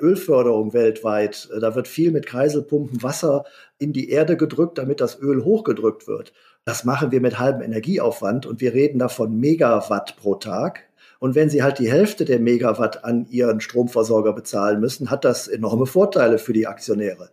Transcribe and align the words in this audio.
Ölförderung 0.00 0.72
weltweit. 0.72 1.48
Da 1.60 1.74
wird 1.74 1.88
viel 1.88 2.10
mit 2.10 2.26
Kreiselpumpen 2.26 3.02
Wasser 3.02 3.44
in 3.78 3.92
die 3.92 4.10
Erde 4.10 4.36
gedrückt, 4.36 4.78
damit 4.78 5.00
das 5.00 5.20
Öl 5.20 5.44
hochgedrückt 5.44 6.06
wird. 6.08 6.32
Das 6.64 6.84
machen 6.84 7.10
wir 7.10 7.20
mit 7.20 7.38
halbem 7.38 7.62
Energieaufwand 7.62 8.46
und 8.46 8.60
wir 8.60 8.74
reden 8.74 8.98
davon 8.98 9.38
Megawatt 9.38 10.16
pro 10.16 10.34
Tag. 10.34 10.84
Und 11.18 11.34
wenn 11.34 11.50
Sie 11.50 11.62
halt 11.62 11.78
die 11.78 11.90
Hälfte 11.90 12.24
der 12.24 12.38
Megawatt 12.38 13.04
an 13.04 13.26
Ihren 13.30 13.60
Stromversorger 13.60 14.32
bezahlen 14.32 14.80
müssen, 14.80 15.10
hat 15.10 15.24
das 15.24 15.48
enorme 15.48 15.86
Vorteile 15.86 16.38
für 16.38 16.52
die 16.52 16.66
Aktionäre. 16.66 17.30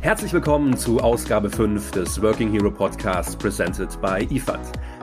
Herzlich 0.00 0.32
willkommen 0.32 0.76
zu 0.76 1.00
Ausgabe 1.00 1.50
5 1.50 1.90
des 1.90 2.22
Working 2.22 2.50
Hero 2.50 2.70
Podcasts 2.70 3.36
presented 3.36 3.88
by 4.00 4.26
IFAD. 4.30 4.60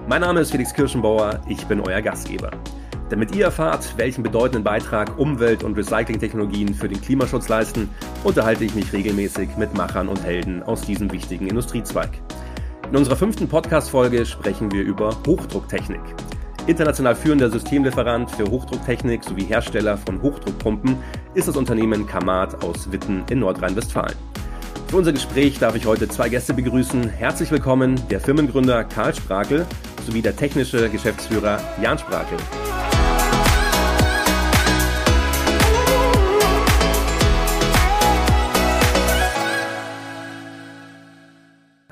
Mein 0.07 0.21
Name 0.21 0.39
ist 0.39 0.51
Felix 0.51 0.73
Kirschenbauer, 0.73 1.41
ich 1.47 1.63
bin 1.65 1.79
euer 1.79 2.01
Gastgeber. 2.01 2.51
Damit 3.09 3.35
ihr 3.35 3.45
erfahrt, 3.45 3.93
welchen 3.97 4.23
bedeutenden 4.23 4.63
Beitrag 4.63 5.19
Umwelt- 5.19 5.63
und 5.63 5.77
Recyclingtechnologien 5.77 6.73
für 6.73 6.89
den 6.89 6.99
Klimaschutz 6.99 7.47
leisten, 7.49 7.89
unterhalte 8.23 8.65
ich 8.65 8.73
mich 8.73 8.91
regelmäßig 8.93 9.57
mit 9.57 9.75
Machern 9.75 10.07
und 10.07 10.23
Helden 10.23 10.63
aus 10.63 10.81
diesem 10.81 11.11
wichtigen 11.11 11.45
Industriezweig. 11.45 12.09
In 12.89 12.97
unserer 12.97 13.15
fünften 13.15 13.47
Podcast-Folge 13.47 14.25
sprechen 14.25 14.71
wir 14.71 14.81
über 14.81 15.15
Hochdrucktechnik. 15.27 16.01
International 16.65 17.15
führender 17.15 17.51
Systemlieferant 17.51 18.31
für 18.31 18.45
Hochdrucktechnik 18.45 19.23
sowie 19.23 19.43
Hersteller 19.43 19.97
von 19.97 20.19
Hochdruckpumpen 20.23 20.97
ist 21.35 21.47
das 21.47 21.57
Unternehmen 21.57 22.07
Kamat 22.07 22.63
aus 22.63 22.91
Witten 22.91 23.23
in 23.29 23.39
Nordrhein-Westfalen. 23.39 24.15
Für 24.87 24.97
unser 24.97 25.13
Gespräch 25.13 25.59
darf 25.59 25.75
ich 25.75 25.85
heute 25.85 26.07
zwei 26.07 26.29
Gäste 26.29 26.55
begrüßen. 26.55 27.07
Herzlich 27.09 27.51
willkommen 27.51 28.01
der 28.09 28.19
Firmengründer 28.19 28.83
Karl 28.83 29.13
Sprakel 29.13 29.67
sowie 30.07 30.23
der 30.23 30.35
technische 30.35 30.89
Geschäftsführer 30.89 31.59
Jan 31.81 31.99
Sprakel. 31.99 32.37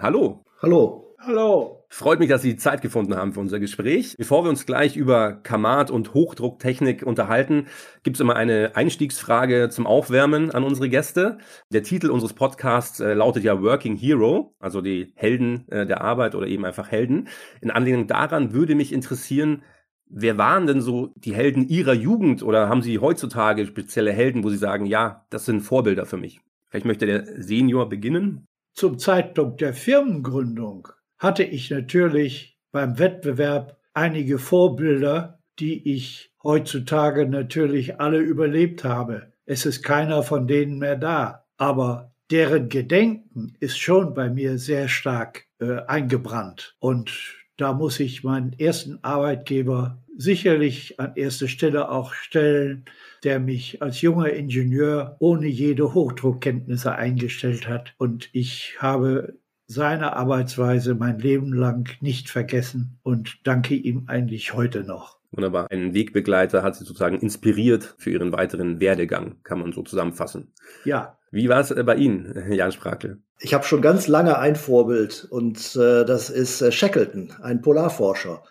Hallo. 0.03 0.43
Hallo. 0.61 1.15
Hallo. 1.17 1.85
Freut 1.87 2.19
mich, 2.19 2.27
dass 2.27 2.41
Sie 2.41 2.57
Zeit 2.57 2.81
gefunden 2.81 3.15
haben 3.15 3.31
für 3.31 3.39
unser 3.39 3.61
Gespräch. 3.61 4.15
Bevor 4.17 4.43
wir 4.43 4.49
uns 4.49 4.65
gleich 4.65 4.97
über 4.97 5.31
Kamat 5.31 5.91
und 5.91 6.13
Hochdrucktechnik 6.13 7.03
unterhalten, 7.03 7.67
gibt 8.03 8.17
es 8.17 8.19
immer 8.19 8.35
eine 8.35 8.75
Einstiegsfrage 8.75 9.69
zum 9.69 9.87
Aufwärmen 9.87 10.51
an 10.51 10.65
unsere 10.65 10.89
Gäste. 10.89 11.37
Der 11.69 11.83
Titel 11.83 12.09
unseres 12.09 12.33
Podcasts 12.33 12.99
äh, 12.99 13.13
lautet 13.13 13.45
ja 13.45 13.61
Working 13.61 13.95
Hero, 13.95 14.53
also 14.59 14.81
die 14.81 15.13
Helden 15.15 15.69
äh, 15.69 15.85
der 15.85 16.01
Arbeit 16.01 16.35
oder 16.35 16.47
eben 16.47 16.65
einfach 16.65 16.91
Helden. 16.91 17.29
In 17.61 17.71
Anlehnung 17.71 18.05
daran 18.05 18.51
würde 18.51 18.75
mich 18.75 18.91
interessieren, 18.91 19.63
wer 20.09 20.37
waren 20.37 20.67
denn 20.67 20.81
so 20.81 21.13
die 21.15 21.33
Helden 21.33 21.69
Ihrer 21.69 21.93
Jugend 21.93 22.43
oder 22.43 22.67
haben 22.67 22.81
Sie 22.81 22.99
heutzutage 22.99 23.65
spezielle 23.65 24.11
Helden, 24.11 24.43
wo 24.43 24.49
Sie 24.49 24.57
sagen, 24.57 24.85
ja, 24.85 25.25
das 25.29 25.45
sind 25.45 25.61
Vorbilder 25.61 26.05
für 26.05 26.17
mich? 26.17 26.41
Vielleicht 26.69 26.85
möchte 26.85 27.05
der 27.05 27.41
Senior 27.41 27.87
beginnen. 27.87 28.49
Zum 28.73 28.97
Zeitpunkt 28.97 29.61
der 29.61 29.73
Firmengründung 29.73 30.87
hatte 31.17 31.43
ich 31.43 31.69
natürlich 31.69 32.57
beim 32.71 32.97
Wettbewerb 32.97 33.77
einige 33.93 34.39
Vorbilder, 34.39 35.39
die 35.59 35.93
ich 35.93 36.31
heutzutage 36.43 37.27
natürlich 37.27 37.99
alle 37.99 38.17
überlebt 38.19 38.83
habe. 38.83 39.33
Es 39.45 39.65
ist 39.65 39.83
keiner 39.83 40.23
von 40.23 40.47
denen 40.47 40.79
mehr 40.79 40.95
da, 40.95 41.45
aber 41.57 42.13
deren 42.31 42.69
Gedenken 42.69 43.55
ist 43.59 43.77
schon 43.77 44.15
bei 44.15 44.29
mir 44.29 44.57
sehr 44.57 44.87
stark 44.87 45.45
äh, 45.59 45.81
eingebrannt. 45.85 46.75
Und 46.79 47.11
da 47.57 47.73
muss 47.73 47.99
ich 47.99 48.23
meinen 48.23 48.53
ersten 48.53 49.03
Arbeitgeber 49.03 50.02
sicherlich 50.17 50.99
an 50.99 51.13
erste 51.15 51.47
Stelle 51.47 51.89
auch 51.89 52.13
stellen, 52.13 52.85
der 53.23 53.39
mich 53.39 53.81
als 53.81 54.01
junger 54.01 54.29
Ingenieur 54.29 55.15
ohne 55.19 55.47
jede 55.47 55.93
Hochdruckkenntnisse 55.93 56.93
eingestellt 56.93 57.67
hat. 57.67 57.93
Und 57.97 58.29
ich 58.33 58.77
habe 58.79 59.37
seine 59.65 60.15
Arbeitsweise 60.15 60.93
mein 60.95 61.19
Leben 61.19 61.53
lang 61.53 61.89
nicht 62.01 62.29
vergessen 62.29 62.99
und 63.03 63.39
danke 63.43 63.75
ihm 63.75 64.03
eigentlich 64.07 64.53
heute 64.53 64.83
noch. 64.83 65.17
Wunderbar. 65.31 65.71
Ein 65.71 65.95
Wegbegleiter 65.95 66.61
hat 66.61 66.75
Sie 66.75 66.85
sozusagen 66.85 67.19
inspiriert 67.19 67.95
für 67.97 68.11
Ihren 68.11 68.31
weiteren 68.31 68.79
Werdegang, 68.79 69.37
kann 69.43 69.59
man 69.59 69.71
so 69.73 69.81
zusammenfassen. 69.81 70.53
Ja. 70.85 71.17
Wie 71.31 71.49
war 71.49 71.61
es 71.61 71.73
bei 71.85 71.95
Ihnen, 71.95 72.51
Jan 72.51 72.71
Sprakel? 72.71 73.17
Ich 73.39 73.55
habe 73.55 73.63
schon 73.63 73.81
ganz 73.81 74.07
lange 74.07 74.37
ein 74.37 74.55
Vorbild 74.55 75.27
und 75.31 75.75
äh, 75.75 76.05
das 76.05 76.29
ist 76.29 76.61
äh, 76.61 76.71
Shackleton, 76.71 77.33
ein 77.41 77.61
Polarforscher. 77.61 78.43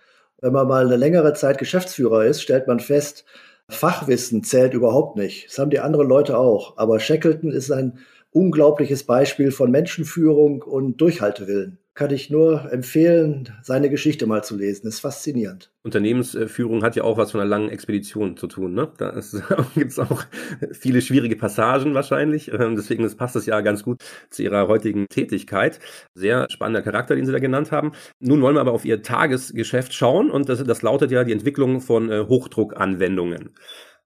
Wenn 0.42 0.52
man 0.52 0.66
mal 0.66 0.84
eine 0.84 0.96
längere 0.96 1.34
Zeit 1.34 1.58
Geschäftsführer 1.58 2.24
ist, 2.26 2.42
stellt 2.42 2.66
man 2.66 2.80
fest, 2.80 3.24
Fachwissen 3.68 4.42
zählt 4.42 4.74
überhaupt 4.74 5.16
nicht. 5.16 5.46
Das 5.48 5.58
haben 5.58 5.70
die 5.70 5.78
anderen 5.78 6.08
Leute 6.08 6.36
auch. 6.36 6.76
Aber 6.78 6.98
Shackleton 6.98 7.52
ist 7.52 7.70
ein 7.70 8.00
unglaubliches 8.32 9.04
Beispiel 9.04 9.52
von 9.52 9.70
Menschenführung 9.70 10.62
und 10.62 11.00
Durchhaltewillen. 11.00 11.78
Kann 12.02 12.10
ich 12.10 12.30
nur 12.30 12.72
empfehlen, 12.72 13.50
seine 13.62 13.88
Geschichte 13.88 14.26
mal 14.26 14.42
zu 14.42 14.56
lesen. 14.56 14.88
ist 14.88 14.98
faszinierend. 14.98 15.70
Unternehmensführung 15.84 16.82
hat 16.82 16.96
ja 16.96 17.04
auch 17.04 17.16
was 17.16 17.30
von 17.30 17.40
einer 17.40 17.48
langen 17.48 17.68
Expedition 17.68 18.36
zu 18.36 18.48
tun. 18.48 18.74
Ne? 18.74 18.90
Da 18.98 19.14
gibt 19.76 19.92
es 19.92 20.00
auch 20.00 20.24
viele 20.72 21.00
schwierige 21.00 21.36
Passagen 21.36 21.94
wahrscheinlich. 21.94 22.52
Ähm, 22.52 22.74
deswegen 22.74 23.08
passt 23.16 23.36
das 23.36 23.46
ja 23.46 23.60
ganz 23.60 23.84
gut 23.84 24.02
zu 24.30 24.42
Ihrer 24.42 24.66
heutigen 24.66 25.06
Tätigkeit. 25.06 25.78
Sehr 26.12 26.48
spannender 26.50 26.82
Charakter, 26.82 27.14
den 27.14 27.24
Sie 27.24 27.30
da 27.30 27.38
genannt 27.38 27.70
haben. 27.70 27.92
Nun 28.18 28.42
wollen 28.42 28.56
wir 28.56 28.62
aber 28.62 28.72
auf 28.72 28.84
Ihr 28.84 29.02
Tagesgeschäft 29.02 29.94
schauen 29.94 30.28
und 30.28 30.48
das, 30.48 30.64
das 30.64 30.82
lautet 30.82 31.12
ja 31.12 31.22
die 31.22 31.30
Entwicklung 31.30 31.80
von 31.80 32.10
äh, 32.10 32.24
Hochdruckanwendungen. 32.26 33.50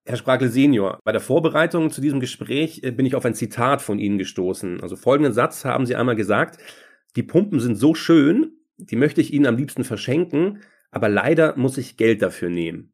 Herr 0.04 0.18
Sprakel 0.18 0.50
Senior, 0.50 1.00
bei 1.02 1.12
der 1.12 1.22
Vorbereitung 1.22 1.90
zu 1.90 2.02
diesem 2.02 2.20
Gespräch 2.20 2.82
äh, 2.84 2.90
bin 2.90 3.06
ich 3.06 3.14
auf 3.14 3.24
ein 3.24 3.34
Zitat 3.34 3.80
von 3.80 3.98
Ihnen 3.98 4.18
gestoßen. 4.18 4.82
Also 4.82 4.96
folgenden 4.96 5.32
Satz 5.32 5.64
haben 5.64 5.86
Sie 5.86 5.96
einmal 5.96 6.14
gesagt, 6.14 6.58
die 7.16 7.22
Pumpen 7.22 7.60
sind 7.60 7.76
so 7.76 7.94
schön, 7.94 8.52
die 8.76 8.96
möchte 8.96 9.20
ich 9.20 9.32
Ihnen 9.32 9.46
am 9.46 9.56
liebsten 9.56 9.84
verschenken, 9.84 10.60
aber 10.90 11.08
leider 11.08 11.56
muss 11.56 11.78
ich 11.78 11.96
Geld 11.96 12.22
dafür 12.22 12.50
nehmen. 12.50 12.92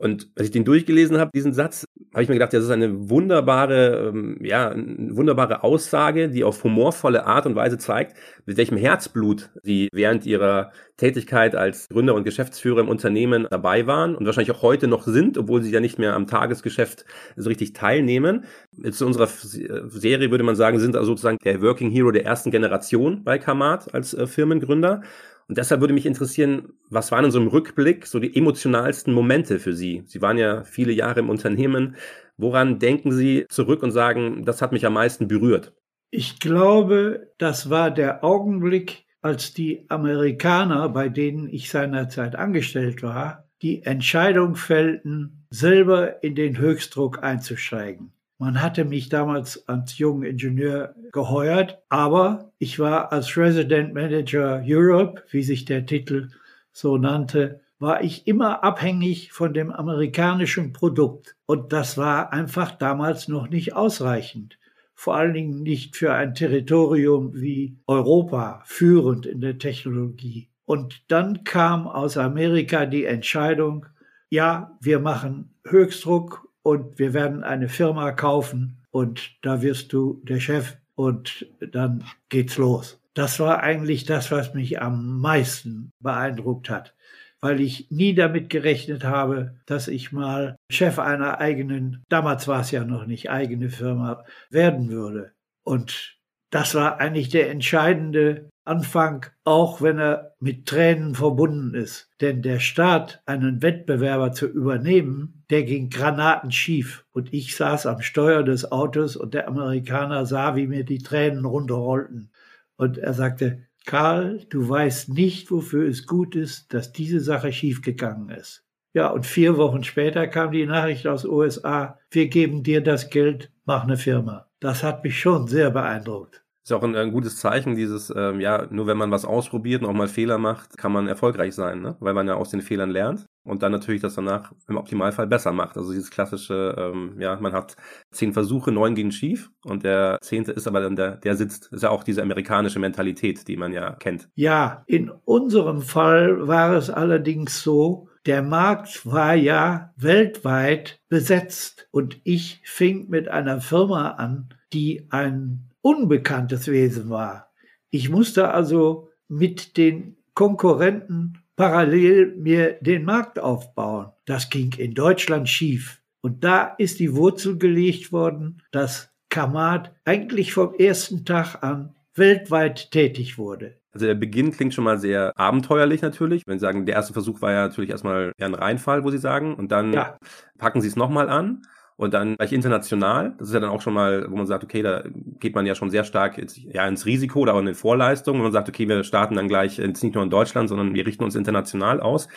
Und 0.00 0.30
als 0.34 0.46
ich 0.46 0.50
den 0.50 0.64
durchgelesen 0.64 1.18
habe, 1.18 1.30
diesen 1.34 1.52
Satz, 1.52 1.84
habe 2.14 2.22
ich 2.22 2.28
mir 2.30 2.36
gedacht, 2.36 2.54
das 2.54 2.64
ist 2.64 2.70
eine 2.70 3.10
wunderbare, 3.10 4.08
ähm, 4.08 4.38
ja, 4.40 4.70
eine 4.70 5.14
wunderbare 5.14 5.62
Aussage, 5.62 6.30
die 6.30 6.42
auf 6.42 6.64
humorvolle 6.64 7.26
Art 7.26 7.44
und 7.44 7.54
Weise 7.54 7.76
zeigt, 7.76 8.16
mit 8.46 8.56
welchem 8.56 8.78
Herzblut 8.78 9.50
Sie 9.62 9.90
während 9.92 10.24
Ihrer 10.24 10.72
Tätigkeit 10.96 11.54
als 11.54 11.86
Gründer 11.90 12.14
und 12.14 12.24
Geschäftsführer 12.24 12.80
im 12.80 12.88
Unternehmen 12.88 13.46
dabei 13.50 13.86
waren 13.86 14.14
und 14.16 14.24
wahrscheinlich 14.24 14.56
auch 14.56 14.62
heute 14.62 14.88
noch 14.88 15.02
sind, 15.02 15.36
obwohl 15.36 15.62
Sie 15.62 15.70
ja 15.70 15.80
nicht 15.80 15.98
mehr 15.98 16.14
am 16.14 16.26
Tagesgeschäft 16.26 17.04
so 17.36 17.50
richtig 17.50 17.74
teilnehmen. 17.74 18.44
Zu 18.92 19.04
unserer 19.04 19.26
Serie 19.26 20.30
würde 20.30 20.44
man 20.44 20.56
sagen, 20.56 20.78
sind 20.78 20.96
also 20.96 21.08
sozusagen 21.08 21.36
der 21.44 21.60
Working 21.60 21.90
Hero 21.90 22.10
der 22.10 22.24
ersten 22.24 22.50
Generation 22.50 23.22
bei 23.22 23.38
Kamat 23.38 23.92
als 23.92 24.14
äh, 24.14 24.26
Firmengründer. 24.26 25.02
Und 25.50 25.58
deshalb 25.58 25.80
würde 25.80 25.94
mich 25.94 26.06
interessieren, 26.06 26.74
was 26.90 27.10
waren 27.10 27.24
in 27.24 27.32
so 27.32 27.40
einem 27.40 27.48
Rückblick 27.48 28.06
so 28.06 28.20
die 28.20 28.36
emotionalsten 28.36 29.12
Momente 29.12 29.58
für 29.58 29.72
Sie? 29.72 30.04
Sie 30.06 30.22
waren 30.22 30.38
ja 30.38 30.62
viele 30.62 30.92
Jahre 30.92 31.18
im 31.18 31.28
Unternehmen. 31.28 31.96
Woran 32.36 32.78
denken 32.78 33.10
Sie 33.10 33.46
zurück 33.48 33.82
und 33.82 33.90
sagen, 33.90 34.44
das 34.44 34.62
hat 34.62 34.70
mich 34.70 34.86
am 34.86 34.92
meisten 34.92 35.26
berührt? 35.26 35.72
Ich 36.10 36.38
glaube, 36.38 37.32
das 37.38 37.68
war 37.68 37.90
der 37.90 38.22
Augenblick, 38.22 39.06
als 39.22 39.52
die 39.52 39.86
Amerikaner, 39.88 40.88
bei 40.88 41.08
denen 41.08 41.48
ich 41.48 41.68
seinerzeit 41.68 42.36
angestellt 42.36 43.02
war, 43.02 43.50
die 43.60 43.82
Entscheidung 43.82 44.54
fällten, 44.54 45.48
selber 45.50 46.22
in 46.22 46.36
den 46.36 46.58
Höchstdruck 46.58 47.24
einzusteigen. 47.24 48.12
Man 48.40 48.62
hatte 48.62 48.86
mich 48.86 49.10
damals 49.10 49.68
als 49.68 49.98
jungen 49.98 50.22
Ingenieur 50.22 50.94
geheuert, 51.12 51.78
aber 51.90 52.50
ich 52.56 52.78
war 52.78 53.12
als 53.12 53.36
Resident 53.36 53.92
Manager 53.92 54.62
Europe, 54.64 55.22
wie 55.30 55.42
sich 55.42 55.66
der 55.66 55.84
Titel 55.84 56.30
so 56.72 56.96
nannte, 56.96 57.60
war 57.78 58.02
ich 58.02 58.26
immer 58.26 58.64
abhängig 58.64 59.30
von 59.30 59.52
dem 59.52 59.70
amerikanischen 59.70 60.72
Produkt. 60.72 61.36
Und 61.44 61.74
das 61.74 61.98
war 61.98 62.32
einfach 62.32 62.70
damals 62.70 63.28
noch 63.28 63.50
nicht 63.50 63.74
ausreichend. 63.74 64.58
Vor 64.94 65.16
allen 65.16 65.34
Dingen 65.34 65.62
nicht 65.62 65.96
für 65.96 66.14
ein 66.14 66.34
Territorium 66.34 67.34
wie 67.34 67.76
Europa, 67.86 68.62
führend 68.64 69.26
in 69.26 69.42
der 69.42 69.58
Technologie. 69.58 70.48
Und 70.64 71.02
dann 71.08 71.44
kam 71.44 71.86
aus 71.86 72.16
Amerika 72.16 72.86
die 72.86 73.04
Entscheidung, 73.04 73.84
ja, 74.30 74.78
wir 74.80 74.98
machen 74.98 75.52
Höchstdruck 75.66 76.49
und 76.62 76.98
wir 76.98 77.14
werden 77.14 77.42
eine 77.44 77.68
Firma 77.68 78.12
kaufen 78.12 78.78
und 78.90 79.36
da 79.42 79.62
wirst 79.62 79.92
du 79.92 80.20
der 80.24 80.40
Chef 80.40 80.76
und 80.94 81.46
dann 81.60 82.04
geht's 82.28 82.58
los. 82.58 83.00
Das 83.14 83.40
war 83.40 83.62
eigentlich 83.62 84.04
das, 84.04 84.30
was 84.30 84.54
mich 84.54 84.80
am 84.80 85.20
meisten 85.20 85.92
beeindruckt 86.00 86.70
hat, 86.70 86.94
weil 87.40 87.60
ich 87.60 87.90
nie 87.90 88.14
damit 88.14 88.50
gerechnet 88.50 89.04
habe, 89.04 89.56
dass 89.66 89.88
ich 89.88 90.12
mal 90.12 90.56
Chef 90.70 90.98
einer 90.98 91.38
eigenen, 91.38 92.04
damals 92.08 92.46
war 92.46 92.60
es 92.60 92.70
ja 92.70 92.84
noch 92.84 93.06
nicht 93.06 93.30
eigene 93.30 93.68
Firma, 93.68 94.24
werden 94.50 94.90
würde. 94.90 95.32
Und 95.64 96.18
das 96.50 96.74
war 96.74 97.00
eigentlich 97.00 97.28
der 97.28 97.50
entscheidende 97.50 98.48
Anfang, 98.64 99.26
auch 99.44 99.80
wenn 99.82 99.98
er 99.98 100.34
mit 100.38 100.66
Tränen 100.66 101.14
verbunden 101.14 101.74
ist. 101.74 102.10
Denn 102.20 102.42
der 102.42 102.60
Staat, 102.60 103.22
einen 103.26 103.62
Wettbewerber 103.62 104.32
zu 104.32 104.46
übernehmen, 104.46 105.44
der 105.50 105.64
ging 105.64 105.90
Granaten 105.90 106.52
schief. 106.52 107.04
Und 107.12 107.32
ich 107.32 107.56
saß 107.56 107.86
am 107.86 108.00
Steuer 108.00 108.42
des 108.42 108.70
Autos 108.70 109.16
und 109.16 109.34
der 109.34 109.48
Amerikaner 109.48 110.26
sah, 110.26 110.56
wie 110.56 110.66
mir 110.66 110.84
die 110.84 110.98
Tränen 111.02 111.44
runterrollten. 111.44 112.30
Und 112.76 112.98
er 112.98 113.14
sagte, 113.14 113.66
Karl, 113.86 114.44
du 114.50 114.68
weißt 114.68 115.08
nicht, 115.08 115.50
wofür 115.50 115.88
es 115.88 116.06
gut 116.06 116.36
ist, 116.36 116.72
dass 116.74 116.92
diese 116.92 117.20
Sache 117.20 117.52
schiefgegangen 117.52 118.30
ist. 118.30 118.64
Ja, 118.92 119.08
und 119.08 119.24
vier 119.24 119.56
Wochen 119.56 119.84
später 119.84 120.26
kam 120.26 120.52
die 120.52 120.66
Nachricht 120.66 121.06
aus 121.06 121.24
USA, 121.24 121.98
wir 122.10 122.28
geben 122.28 122.62
dir 122.62 122.82
das 122.82 123.08
Geld, 123.08 123.52
mach 123.64 123.84
eine 123.84 123.96
Firma. 123.96 124.48
Das 124.58 124.82
hat 124.82 125.04
mich 125.04 125.18
schon 125.18 125.46
sehr 125.46 125.70
beeindruckt. 125.70 126.44
Ist 126.62 126.72
auch 126.72 126.82
ein, 126.82 126.94
ein 126.94 127.12
gutes 127.12 127.36
Zeichen, 127.38 127.74
dieses, 127.74 128.12
ähm, 128.14 128.38
ja, 128.38 128.66
nur 128.70 128.86
wenn 128.86 128.98
man 128.98 129.10
was 129.10 129.24
ausprobiert 129.24 129.82
und 129.82 129.88
auch 129.88 129.94
mal 129.94 130.08
Fehler 130.08 130.38
macht, 130.38 130.76
kann 130.76 130.92
man 130.92 131.08
erfolgreich 131.08 131.54
sein, 131.54 131.80
ne? 131.80 131.96
weil 132.00 132.12
man 132.12 132.26
ja 132.26 132.34
aus 132.34 132.50
den 132.50 132.60
Fehlern 132.60 132.90
lernt 132.90 133.24
und 133.44 133.62
dann 133.62 133.72
natürlich 133.72 134.02
das 134.02 134.14
danach 134.14 134.52
im 134.68 134.76
Optimalfall 134.76 135.26
besser 135.26 135.52
macht. 135.52 135.76
Also 135.76 135.92
dieses 135.92 136.10
klassische, 136.10 136.74
ähm, 136.78 137.16
ja, 137.18 137.38
man 137.40 137.52
hat 137.52 137.76
zehn 138.10 138.34
Versuche, 138.34 138.72
neun 138.72 138.94
gehen 138.94 139.10
schief 139.10 139.50
und 139.64 139.84
der 139.84 140.18
zehnte 140.20 140.52
ist 140.52 140.68
aber 140.68 140.80
dann 140.80 140.96
der, 140.96 141.16
der 141.16 141.34
sitzt. 141.34 141.72
Ist 141.72 141.82
ja 141.82 141.90
auch 141.90 142.04
diese 142.04 142.22
amerikanische 142.22 142.78
Mentalität, 142.78 143.48
die 143.48 143.56
man 143.56 143.72
ja 143.72 143.92
kennt. 143.94 144.28
Ja, 144.34 144.82
in 144.86 145.10
unserem 145.24 145.80
Fall 145.80 146.46
war 146.46 146.74
es 146.74 146.90
allerdings 146.90 147.62
so, 147.62 148.08
der 148.26 148.42
Markt 148.42 149.06
war 149.06 149.34
ja 149.34 149.94
weltweit 149.96 151.00
besetzt 151.08 151.88
und 151.90 152.20
ich 152.24 152.60
fing 152.64 153.08
mit 153.08 153.28
einer 153.28 153.62
Firma 153.62 154.10
an, 154.10 154.50
die 154.74 155.06
ein 155.10 155.69
unbekanntes 155.82 156.68
Wesen 156.68 157.10
war. 157.10 157.52
Ich 157.90 158.08
musste 158.08 158.52
also 158.52 159.08
mit 159.28 159.76
den 159.76 160.16
Konkurrenten 160.34 161.38
parallel 161.56 162.36
mir 162.36 162.78
den 162.80 163.04
Markt 163.04 163.38
aufbauen. 163.38 164.12
Das 164.24 164.48
ging 164.50 164.72
in 164.78 164.94
Deutschland 164.94 165.48
schief. 165.48 166.00
Und 166.22 166.44
da 166.44 166.74
ist 166.78 167.00
die 167.00 167.14
Wurzel 167.14 167.58
gelegt 167.58 168.12
worden, 168.12 168.62
dass 168.72 169.10
Kamat 169.28 169.94
eigentlich 170.04 170.52
vom 170.52 170.74
ersten 170.74 171.24
Tag 171.24 171.62
an 171.62 171.94
weltweit 172.14 172.90
tätig 172.90 173.38
wurde. 173.38 173.78
Also 173.92 174.06
der 174.06 174.14
Beginn 174.14 174.52
klingt 174.52 174.74
schon 174.74 174.84
mal 174.84 174.98
sehr 174.98 175.32
abenteuerlich 175.36 176.02
natürlich. 176.02 176.46
Wenn 176.46 176.58
Sie 176.58 176.64
sagen, 176.64 176.86
der 176.86 176.94
erste 176.94 177.12
Versuch 177.12 177.42
war 177.42 177.52
ja 177.52 177.66
natürlich 177.66 177.90
erstmal 177.90 178.32
eher 178.38 178.46
ein 178.46 178.54
Reinfall, 178.54 179.04
wo 179.04 179.10
Sie 179.10 179.18
sagen, 179.18 179.54
und 179.54 179.72
dann 179.72 179.92
ja. 179.92 180.16
packen 180.58 180.80
Sie 180.80 180.88
es 180.88 180.96
nochmal 180.96 181.28
an 181.28 181.62
und 182.00 182.14
dann 182.14 182.36
gleich 182.36 182.54
international. 182.54 183.34
Das 183.36 183.48
ist 183.48 183.54
ja 183.54 183.60
dann 183.60 183.68
auch 183.68 183.82
schon 183.82 183.92
mal, 183.92 184.26
wo 184.30 184.34
man 184.34 184.46
sagt, 184.46 184.64
okay, 184.64 184.80
da 184.80 185.04
geht 185.38 185.54
man 185.54 185.66
ja 185.66 185.74
schon 185.74 185.90
sehr 185.90 186.04
stark 186.04 186.38
ins, 186.38 186.56
ja, 186.56 186.88
ins 186.88 187.04
Risiko 187.04 187.40
oder 187.40 187.52
auch 187.52 187.58
in 187.58 187.66
den 187.66 187.74
Vorleistungen. 187.74 188.38
Und 188.38 188.44
man 188.44 188.52
sagt, 188.52 188.70
okay, 188.70 188.88
wir 188.88 189.04
starten 189.04 189.34
dann 189.34 189.48
gleich 189.48 189.76
jetzt 189.76 190.02
nicht 190.02 190.14
nur 190.14 190.24
in 190.24 190.30
Deutschland, 190.30 190.70
sondern 190.70 190.94
wir 190.94 191.06
richten 191.06 191.24
uns 191.24 191.34
international 191.34 192.00
aus. 192.00 192.28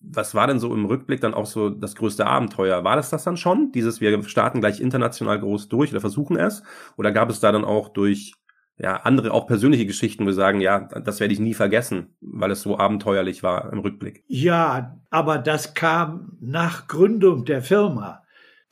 Was 0.00 0.34
war 0.34 0.48
denn 0.48 0.58
so 0.58 0.74
im 0.74 0.86
Rückblick 0.86 1.20
dann 1.20 1.34
auch 1.34 1.46
so 1.46 1.70
das 1.70 1.94
größte 1.94 2.26
Abenteuer? 2.26 2.82
War 2.82 2.96
das 2.96 3.10
das 3.10 3.22
dann 3.22 3.36
schon? 3.36 3.70
Dieses, 3.70 4.00
wir 4.00 4.24
starten 4.24 4.58
gleich 4.58 4.80
international 4.80 5.38
groß 5.38 5.68
durch 5.68 5.92
oder 5.92 6.00
versuchen 6.00 6.36
es? 6.36 6.64
Oder 6.96 7.12
gab 7.12 7.30
es 7.30 7.38
da 7.38 7.52
dann 7.52 7.64
auch 7.64 7.90
durch 7.90 8.32
ja, 8.76 8.96
andere 8.96 9.30
auch 9.30 9.46
persönliche 9.46 9.86
Geschichten, 9.86 10.24
wo 10.24 10.26
wir 10.26 10.34
sagen, 10.34 10.60
ja, 10.60 10.80
das 10.80 11.20
werde 11.20 11.32
ich 11.32 11.38
nie 11.38 11.54
vergessen, 11.54 12.16
weil 12.20 12.50
es 12.50 12.62
so 12.62 12.76
abenteuerlich 12.76 13.44
war 13.44 13.72
im 13.72 13.78
Rückblick. 13.78 14.24
Ja, 14.26 14.98
aber 15.10 15.38
das 15.38 15.74
kam 15.74 16.38
nach 16.40 16.88
Gründung 16.88 17.44
der 17.44 17.62
Firma. 17.62 18.21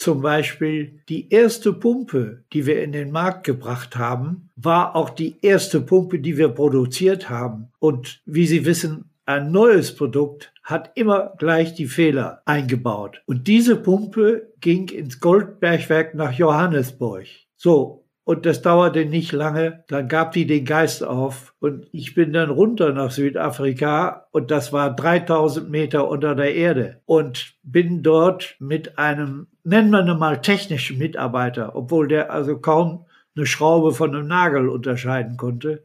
Zum 0.01 0.23
Beispiel 0.23 1.03
die 1.11 1.29
erste 1.29 1.75
Pumpe, 1.75 2.45
die 2.55 2.65
wir 2.65 2.83
in 2.83 2.93
den 2.93 3.11
Markt 3.11 3.45
gebracht 3.45 3.97
haben, 3.97 4.49
war 4.57 4.97
auch 4.97 5.11
die 5.11 5.37
erste 5.43 5.83
Pumpe, 5.83 6.21
die 6.21 6.39
wir 6.39 6.49
produziert 6.49 7.29
haben. 7.29 7.69
Und 7.81 8.23
wie 8.25 8.47
Sie 8.47 8.65
wissen, 8.65 9.11
ein 9.27 9.53
neues 9.53 9.95
Produkt 9.95 10.55
hat 10.63 10.93
immer 10.95 11.35
gleich 11.37 11.75
die 11.75 11.85
Fehler 11.85 12.41
eingebaut. 12.47 13.21
Und 13.27 13.47
diese 13.47 13.77
Pumpe 13.77 14.55
ging 14.63 14.89
ins 14.89 15.21
Goldbergwerk 15.21 16.15
nach 16.15 16.33
Johannesburg. 16.33 17.27
So, 17.57 18.07
und 18.31 18.47
das 18.47 18.63
dauerte 18.63 19.07
nicht 19.07 19.33
lange, 19.33 19.83
dann 19.89 20.07
gab 20.07 20.31
die 20.31 20.47
den 20.47 20.65
Geist 20.65 21.03
auf 21.03 21.53
und 21.59 21.89
ich 21.91 22.15
bin 22.15 22.33
dann 22.33 22.51
runter 22.51 22.93
nach 22.93 23.11
Südafrika 23.11 24.29
und 24.31 24.53
das 24.53 24.73
war 24.73 24.95
3000 24.95 25.69
Meter 25.69 26.09
unter 26.09 26.37
der 26.37 26.55
Erde 26.55 27.01
und 27.07 27.55
bin 27.65 28.05
dort 28.05 28.55
mit 28.61 28.99
einem, 28.99 29.49
nennen 29.65 29.91
wir 29.91 30.15
mal 30.15 30.41
technischen 30.41 30.99
Mitarbeiter, 30.99 31.75
obwohl 31.77 32.09
der 32.09 32.33
also 32.33 32.59
kaum 32.59 33.05
eine 33.37 33.47
Schraube 33.47 33.93
von 33.93 34.15
einem 34.15 34.27
Nagel 34.27 34.69
unterscheiden 34.69 35.37
konnte, 35.37 35.85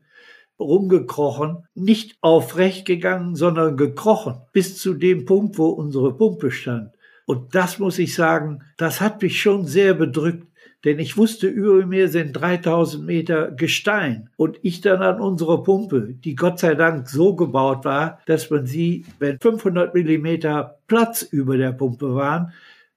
rumgekrochen, 0.60 1.68
nicht 1.74 2.18
aufrecht 2.22 2.86
gegangen, 2.86 3.36
sondern 3.36 3.78
gekrochen, 3.78 4.36
bis 4.54 4.78
zu 4.78 4.94
dem 4.94 5.26
Punkt, 5.26 5.58
wo 5.58 5.68
unsere 5.68 6.16
Pumpe 6.16 6.52
stand. 6.52 6.92
Und 7.26 7.56
das 7.56 7.80
muss 7.80 8.00
ich 8.00 8.14
sagen, 8.14 8.62
das 8.78 9.02
hat 9.02 9.22
mich 9.22 9.42
schon 9.42 9.66
sehr 9.66 9.94
bedrückt, 9.94 10.48
denn 10.86 11.00
ich 11.00 11.18
wusste, 11.18 11.48
über 11.48 11.84
mir 11.86 12.10
sind 12.10 12.34
3000 12.34 13.04
Meter 13.04 13.52
Gestein 13.52 14.30
und 14.38 14.60
ich 14.62 14.82
dann 14.82 15.02
an 15.02 15.20
unserer 15.20 15.64
Pumpe, 15.64 16.14
die 16.14 16.36
Gott 16.36 16.60
sei 16.60 16.76
Dank 16.76 17.10
so 17.10 17.36
gebaut 17.36 17.84
war, 17.86 18.20
dass 18.28 18.52
man 18.52 18.68
sie, 18.68 19.06
wenn 19.18 19.40
500 19.40 19.96
Millimeter 19.96 20.78
Platz 20.88 21.24
über 21.24 21.58
der 21.58 21.72
Pumpe 21.72 22.14
waren, 22.14 22.54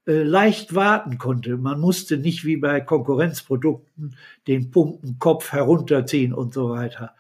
äh, 0.09 0.23
leicht 0.23 0.75
warten 0.75 1.19
konnte. 1.19 1.59
Man 1.59 1.81
musste 1.81 2.17
nicht 2.17 2.47
wie 2.47 2.57
bei 2.57 2.81
Konkurrenzprodukten 2.81 4.17
den 4.47 4.71
Pumpenkopf 4.71 5.53
herunterziehen 5.53 6.33
und 6.33 6.55
so 6.55 6.71
weiter. 6.71 7.15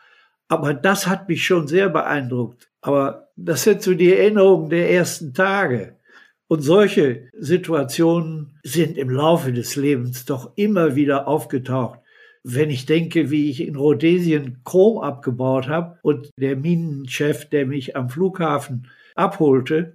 Aber 0.48 0.72
das 0.72 1.06
hat 1.06 1.28
mich 1.28 1.44
schon 1.44 1.68
sehr 1.68 1.90
beeindruckt. 1.90 2.70
Aber 2.80 3.28
das 3.36 3.64
sind 3.64 3.82
so 3.82 3.92
die 3.92 4.14
Erinnerungen 4.14 4.70
der 4.70 4.90
ersten 4.90 5.34
Tage. 5.34 5.96
Und 6.46 6.62
solche 6.62 7.28
Situationen 7.38 8.58
sind 8.62 8.96
im 8.96 9.10
Laufe 9.10 9.52
des 9.52 9.76
Lebens 9.76 10.24
doch 10.24 10.52
immer 10.56 10.96
wieder 10.96 11.28
aufgetaucht. 11.28 12.00
Wenn 12.42 12.70
ich 12.70 12.86
denke, 12.86 13.30
wie 13.30 13.50
ich 13.50 13.60
in 13.60 13.76
Rhodesien 13.76 14.62
Chrom 14.64 15.02
abgebaut 15.02 15.68
habe 15.68 15.98
und 16.00 16.30
der 16.40 16.56
Minenchef, 16.56 17.44
der 17.50 17.66
mich 17.66 17.96
am 17.96 18.08
Flughafen 18.08 18.88
abholte 19.14 19.92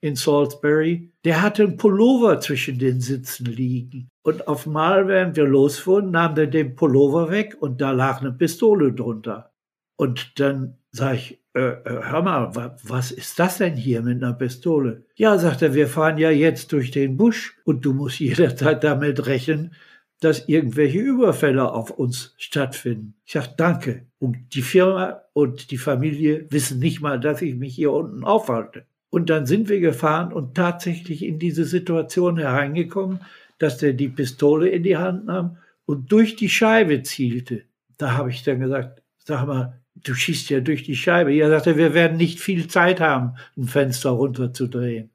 in 0.00 0.16
Salisbury, 0.16 1.12
der 1.24 1.42
hatte 1.42 1.64
einen 1.64 1.76
Pullover 1.76 2.40
zwischen 2.40 2.78
den 2.78 3.00
Sitzen 3.00 3.46
liegen. 3.46 4.08
Und 4.22 4.48
auf 4.48 4.66
einmal, 4.66 5.08
während 5.08 5.36
wir 5.36 5.46
losfuhren, 5.46 6.10
nahm 6.10 6.36
er 6.36 6.46
den 6.46 6.76
Pullover 6.76 7.30
weg 7.30 7.56
und 7.60 7.80
da 7.80 7.92
lag 7.92 8.20
eine 8.20 8.32
Pistole 8.32 8.92
drunter. 8.92 9.52
Und 9.96 10.38
dann 10.38 10.78
sag 10.90 11.14
ich, 11.14 11.40
äh, 11.54 11.60
äh, 11.60 12.02
hör 12.10 12.22
mal, 12.22 12.76
was 12.82 13.10
ist 13.10 13.38
das 13.38 13.58
denn 13.58 13.76
hier 13.76 14.02
mit 14.02 14.22
einer 14.22 14.34
Pistole? 14.34 15.04
Ja, 15.14 15.38
sagt 15.38 15.62
er, 15.62 15.74
wir 15.74 15.88
fahren 15.88 16.18
ja 16.18 16.30
jetzt 16.30 16.72
durch 16.72 16.90
den 16.90 17.16
Busch 17.16 17.56
und 17.64 17.84
du 17.84 17.94
musst 17.94 18.18
jederzeit 18.20 18.84
damit 18.84 19.26
rechnen, 19.26 19.74
dass 20.20 20.48
irgendwelche 20.48 20.98
Überfälle 20.98 21.72
auf 21.72 21.90
uns 21.90 22.34
stattfinden. 22.36 23.14
Ich 23.24 23.32
sage, 23.32 23.54
danke. 23.56 24.06
Und 24.18 24.54
die 24.54 24.62
Firma 24.62 25.22
und 25.32 25.70
die 25.70 25.78
Familie 25.78 26.46
wissen 26.50 26.78
nicht 26.78 27.00
mal, 27.00 27.20
dass 27.20 27.42
ich 27.42 27.54
mich 27.54 27.74
hier 27.74 27.92
unten 27.92 28.24
aufhalte. 28.24 28.86
Und 29.16 29.30
dann 29.30 29.46
sind 29.46 29.70
wir 29.70 29.80
gefahren 29.80 30.30
und 30.30 30.54
tatsächlich 30.54 31.24
in 31.24 31.38
diese 31.38 31.64
Situation 31.64 32.36
hereingekommen, 32.36 33.20
dass 33.58 33.78
der 33.78 33.94
die 33.94 34.10
Pistole 34.10 34.68
in 34.68 34.82
die 34.82 34.98
Hand 34.98 35.24
nahm 35.24 35.56
und 35.86 36.12
durch 36.12 36.36
die 36.36 36.50
Scheibe 36.50 37.02
zielte. 37.02 37.62
Da 37.96 38.12
habe 38.12 38.28
ich 38.28 38.42
dann 38.42 38.60
gesagt, 38.60 39.00
sag 39.24 39.46
mal, 39.46 39.80
du 39.94 40.12
schießt 40.12 40.50
ja 40.50 40.60
durch 40.60 40.82
die 40.82 40.96
Scheibe. 40.96 41.32
Er 41.32 41.48
sagte, 41.48 41.78
wir 41.78 41.94
werden 41.94 42.18
nicht 42.18 42.40
viel 42.40 42.68
Zeit 42.68 43.00
haben, 43.00 43.38
ein 43.56 43.68
Fenster 43.68 44.10
runterzudrehen. 44.10 45.08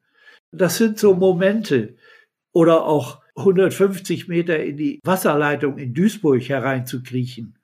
Das 0.51 0.77
sind 0.79 0.97
so 0.97 1.13
Momente. 1.13 1.93
Oder 2.53 2.87
auch 2.87 3.21
150 3.35 4.27
Meter 4.27 4.63
in 4.63 4.77
die 4.77 4.99
Wasserleitung 5.03 5.77
in 5.77 5.93
Duisburg 5.93 6.41
hereinzukriechen. 6.49 7.55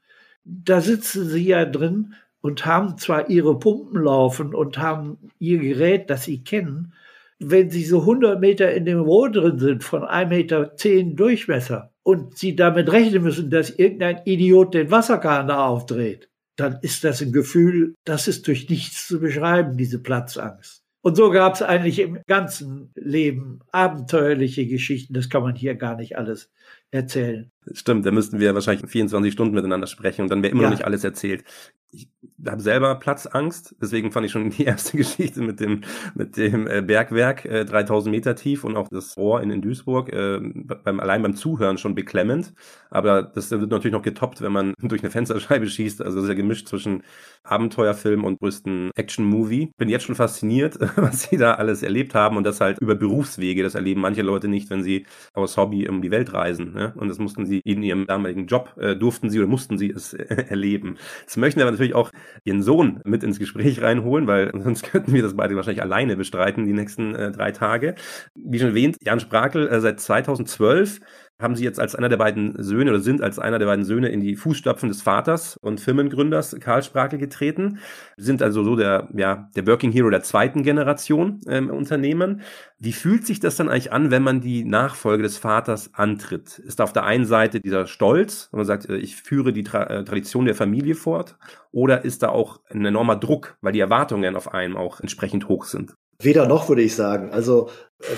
Da 0.45 0.81
sitzen 0.81 1.27
sie 1.27 1.47
ja 1.47 1.65
drin 1.65 2.13
und 2.41 2.65
haben 2.65 2.97
zwar 2.97 3.29
ihre 3.29 3.57
Pumpen 3.59 4.03
laufen 4.03 4.53
und 4.53 4.77
haben 4.77 5.17
ihr 5.39 5.59
Gerät, 5.59 6.09
das 6.09 6.25
sie 6.25 6.43
kennen. 6.43 6.93
Wenn 7.39 7.69
sie 7.69 7.83
so 7.83 8.01
100 8.01 8.39
Meter 8.39 8.73
in 8.73 8.85
dem 8.85 8.99
Rohr 8.99 9.31
drin 9.31 9.59
sind, 9.59 9.83
von 9.83 10.01
1,10 10.01 10.27
Meter 10.27 10.71
Durchmesser, 11.15 11.91
und 12.07 12.37
sie 12.37 12.55
damit 12.55 12.89
rechnen 12.89 13.21
müssen, 13.21 13.49
dass 13.49 13.69
irgendein 13.69 14.21
Idiot 14.23 14.73
den 14.73 14.89
Wasserkahn 14.89 15.49
da 15.49 15.65
aufdreht, 15.65 16.29
dann 16.55 16.79
ist 16.81 17.03
das 17.03 17.21
ein 17.21 17.33
Gefühl, 17.33 17.95
das 18.05 18.29
ist 18.29 18.47
durch 18.47 18.69
nichts 18.69 19.09
zu 19.09 19.19
beschreiben, 19.19 19.75
diese 19.75 20.01
Platzangst. 20.01 20.83
Und 21.01 21.17
so 21.17 21.29
gab 21.31 21.55
es 21.55 21.61
eigentlich 21.61 21.99
im 21.99 22.19
ganzen 22.25 22.91
Leben 22.95 23.59
abenteuerliche 23.73 24.67
Geschichten. 24.67 25.13
Das 25.13 25.29
kann 25.29 25.43
man 25.43 25.55
hier 25.55 25.75
gar 25.75 25.97
nicht 25.97 26.17
alles 26.17 26.49
erzählen. 26.91 27.51
Stimmt, 27.73 28.05
da 28.05 28.11
müssten 28.11 28.39
wir 28.39 28.55
wahrscheinlich 28.55 28.89
24 28.89 29.33
Stunden 29.33 29.53
miteinander 29.53 29.87
sprechen 29.87 30.21
und 30.21 30.29
dann 30.29 30.41
wäre 30.43 30.51
immer 30.51 30.63
ja. 30.63 30.69
noch 30.69 30.77
nicht 30.77 30.85
alles 30.85 31.03
erzählt. 31.03 31.43
Ich 31.91 32.07
habe 32.45 32.61
selber 32.61 32.95
Platzangst, 32.95 33.75
deswegen 33.81 34.11
fand 34.11 34.25
ich 34.25 34.31
schon 34.31 34.49
die 34.57 34.63
erste 34.63 34.97
Geschichte 34.97 35.41
mit 35.41 35.59
dem 35.59 35.81
mit 36.15 36.37
dem 36.37 36.67
äh, 36.67 36.81
Bergwerk 36.81 37.45
äh, 37.45 37.65
3000 37.65 38.13
Meter 38.13 38.35
tief 38.35 38.63
und 38.63 38.77
auch 38.77 38.87
das 38.89 39.17
Rohr 39.17 39.41
in, 39.41 39.49
in 39.49 39.61
Duisburg 39.61 40.11
äh, 40.13 40.39
beim 40.83 40.99
allein 40.99 41.21
beim 41.21 41.35
Zuhören 41.35 41.77
schon 41.77 41.95
beklemmend. 41.95 42.53
Aber 42.89 43.23
das 43.23 43.51
wird 43.51 43.69
natürlich 43.69 43.93
noch 43.93 44.01
getoppt, 44.01 44.41
wenn 44.41 44.51
man 44.51 44.73
durch 44.81 45.01
eine 45.01 45.11
Fensterscheibe 45.11 45.67
schießt. 45.67 46.01
Also 46.01 46.17
das 46.17 46.23
ist 46.25 46.29
ja 46.29 46.35
gemischt 46.35 46.67
zwischen 46.67 47.03
Abenteuerfilm 47.43 48.23
und 48.23 48.39
größten 48.39 48.91
Action-Movie. 48.95 49.71
Bin 49.77 49.89
jetzt 49.89 50.05
schon 50.05 50.15
fasziniert, 50.15 50.77
was 50.95 51.23
sie 51.23 51.37
da 51.37 51.55
alles 51.55 51.83
erlebt 51.83 52.13
haben 52.13 52.37
und 52.37 52.43
das 52.43 52.61
halt 52.61 52.79
über 52.79 52.95
Berufswege. 52.95 53.63
Das 53.63 53.75
erleben 53.75 54.01
manche 54.01 54.21
Leute 54.21 54.47
nicht, 54.47 54.69
wenn 54.69 54.83
sie 54.83 55.05
aus 55.33 55.57
Hobby 55.57 55.87
um 55.89 56.01
die 56.01 56.11
Welt 56.11 56.33
reisen. 56.33 56.73
Ne? 56.73 56.93
Und 56.95 57.09
das 57.09 57.19
mussten 57.19 57.45
sie 57.45 57.61
in 57.63 57.83
ihrem 57.83 58.05
damaligen 58.05 58.47
Job 58.47 58.75
äh, 58.77 58.95
durften 58.95 59.29
sie 59.29 59.39
oder 59.39 59.47
mussten 59.47 59.77
sie 59.77 59.89
es 59.89 60.13
erleben. 60.13 60.97
Jetzt 61.21 61.37
möchten 61.37 61.61
aber 61.61 61.71
natürlich 61.71 61.95
auch 61.95 62.11
ihren 62.43 62.61
Sohn 62.61 63.01
mit 63.05 63.23
ins 63.23 63.39
Gespräch 63.39 63.81
reinholen, 63.81 64.27
weil 64.27 64.51
sonst 64.63 64.83
könnten 64.83 65.13
wir 65.13 65.21
das 65.21 65.35
beide 65.35 65.55
wahrscheinlich 65.55 65.81
alleine 65.81 66.15
bestreiten 66.15 66.65
die 66.65 66.73
nächsten 66.73 67.15
äh, 67.15 67.31
drei 67.31 67.51
Tage. 67.51 67.95
Wie 68.35 68.59
schon 68.59 68.69
erwähnt, 68.69 68.97
Jan 69.01 69.19
Sprakel 69.19 69.67
äh, 69.67 69.79
seit 69.81 69.99
2012 69.99 70.99
haben 71.39 71.55
sie 71.55 71.63
jetzt 71.63 71.79
als 71.79 71.95
einer 71.95 72.09
der 72.09 72.17
beiden 72.17 72.55
Söhne 72.61 72.91
oder 72.91 72.99
sind 72.99 73.21
als 73.21 73.37
einer 73.37 73.59
der 73.59 73.67
beiden 73.67 73.85
Söhne 73.85 74.09
in 74.09 74.21
die 74.21 74.35
Fußstapfen 74.35 74.89
des 74.89 75.01
Vaters 75.01 75.57
und 75.57 75.79
Firmengründers 75.79 76.55
Karl 76.59 76.81
Sprakel 76.81 77.19
getreten, 77.19 77.79
sind 78.17 78.41
also 78.41 78.63
so 78.63 78.75
der, 78.75 79.09
ja, 79.15 79.49
der 79.55 79.67
Working 79.67 79.91
Hero 79.91 80.09
der 80.09 80.23
zweiten 80.23 80.63
Generation 80.63 81.41
ähm, 81.47 81.69
Unternehmen. 81.69 82.41
Wie 82.79 82.93
fühlt 82.93 83.25
sich 83.27 83.39
das 83.39 83.55
dann 83.55 83.69
eigentlich 83.69 83.91
an, 83.91 84.09
wenn 84.09 84.23
man 84.23 84.41
die 84.41 84.63
Nachfolge 84.63 85.23
des 85.23 85.37
Vaters 85.37 85.91
antritt? 85.93 86.57
Ist 86.59 86.79
da 86.79 86.83
auf 86.83 86.93
der 86.93 87.03
einen 87.03 87.25
Seite 87.25 87.59
dieser 87.59 87.85
Stolz, 87.85 88.49
wenn 88.51 88.57
man 88.57 88.65
sagt, 88.65 88.89
äh, 88.89 88.97
ich 88.97 89.15
führe 89.15 89.53
die 89.53 89.63
Tra 89.63 89.83
äh, 89.83 90.03
Tradition 90.03 90.45
der 90.45 90.55
Familie 90.55 90.95
fort, 90.95 91.37
oder 91.71 92.03
ist 92.03 92.23
da 92.23 92.29
auch 92.29 92.61
ein 92.71 92.83
enormer 92.83 93.15
Druck, 93.15 93.57
weil 93.61 93.73
die 93.73 93.79
Erwartungen 93.79 94.35
auf 94.35 94.53
einen 94.53 94.75
auch 94.75 94.99
entsprechend 95.01 95.47
hoch 95.47 95.65
sind? 95.65 95.95
Weder 96.19 96.47
noch, 96.47 96.67
würde 96.67 96.81
ich 96.81 96.95
sagen. 96.95 97.31
Also 97.31 97.69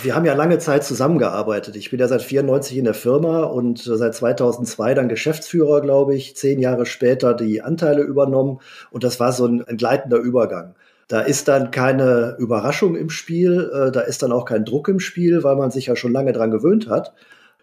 wir 0.03 0.13
haben 0.13 0.25
ja 0.25 0.33
lange 0.33 0.59
Zeit 0.59 0.83
zusammengearbeitet. 0.83 1.75
Ich 1.75 1.89
bin 1.89 1.99
ja 1.99 2.07
seit 2.07 2.21
94 2.21 2.77
in 2.77 2.83
der 2.83 2.93
Firma 2.93 3.43
und 3.43 3.79
seit 3.79 4.13
2002 4.13 4.93
dann 4.93 5.07
Geschäftsführer, 5.07 5.81
glaube 5.81 6.15
ich. 6.15 6.35
Zehn 6.35 6.59
Jahre 6.59 6.85
später 6.85 7.33
die 7.33 7.61
Anteile 7.61 8.01
übernommen 8.01 8.59
und 8.91 9.03
das 9.03 9.19
war 9.19 9.31
so 9.31 9.45
ein 9.45 9.65
entgleitender 9.65 10.17
Übergang. 10.17 10.75
Da 11.07 11.21
ist 11.21 11.47
dann 11.47 11.71
keine 11.71 12.35
Überraschung 12.37 12.95
im 12.95 13.09
Spiel, 13.09 13.71
äh, 13.73 13.91
da 13.91 14.01
ist 14.01 14.21
dann 14.21 14.31
auch 14.31 14.45
kein 14.45 14.65
Druck 14.65 14.89
im 14.89 14.99
Spiel, 14.99 15.43
weil 15.43 15.55
man 15.55 15.71
sich 15.71 15.87
ja 15.87 15.95
schon 15.95 16.11
lange 16.11 16.33
dran 16.33 16.51
gewöhnt 16.51 16.87
hat. 16.87 17.13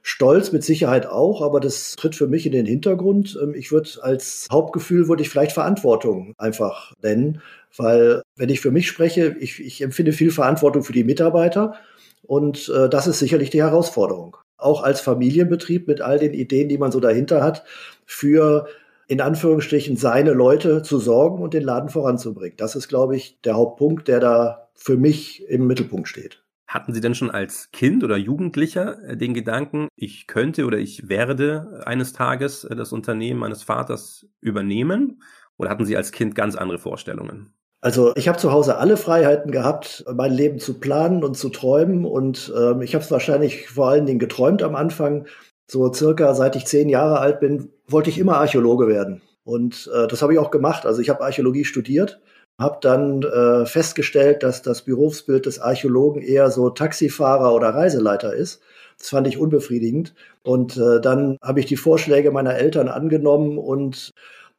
Stolz 0.03 0.53
mit 0.53 0.65
Sicherheit 0.65 1.07
auch, 1.07 1.43
aber 1.43 1.61
das 1.61 1.95
tritt 1.97 2.17
für 2.17 2.29
mich 2.29 2.47
in 2.47 2.53
den 2.53 2.67
Hintergrund. 2.67 3.39
Ähm, 3.41 3.55
ich 3.55 3.71
würde 3.73 3.91
als 4.03 4.49
Hauptgefühl 4.51 5.09
würde 5.09 5.23
ich 5.23 5.29
vielleicht 5.29 5.53
Verantwortung 5.53 6.35
einfach 6.39 6.93
nennen. 7.03 7.41
Weil, 7.77 8.23
wenn 8.37 8.49
ich 8.49 8.61
für 8.61 8.71
mich 8.71 8.89
spreche, 8.89 9.37
ich, 9.39 9.61
ich 9.61 9.83
empfinde 9.83 10.13
viel 10.13 10.31
Verantwortung 10.31 10.83
für 10.83 10.93
die 10.95 11.05
Mitarbeiter 11.05 11.75
und 12.27 12.69
äh, 12.69 12.89
das 12.89 13.07
ist 13.07 13.19
sicherlich 13.19 13.51
die 13.51 13.63
Herausforderung. 13.63 14.37
Auch 14.57 14.83
als 14.83 15.01
Familienbetrieb 15.01 15.87
mit 15.87 16.01
all 16.01 16.19
den 16.19 16.35
Ideen, 16.35 16.69
die 16.69 16.79
man 16.79 16.93
so 16.93 17.01
dahinter 17.01 17.43
hat, 17.43 17.65
für 18.05 18.67
in 19.09 19.21
Anführungsstrichen 19.21 19.97
seine 19.97 20.33
Leute 20.33 20.83
zu 20.83 20.99
sorgen 20.99 21.43
und 21.43 21.55
den 21.55 21.63
Laden 21.63 21.89
voranzubringen. 21.89 22.57
Das 22.57 22.75
ist, 22.75 22.89
glaube 22.89 23.17
ich, 23.17 23.41
der 23.43 23.55
Hauptpunkt, 23.55 24.09
der 24.09 24.21
da 24.21 24.69
für 24.75 24.97
mich 24.97 25.49
im 25.49 25.67
Mittelpunkt 25.67 26.09
steht. 26.09 26.43
Hatten 26.67 26.93
Sie 26.93 27.01
denn 27.01 27.15
schon 27.15 27.31
als 27.31 27.71
Kind 27.71 28.03
oder 28.03 28.17
Jugendlicher 28.17 29.03
äh, 29.05 29.17
den 29.17 29.35
Gedanken, 29.35 29.89
ich 29.95 30.27
könnte 30.27 30.67
oder 30.67 30.79
ich 30.79 31.09
werde 31.09 31.83
eines 31.87 32.13
Tages 32.13 32.65
äh, 32.65 32.75
das 32.75 32.93
Unternehmen 32.93 33.39
meines 33.39 33.63
Vaters 33.63 34.27
übernehmen? 34.41 35.23
Oder 35.59 35.71
hatten 35.71 35.87
Sie 35.87 35.97
als 35.97 36.11
Kind 36.11 36.35
ganz 36.35 36.57
andere 36.57 36.79
Vorstellungen? 36.79 37.55
Also 37.81 38.13
ich 38.17 38.27
habe 38.29 38.39
zu 38.39 38.53
Hause 38.53 38.79
alle 38.79 38.97
Freiheiten 38.97 39.53
gehabt, 39.53 40.05
mein 40.13 40.33
Leben 40.33 40.59
zu 40.59 40.75
planen 40.81 41.23
und 41.23 41.37
zu 41.37 41.51
träumen. 41.51 42.05
Und 42.05 42.53
ähm, 42.57 42.83
ich 42.83 42.95
habe 42.95 43.05
es 43.05 43.11
wahrscheinlich 43.11 43.69
vor 43.69 43.89
allen 43.89 44.07
Dingen 44.07 44.19
geträumt 44.19 44.63
am 44.63 44.75
Anfang. 44.75 45.27
So 45.69 45.93
circa 45.93 46.35
seit 46.35 46.57
ich 46.57 46.67
zehn 46.67 46.89
Jahre 46.89 47.21
alt 47.21 47.41
bin, 47.41 47.71
wollte 47.87 48.11
ich 48.11 48.19
immer 48.19 48.39
Archäologe 48.39 48.89
werden. 48.89 49.23
Und 49.45 49.91
äh, 49.95 50.07
das 50.09 50.23
habe 50.23 50.33
ich 50.33 50.39
auch 50.39 50.51
gemacht. 50.51 50.87
Also 50.87 51.01
ich 51.01 51.09
habe 51.11 51.23
Archäologie 51.23 51.65
studiert, 51.65 52.21
habe 52.59 52.79
dann 52.81 53.23
äh, 53.23 53.67
festgestellt, 53.67 54.43
dass 54.43 54.63
das 54.63 54.83
Berufsbild 54.83 55.47
des 55.47 55.61
Archäologen 55.61 56.23
eher 56.23 56.51
so 56.51 56.71
Taxifahrer 56.71 57.55
oder 57.55 57.69
Reiseleiter 57.71 58.35
ist. 58.35 58.61
Das 58.99 59.11
fand 59.11 59.29
ich 59.29 59.39
unbefriedigend. 59.39 60.15
Und 60.43 60.77
äh, 60.77 61.01
dann 61.01 61.37
habe 61.43 61.61
ich 61.61 61.67
die 61.67 61.77
Vorschläge 61.77 62.31
meiner 62.31 62.57
Eltern 62.57 62.89
angenommen 62.89 63.59
und 63.59 64.13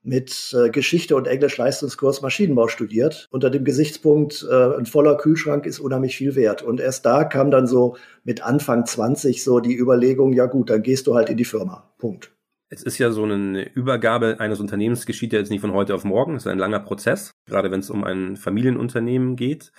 mit 0.08 0.56
äh, 0.58 0.70
Geschichte 0.70 1.18
und 1.18 1.28
Englisch 1.28 1.58
Leistungskurs 1.58 2.22
Maschinenbau 2.22 2.70
studiert, 2.70 3.28
unter 3.30 3.50
dem 3.50 3.66
Gesichtspunkt, 3.66 4.48
äh, 4.50 4.78
ein 4.78 4.86
voller 4.86 5.18
Kühlschrank 5.18 5.66
ist 5.66 5.80
unheimlich 5.80 6.16
viel 6.16 6.36
wert. 6.36 6.64
Und 6.64 6.80
erst 6.80 7.06
da 7.06 7.26
kam 7.26 7.52
dann 7.52 7.68
so 7.68 7.98
mit 8.24 8.42
Anfang 8.42 8.86
20 8.86 9.44
so 9.44 9.60
die 9.60 9.78
Überlegung, 9.78 10.32
ja 10.32 10.46
gut, 10.46 10.70
dann 10.70 10.82
gehst 10.82 11.08
du 11.08 11.16
halt 11.16 11.30
in 11.30 11.36
die 11.36 11.46
Firma. 11.46 11.92
Punkt. 11.98 12.32
Es 12.70 12.84
ist 12.84 12.98
ja 12.98 13.12
so 13.12 13.24
eine 13.24 13.70
Übergabe 13.74 14.40
eines 14.40 14.62
Unternehmens 14.62 15.06
geschieht 15.06 15.34
ja 15.34 15.40
jetzt 15.40 15.52
nicht 15.52 15.62
von 15.62 15.74
heute 15.74 15.94
auf 15.94 16.06
morgen. 16.06 16.36
Es 16.36 16.46
ist 16.46 16.52
ein 16.52 16.58
langer 16.58 16.80
Prozess, 16.80 17.32
gerade 17.46 17.70
wenn 17.70 17.82
es 17.82 17.90
um 17.90 18.06
ein 18.06 18.38
Familienunternehmen 18.38 19.36
geht. 19.36 19.74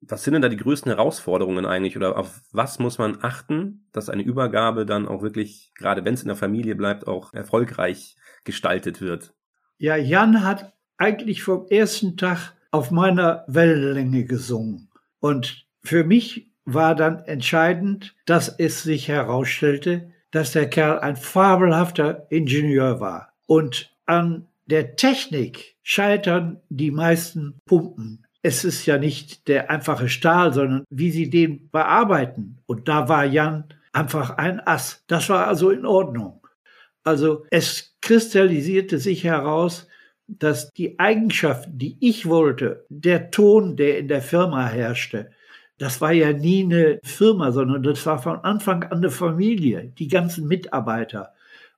Was 0.00 0.24
sind 0.24 0.32
denn 0.32 0.42
da 0.42 0.48
die 0.48 0.56
größten 0.56 0.90
Herausforderungen 0.90 1.66
eigentlich 1.66 1.96
oder 1.96 2.16
auf 2.16 2.40
was 2.52 2.80
muss 2.80 2.98
man 2.98 3.18
achten, 3.22 3.88
dass 3.92 4.08
eine 4.08 4.22
Übergabe 4.22 4.86
dann 4.86 5.06
auch 5.06 5.22
wirklich, 5.22 5.72
gerade 5.76 6.04
wenn 6.04 6.14
es 6.14 6.22
in 6.22 6.28
der 6.28 6.36
Familie 6.36 6.74
bleibt, 6.74 7.06
auch 7.06 7.32
erfolgreich 7.32 8.16
gestaltet 8.44 9.00
wird? 9.00 9.34
Ja, 9.78 9.96
Jan 9.96 10.42
hat 10.42 10.72
eigentlich 10.96 11.44
vom 11.44 11.66
ersten 11.68 12.16
Tag 12.16 12.52
auf 12.72 12.90
meiner 12.90 13.44
Wellenlänge 13.46 14.24
gesungen. 14.24 14.88
Und 15.20 15.66
für 15.82 16.02
mich 16.02 16.50
war 16.64 16.96
dann 16.96 17.20
entscheidend, 17.20 18.16
dass 18.26 18.48
es 18.48 18.82
sich 18.82 19.06
herausstellte, 19.06 20.10
dass 20.32 20.52
der 20.52 20.68
Kerl 20.68 20.98
ein 20.98 21.16
fabelhafter 21.16 22.26
Ingenieur 22.28 22.98
war. 22.98 23.32
Und 23.46 23.94
an 24.04 24.48
der 24.66 24.96
Technik 24.96 25.76
scheitern 25.82 26.60
die 26.68 26.90
meisten 26.90 27.60
Pumpen. 27.64 28.26
Es 28.42 28.64
ist 28.64 28.84
ja 28.84 28.98
nicht 28.98 29.46
der 29.46 29.70
einfache 29.70 30.08
Stahl, 30.08 30.52
sondern 30.52 30.84
wie 30.90 31.12
sie 31.12 31.30
den 31.30 31.70
bearbeiten. 31.70 32.58
Und 32.66 32.88
da 32.88 33.08
war 33.08 33.24
Jan 33.24 33.64
einfach 33.92 34.36
ein 34.38 34.60
Ass. 34.60 35.04
Das 35.06 35.28
war 35.28 35.46
also 35.46 35.70
in 35.70 35.86
Ordnung. 35.86 36.40
Also 37.08 37.46
es 37.50 37.96
kristallisierte 38.02 38.98
sich 38.98 39.24
heraus, 39.24 39.88
dass 40.26 40.70
die 40.74 40.98
Eigenschaften, 40.98 41.78
die 41.78 41.96
ich 42.00 42.26
wollte, 42.26 42.84
der 42.90 43.30
Ton, 43.30 43.76
der 43.76 43.98
in 43.98 44.08
der 44.08 44.20
Firma 44.20 44.68
herrschte, 44.68 45.30
das 45.78 46.02
war 46.02 46.12
ja 46.12 46.34
nie 46.34 46.64
eine 46.64 47.00
Firma, 47.02 47.50
sondern 47.50 47.82
das 47.82 48.04
war 48.04 48.20
von 48.20 48.40
Anfang 48.40 48.82
an 48.84 48.98
eine 48.98 49.10
Familie, 49.10 49.90
die 49.98 50.08
ganzen 50.08 50.46
Mitarbeiter. 50.48 51.32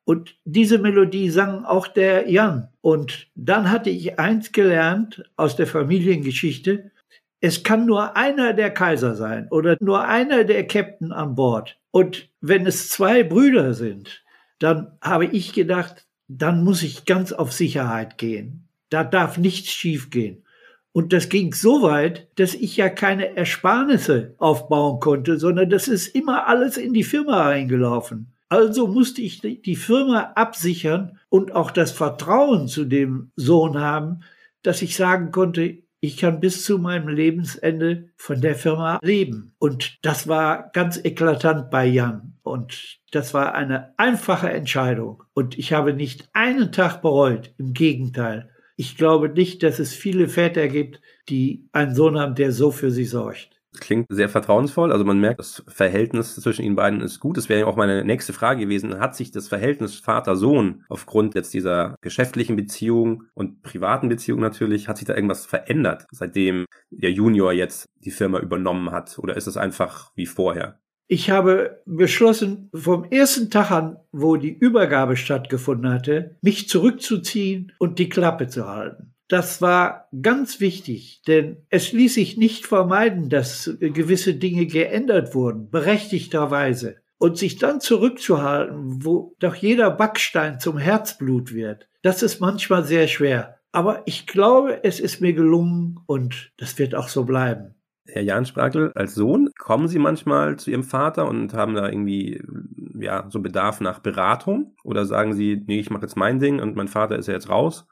Und 0.04 0.34
diese 0.44 0.78
Melodie 0.78 1.30
sang 1.30 1.64
auch 1.64 1.86
der 1.86 2.28
Jan. 2.28 2.68
Und 2.80 3.28
dann 3.36 3.70
hatte 3.70 3.90
ich 3.90 4.18
eins 4.18 4.50
gelernt 4.50 5.22
aus 5.36 5.54
der 5.54 5.68
Familiengeschichte. 5.68 6.90
Es 7.40 7.62
kann 7.62 7.86
nur 7.86 8.16
einer 8.16 8.52
der 8.52 8.70
Kaiser 8.70 9.14
sein 9.14 9.46
oder 9.50 9.76
nur 9.78 10.04
einer 10.08 10.42
der 10.42 10.66
Captain 10.66 11.12
an 11.12 11.36
Bord. 11.36 11.78
Und 11.92 12.28
wenn 12.40 12.66
es 12.66 12.88
zwei 12.88 13.22
Brüder 13.22 13.74
sind, 13.74 14.24
dann 14.60 14.92
habe 15.02 15.26
ich 15.26 15.52
gedacht, 15.52 16.06
dann 16.28 16.62
muss 16.62 16.84
ich 16.84 17.06
ganz 17.06 17.32
auf 17.32 17.52
Sicherheit 17.52 18.16
gehen. 18.18 18.68
Da 18.88 19.02
darf 19.02 19.36
nichts 19.36 19.70
schiefgehen. 19.70 20.44
Und 20.92 21.12
das 21.12 21.28
ging 21.28 21.54
so 21.54 21.82
weit, 21.82 22.28
dass 22.38 22.54
ich 22.54 22.76
ja 22.76 22.88
keine 22.88 23.36
Ersparnisse 23.36 24.34
aufbauen 24.38 25.00
konnte, 25.00 25.38
sondern 25.38 25.70
das 25.70 25.88
ist 25.88 26.08
immer 26.08 26.46
alles 26.46 26.76
in 26.76 26.92
die 26.92 27.04
Firma 27.04 27.42
reingelaufen. 27.42 28.32
Also 28.48 28.88
musste 28.88 29.22
ich 29.22 29.40
die 29.40 29.76
Firma 29.76 30.32
absichern 30.34 31.18
und 31.28 31.52
auch 31.52 31.70
das 31.70 31.92
Vertrauen 31.92 32.66
zu 32.66 32.84
dem 32.84 33.30
Sohn 33.36 33.78
haben, 33.78 34.22
dass 34.62 34.82
ich 34.82 34.96
sagen 34.96 35.30
konnte, 35.30 35.78
ich 36.00 36.16
kann 36.16 36.40
bis 36.40 36.64
zu 36.64 36.78
meinem 36.78 37.08
Lebensende 37.08 38.10
von 38.16 38.40
der 38.40 38.54
Firma 38.54 38.98
leben. 39.02 39.54
Und 39.58 39.98
das 40.02 40.28
war 40.28 40.70
ganz 40.72 40.98
eklatant 41.02 41.70
bei 41.70 41.84
Jan. 41.86 42.38
Und 42.42 43.00
das 43.12 43.34
war 43.34 43.54
eine 43.54 43.92
einfache 43.98 44.50
Entscheidung. 44.50 45.22
Und 45.34 45.58
ich 45.58 45.74
habe 45.74 45.92
nicht 45.92 46.28
einen 46.32 46.72
Tag 46.72 47.02
bereut. 47.02 47.52
Im 47.58 47.74
Gegenteil. 47.74 48.50
Ich 48.76 48.96
glaube 48.96 49.28
nicht, 49.28 49.62
dass 49.62 49.78
es 49.78 49.94
viele 49.94 50.26
Väter 50.26 50.68
gibt, 50.68 51.02
die 51.28 51.68
einen 51.72 51.94
Sohn 51.94 52.18
haben, 52.18 52.34
der 52.34 52.52
so 52.52 52.70
für 52.70 52.90
sie 52.90 53.04
sorgt. 53.04 53.59
Klingt 53.80 54.06
sehr 54.10 54.28
vertrauensvoll. 54.28 54.92
Also 54.92 55.04
man 55.04 55.18
merkt, 55.18 55.40
das 55.40 55.64
Verhältnis 55.66 56.36
zwischen 56.36 56.64
Ihnen 56.64 56.76
beiden 56.76 57.00
ist 57.00 57.18
gut. 57.18 57.36
Das 57.36 57.48
wäre 57.48 57.60
ja 57.60 57.66
auch 57.66 57.76
meine 57.76 58.04
nächste 58.04 58.32
Frage 58.32 58.60
gewesen. 58.60 59.00
Hat 59.00 59.16
sich 59.16 59.32
das 59.32 59.48
Verhältnis 59.48 59.96
Vater-Sohn 59.96 60.84
aufgrund 60.88 61.34
jetzt 61.34 61.52
dieser 61.54 61.96
geschäftlichen 62.00 62.56
Beziehung 62.56 63.24
und 63.34 63.62
privaten 63.62 64.08
Beziehung 64.08 64.40
natürlich, 64.40 64.88
hat 64.88 64.98
sich 64.98 65.06
da 65.06 65.14
irgendwas 65.14 65.46
verändert, 65.46 66.06
seitdem 66.12 66.66
der 66.90 67.10
Junior 67.10 67.52
jetzt 67.52 67.86
die 67.96 68.10
Firma 68.10 68.38
übernommen 68.38 68.90
hat? 68.92 69.18
Oder 69.18 69.36
ist 69.36 69.46
es 69.46 69.56
einfach 69.56 70.12
wie 70.14 70.26
vorher? 70.26 70.78
Ich 71.12 71.28
habe 71.28 71.82
beschlossen, 71.86 72.70
vom 72.72 73.02
ersten 73.02 73.50
Tag 73.50 73.72
an, 73.72 73.96
wo 74.12 74.36
die 74.36 74.56
Übergabe 74.56 75.16
stattgefunden 75.16 75.92
hatte, 75.92 76.36
mich 76.40 76.68
zurückzuziehen 76.68 77.72
und 77.80 77.98
die 77.98 78.08
Klappe 78.08 78.46
zu 78.46 78.68
halten. 78.68 79.12
Das 79.30 79.62
war 79.62 80.08
ganz 80.22 80.58
wichtig, 80.58 81.22
denn 81.28 81.58
es 81.68 81.92
ließ 81.92 82.14
sich 82.14 82.36
nicht 82.36 82.66
vermeiden, 82.66 83.28
dass 83.28 83.76
gewisse 83.78 84.34
Dinge 84.34 84.66
geändert 84.66 85.36
wurden, 85.36 85.70
berechtigterweise. 85.70 86.96
Und 87.16 87.36
sich 87.38 87.58
dann 87.58 87.80
zurückzuhalten, 87.80 89.04
wo 89.04 89.36
doch 89.38 89.54
jeder 89.54 89.90
Backstein 89.90 90.58
zum 90.58 90.78
Herzblut 90.78 91.52
wird, 91.52 91.86
das 92.02 92.22
ist 92.22 92.40
manchmal 92.40 92.84
sehr 92.84 93.08
schwer. 93.08 93.58
Aber 93.72 94.02
ich 94.06 94.26
glaube, 94.26 94.82
es 94.82 94.98
ist 94.98 95.20
mir 95.20 95.34
gelungen 95.34 96.00
und 96.06 96.50
das 96.56 96.78
wird 96.78 96.94
auch 96.94 97.08
so 97.08 97.24
bleiben. 97.24 97.74
Herr 98.06 98.22
Jan 98.22 98.46
Sprakel, 98.46 98.90
als 98.94 99.14
Sohn 99.14 99.50
kommen 99.58 99.86
Sie 99.86 100.00
manchmal 100.00 100.56
zu 100.56 100.70
Ihrem 100.70 100.82
Vater 100.82 101.28
und 101.28 101.54
haben 101.54 101.74
da 101.74 101.88
irgendwie 101.88 102.42
ja 102.98 103.26
so 103.28 103.40
Bedarf 103.40 103.80
nach 103.80 104.00
Beratung? 104.00 104.74
Oder 104.82 105.04
sagen 105.04 105.34
Sie, 105.34 105.62
nee, 105.66 105.78
ich 105.78 105.90
mache 105.90 106.02
jetzt 106.02 106.16
mein 106.16 106.40
Ding 106.40 106.58
und 106.60 106.74
mein 106.74 106.88
Vater 106.88 107.16
ist 107.16 107.28
ja 107.28 107.34
jetzt 107.34 107.50
raus 107.50 107.86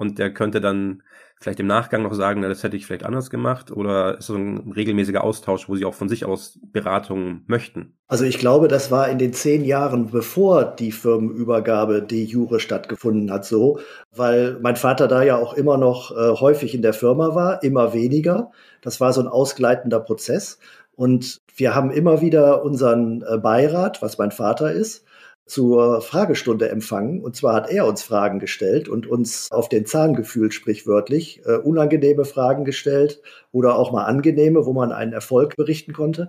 und 0.00 0.18
der 0.18 0.32
könnte 0.32 0.62
dann 0.62 1.02
vielleicht 1.38 1.60
im 1.60 1.66
Nachgang 1.66 2.02
noch 2.02 2.14
sagen, 2.14 2.40
na, 2.40 2.48
das 2.48 2.62
hätte 2.62 2.74
ich 2.74 2.86
vielleicht 2.86 3.04
anders 3.04 3.28
gemacht 3.28 3.70
oder 3.70 4.16
ist 4.16 4.28
so 4.28 4.34
ein 4.34 4.72
regelmäßiger 4.72 5.22
Austausch, 5.22 5.68
wo 5.68 5.76
Sie 5.76 5.84
auch 5.84 5.92
von 5.92 6.08
sich 6.08 6.24
aus 6.24 6.58
Beratungen 6.72 7.44
möchten? 7.46 7.98
Also 8.08 8.24
ich 8.24 8.38
glaube, 8.38 8.68
das 8.68 8.90
war 8.90 9.10
in 9.10 9.18
den 9.18 9.34
zehn 9.34 9.62
Jahren, 9.62 10.10
bevor 10.10 10.64
die 10.64 10.90
Firmenübergabe 10.90 12.00
de 12.00 12.24
jure 12.24 12.60
stattgefunden 12.60 13.30
hat, 13.30 13.44
so, 13.44 13.78
weil 14.10 14.58
mein 14.62 14.76
Vater 14.76 15.06
da 15.06 15.22
ja 15.22 15.36
auch 15.36 15.52
immer 15.52 15.76
noch 15.76 16.12
äh, 16.12 16.30
häufig 16.40 16.74
in 16.74 16.80
der 16.80 16.94
Firma 16.94 17.34
war, 17.34 17.62
immer 17.62 17.92
weniger. 17.92 18.52
Das 18.80 19.02
war 19.02 19.12
so 19.12 19.20
ein 19.20 19.28
ausgleitender 19.28 20.00
Prozess. 20.00 20.58
Und 20.96 21.42
wir 21.56 21.74
haben 21.74 21.90
immer 21.90 22.22
wieder 22.22 22.64
unseren 22.64 23.22
äh, 23.22 23.36
Beirat, 23.36 24.00
was 24.00 24.16
mein 24.16 24.30
Vater 24.30 24.72
ist, 24.72 25.04
zur 25.46 26.00
Fragestunde 26.00 26.68
empfangen. 26.68 27.20
Und 27.22 27.34
zwar 27.34 27.54
hat 27.54 27.70
er 27.70 27.86
uns 27.86 28.02
Fragen 28.02 28.38
gestellt 28.38 28.88
und 28.88 29.08
uns 29.08 29.48
auf 29.50 29.68
den 29.68 29.84
Zahn 29.84 30.14
gefühlt, 30.14 30.54
sprichwörtlich, 30.54 31.42
äh, 31.44 31.56
unangenehme 31.56 32.24
Fragen 32.24 32.64
gestellt 32.64 33.20
oder 33.50 33.76
auch 33.76 33.90
mal 33.90 34.04
angenehme, 34.04 34.64
wo 34.64 34.72
man 34.72 34.92
einen 34.92 35.12
Erfolg 35.12 35.56
berichten 35.56 35.92
konnte. 35.92 36.28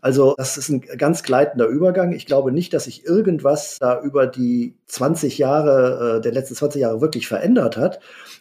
Also 0.00 0.34
das 0.36 0.56
ist 0.56 0.68
ein 0.68 0.80
ganz 0.80 1.24
gleitender 1.24 1.66
Übergang. 1.66 2.12
Ich 2.12 2.26
glaube 2.26 2.52
nicht, 2.52 2.72
dass 2.72 2.84
sich 2.84 3.04
irgendwas 3.04 3.78
da 3.80 4.00
über 4.00 4.28
die 4.28 4.76
20 4.86 5.38
Jahre, 5.38 6.18
äh, 6.18 6.20
der 6.20 6.32
letzten 6.32 6.54
20 6.54 6.80
Jahre 6.80 7.00
wirklich 7.00 7.26
verändert 7.26 7.76
hat. 7.76 8.00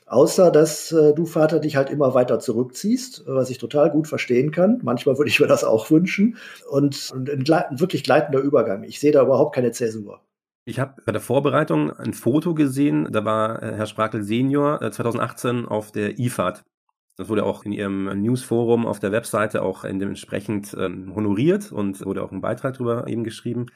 Außer, 0.10 0.50
dass 0.50 0.92
äh, 0.92 1.14
du, 1.14 1.28
Vater, 1.28 1.60
dich 1.60 1.76
halt 1.76 1.92
immer 1.92 2.16
weiter 2.16 2.40
zurückziehst, 2.40 3.26
was 3.28 3.52
ich 3.52 3.60
total 3.60 3.92
gut 3.92 4.08
verstehen 4.08 4.52
kann. 4.52 4.80
Manchmal 4.82 5.20
würde 5.20 5.30
ich 5.30 5.40
mir 5.40 5.46
das 5.46 5.64
auch 5.64 5.92
wünschen. 5.92 6.38
Und, 6.68 7.12
und 7.14 7.30
ein, 7.30 7.44
ein 7.48 7.80
wirklich 7.80 8.04
gleitender 8.04 8.40
Übergang. 8.40 8.84
Ich 8.84 9.00
sehe 9.00 9.12
da 9.12 9.22
überhaupt 9.22 9.54
keine 9.54 9.72
Zäsur. 9.72 10.22
Ich 10.66 10.80
habe 10.80 10.96
bei 11.06 11.12
der 11.12 11.22
Vorbereitung 11.22 11.92
ein 11.92 12.14
Foto 12.14 12.56
gesehen, 12.56 13.08
da 13.12 13.24
war 13.24 13.62
äh, 13.62 13.76
Herr 13.76 13.86
Sprakel 13.86 14.24
Senior 14.24 14.80
2018 14.80 15.64
äh, 15.64 15.68
auf 15.68 15.92
der 15.92 16.18
IFAD. 16.18 16.64
Das 17.18 17.30
wurde 17.30 17.46
auch 17.46 17.64
in 17.66 17.72
Ihrem 17.72 18.06
Newsforum 18.22 18.88
auf 18.88 19.00
der 19.00 19.12
Webseite 19.12 19.62
auch 19.62 19.84
dementsprechend 19.84 20.76
ähm, 20.80 21.14
honoriert 21.14 21.72
und 21.72 22.04
wurde 22.04 22.24
auch 22.24 22.32
ein 22.32 22.42
Beitrag 22.42 22.74
darüber 22.74 23.08
eben 23.08 23.24
geschrieben. 23.24 23.68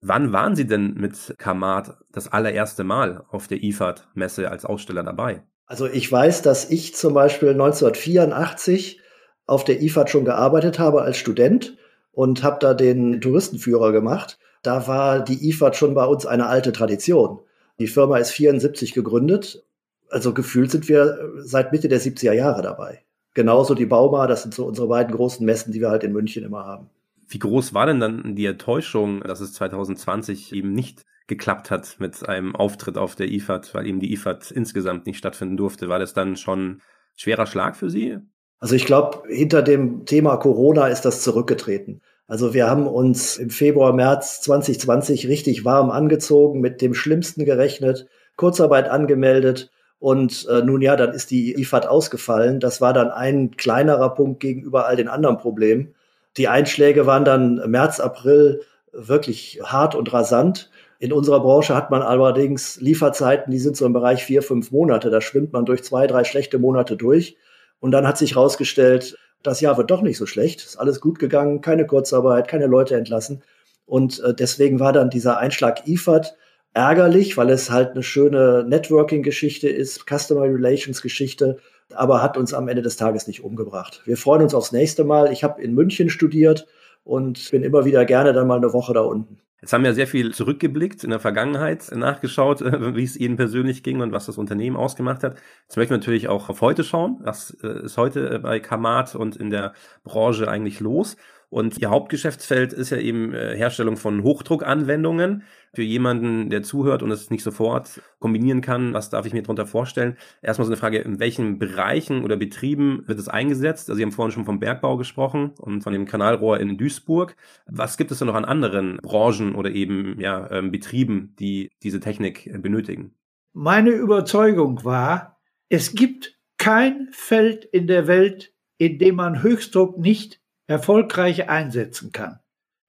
Wann 0.00 0.32
waren 0.32 0.56
Sie 0.56 0.66
denn 0.66 0.94
mit 0.94 1.36
Kamat 1.38 1.98
das 2.10 2.32
allererste 2.32 2.82
Mal 2.82 3.24
auf 3.28 3.46
der 3.46 3.62
IFAD-Messe 3.62 4.50
als 4.50 4.64
Aussteller 4.64 5.04
dabei? 5.04 5.44
Also 5.66 5.86
ich 5.86 6.10
weiß, 6.10 6.42
dass 6.42 6.70
ich 6.70 6.94
zum 6.94 7.14
Beispiel 7.14 7.50
1984 7.50 9.00
auf 9.46 9.64
der 9.64 9.82
IFAD 9.82 10.10
schon 10.10 10.24
gearbeitet 10.24 10.78
habe 10.78 11.02
als 11.02 11.16
Student 11.16 11.76
und 12.12 12.42
habe 12.42 12.58
da 12.60 12.74
den 12.74 13.20
Touristenführer 13.20 13.92
gemacht. 13.92 14.38
Da 14.62 14.86
war 14.86 15.20
die 15.22 15.48
IFAD 15.50 15.76
schon 15.76 15.94
bei 15.94 16.04
uns 16.04 16.24
eine 16.24 16.46
alte 16.46 16.72
Tradition. 16.72 17.40
Die 17.78 17.88
Firma 17.88 18.18
ist 18.18 18.30
74 18.30 18.94
gegründet. 18.94 19.64
Also 20.08 20.32
gefühlt 20.32 20.70
sind 20.70 20.88
wir 20.88 21.18
seit 21.38 21.72
Mitte 21.72 21.88
der 21.88 22.00
70er 22.00 22.32
Jahre 22.32 22.62
dabei. 22.62 23.02
Genauso 23.34 23.74
die 23.74 23.86
Bauma, 23.86 24.26
das 24.26 24.42
sind 24.42 24.54
so 24.54 24.64
unsere 24.64 24.88
beiden 24.88 25.14
großen 25.14 25.44
Messen, 25.44 25.72
die 25.72 25.80
wir 25.80 25.90
halt 25.90 26.04
in 26.04 26.12
München 26.12 26.42
immer 26.42 26.64
haben. 26.64 26.88
Wie 27.28 27.38
groß 27.38 27.74
war 27.74 27.86
denn 27.86 28.00
dann 28.00 28.36
die 28.36 28.46
Enttäuschung, 28.46 29.20
dass 29.20 29.40
es 29.40 29.52
2020 29.54 30.52
eben 30.52 30.72
nicht 30.72 31.04
geklappt 31.26 31.70
hat 31.70 31.96
mit 31.98 32.28
einem 32.28 32.54
Auftritt 32.54 32.96
auf 32.96 33.16
der 33.16 33.30
IFAD, 33.30 33.74
weil 33.74 33.86
eben 33.86 34.00
die 34.00 34.12
IFAD 34.12 34.50
insgesamt 34.52 35.06
nicht 35.06 35.18
stattfinden 35.18 35.56
durfte. 35.56 35.88
War 35.88 35.98
das 35.98 36.14
dann 36.14 36.36
schon 36.36 36.80
schwerer 37.16 37.46
Schlag 37.46 37.76
für 37.76 37.90
Sie? 37.90 38.18
Also 38.58 38.74
ich 38.74 38.86
glaube, 38.86 39.22
hinter 39.28 39.62
dem 39.62 40.06
Thema 40.06 40.36
Corona 40.36 40.88
ist 40.88 41.02
das 41.02 41.22
zurückgetreten. 41.22 42.00
Also 42.26 42.54
wir 42.54 42.68
haben 42.68 42.86
uns 42.86 43.36
im 43.36 43.50
Februar, 43.50 43.92
März 43.92 44.40
2020 44.42 45.28
richtig 45.28 45.64
warm 45.64 45.90
angezogen, 45.90 46.60
mit 46.60 46.80
dem 46.80 46.94
Schlimmsten 46.94 47.44
gerechnet, 47.44 48.06
Kurzarbeit 48.36 48.88
angemeldet 48.88 49.70
und 49.98 50.46
äh, 50.48 50.62
nun 50.62 50.82
ja, 50.82 50.96
dann 50.96 51.12
ist 51.12 51.30
die 51.30 51.54
IFAD 51.60 51.86
ausgefallen. 51.86 52.60
Das 52.60 52.80
war 52.80 52.92
dann 52.92 53.10
ein 53.10 53.52
kleinerer 53.56 54.14
Punkt 54.14 54.40
gegenüber 54.40 54.86
all 54.86 54.96
den 54.96 55.08
anderen 55.08 55.38
Problemen. 55.38 55.94
Die 56.36 56.48
Einschläge 56.48 57.06
waren 57.06 57.24
dann 57.24 57.62
März, 57.70 58.00
April 58.00 58.62
wirklich 58.92 59.60
hart 59.62 59.94
und 59.94 60.12
rasant. 60.12 60.70
In 60.98 61.12
unserer 61.12 61.40
Branche 61.40 61.74
hat 61.74 61.90
man 61.90 62.02
allerdings 62.02 62.80
Lieferzeiten, 62.80 63.50
die 63.50 63.58
sind 63.58 63.76
so 63.76 63.84
im 63.84 63.92
Bereich 63.92 64.24
vier, 64.24 64.42
fünf 64.42 64.70
Monate. 64.70 65.10
Da 65.10 65.20
schwimmt 65.20 65.52
man 65.52 65.66
durch 65.66 65.84
zwei, 65.84 66.06
drei 66.06 66.24
schlechte 66.24 66.58
Monate 66.58 66.96
durch. 66.96 67.36
Und 67.80 67.90
dann 67.90 68.06
hat 68.06 68.16
sich 68.16 68.34
herausgestellt, 68.34 69.18
das 69.42 69.60
Jahr 69.60 69.76
wird 69.76 69.90
doch 69.90 70.02
nicht 70.02 70.16
so 70.16 70.26
schlecht. 70.26 70.64
Ist 70.64 70.76
alles 70.76 71.00
gut 71.00 71.18
gegangen, 71.18 71.60
keine 71.60 71.86
Kurzarbeit, 71.86 72.48
keine 72.48 72.66
Leute 72.66 72.96
entlassen. 72.96 73.42
Und 73.84 74.20
äh, 74.20 74.34
deswegen 74.34 74.80
war 74.80 74.92
dann 74.92 75.10
dieser 75.10 75.38
Einschlag 75.38 75.86
IFAD 75.86 76.34
ärgerlich, 76.72 77.36
weil 77.36 77.50
es 77.50 77.70
halt 77.70 77.92
eine 77.92 78.02
schöne 78.02 78.64
Networking-Geschichte 78.68 79.68
ist, 79.68 80.04
Customer 80.06 80.42
Relations-Geschichte, 80.42 81.58
aber 81.94 82.22
hat 82.22 82.36
uns 82.36 82.52
am 82.52 82.68
Ende 82.68 82.82
des 82.82 82.96
Tages 82.96 83.26
nicht 83.26 83.42
umgebracht. 83.42 84.02
Wir 84.04 84.16
freuen 84.16 84.42
uns 84.42 84.54
aufs 84.54 84.72
nächste 84.72 85.04
Mal. 85.04 85.32
Ich 85.32 85.44
habe 85.44 85.62
in 85.62 85.74
München 85.74 86.10
studiert 86.10 86.66
und 87.04 87.50
bin 87.50 87.62
immer 87.62 87.84
wieder 87.84 88.04
gerne 88.04 88.32
dann 88.32 88.46
mal 88.46 88.56
eine 88.56 88.72
Woche 88.72 88.92
da 88.92 89.00
unten. 89.00 89.38
Jetzt 89.62 89.72
haben 89.72 89.84
wir 89.84 89.94
sehr 89.94 90.06
viel 90.06 90.34
zurückgeblickt 90.34 91.02
in 91.02 91.10
der 91.10 91.18
Vergangenheit, 91.18 91.90
nachgeschaut, 91.94 92.60
wie 92.94 93.04
es 93.04 93.16
Ihnen 93.16 93.36
persönlich 93.36 93.82
ging 93.82 94.00
und 94.00 94.12
was 94.12 94.26
das 94.26 94.36
Unternehmen 94.36 94.76
ausgemacht 94.76 95.22
hat. 95.22 95.38
Jetzt 95.62 95.76
möchten 95.76 95.92
wir 95.94 95.98
natürlich 95.98 96.28
auch 96.28 96.48
auf 96.50 96.60
heute 96.60 96.84
schauen. 96.84 97.18
Was 97.20 97.56
äh, 97.62 97.84
ist 97.84 97.96
heute 97.96 98.38
bei 98.40 98.60
Kamat 98.60 99.14
und 99.14 99.36
in 99.36 99.50
der 99.50 99.72
Branche 100.04 100.48
eigentlich 100.48 100.80
los? 100.80 101.16
Und 101.56 101.78
ihr 101.78 101.88
Hauptgeschäftsfeld 101.88 102.74
ist 102.74 102.90
ja 102.90 102.98
eben 102.98 103.32
äh, 103.32 103.56
Herstellung 103.56 103.96
von 103.96 104.22
Hochdruckanwendungen. 104.22 105.42
Für 105.72 105.80
jemanden, 105.80 106.50
der 106.50 106.62
zuhört 106.62 107.02
und 107.02 107.10
es 107.10 107.30
nicht 107.30 107.42
sofort 107.42 108.02
kombinieren 108.18 108.60
kann, 108.60 108.92
was 108.92 109.08
darf 109.08 109.24
ich 109.24 109.32
mir 109.32 109.40
darunter 109.40 109.64
vorstellen? 109.64 110.18
Erstmal 110.42 110.66
so 110.66 110.72
eine 110.72 110.76
Frage, 110.76 110.98
in 110.98 111.18
welchen 111.18 111.58
Bereichen 111.58 112.24
oder 112.24 112.36
Betrieben 112.36 113.04
wird 113.06 113.18
es 113.18 113.28
eingesetzt? 113.28 113.88
Also 113.88 113.96
Sie 113.96 114.02
haben 114.02 114.12
vorhin 114.12 114.32
schon 114.32 114.44
vom 114.44 114.60
Bergbau 114.60 114.98
gesprochen 114.98 115.52
und 115.56 115.80
von 115.80 115.94
dem 115.94 116.04
Kanalrohr 116.04 116.60
in 116.60 116.76
Duisburg. 116.76 117.34
Was 117.64 117.96
gibt 117.96 118.10
es 118.10 118.18
denn 118.18 118.28
noch 118.28 118.34
an 118.34 118.44
anderen 118.44 118.98
Branchen 118.98 119.54
oder 119.54 119.70
eben 119.70 120.20
ja, 120.20 120.50
ähm, 120.50 120.70
Betrieben, 120.70 121.34
die 121.38 121.70
diese 121.82 122.00
Technik 122.00 122.48
äh, 122.48 122.58
benötigen? 122.58 123.14
Meine 123.54 123.92
Überzeugung 123.92 124.84
war, 124.84 125.40
es 125.70 125.94
gibt 125.94 126.38
kein 126.58 127.08
Feld 127.12 127.64
in 127.64 127.86
der 127.86 128.06
Welt, 128.06 128.52
in 128.76 128.98
dem 128.98 129.14
man 129.14 129.42
Höchstdruck 129.42 129.96
nicht 129.96 130.42
erfolgreich 130.66 131.48
einsetzen 131.48 132.12
kann. 132.12 132.40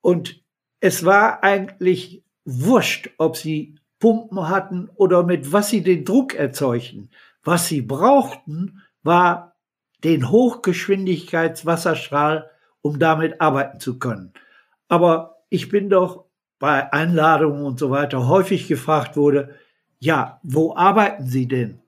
Und 0.01 0.41
es 0.79 1.05
war 1.05 1.43
eigentlich 1.43 2.23
wurscht, 2.45 3.09
ob 3.17 3.35
sie 3.37 3.79
Pumpen 3.99 4.47
hatten 4.47 4.89
oder 4.95 5.23
mit 5.23 5.51
was 5.51 5.69
sie 5.69 5.81
den 5.81 6.05
Druck 6.05 6.35
erzeugten. 6.35 7.09
Was 7.43 7.67
sie 7.67 7.81
brauchten, 7.81 8.83
war 9.03 9.55
den 10.03 10.29
Hochgeschwindigkeitswasserstrahl, 10.29 12.51
um 12.81 12.99
damit 12.99 13.41
arbeiten 13.41 13.79
zu 13.79 13.97
können. 13.99 14.33
Aber 14.87 15.37
ich 15.49 15.69
bin 15.69 15.89
doch 15.89 16.25
bei 16.59 16.93
Einladungen 16.93 17.63
und 17.63 17.79
so 17.79 17.89
weiter 17.89 18.27
häufig 18.27 18.67
gefragt 18.67 19.17
wurde, 19.17 19.55
ja, 19.99 20.39
wo 20.43 20.75
arbeiten 20.75 21.25
Sie 21.25 21.47
denn? 21.47 21.79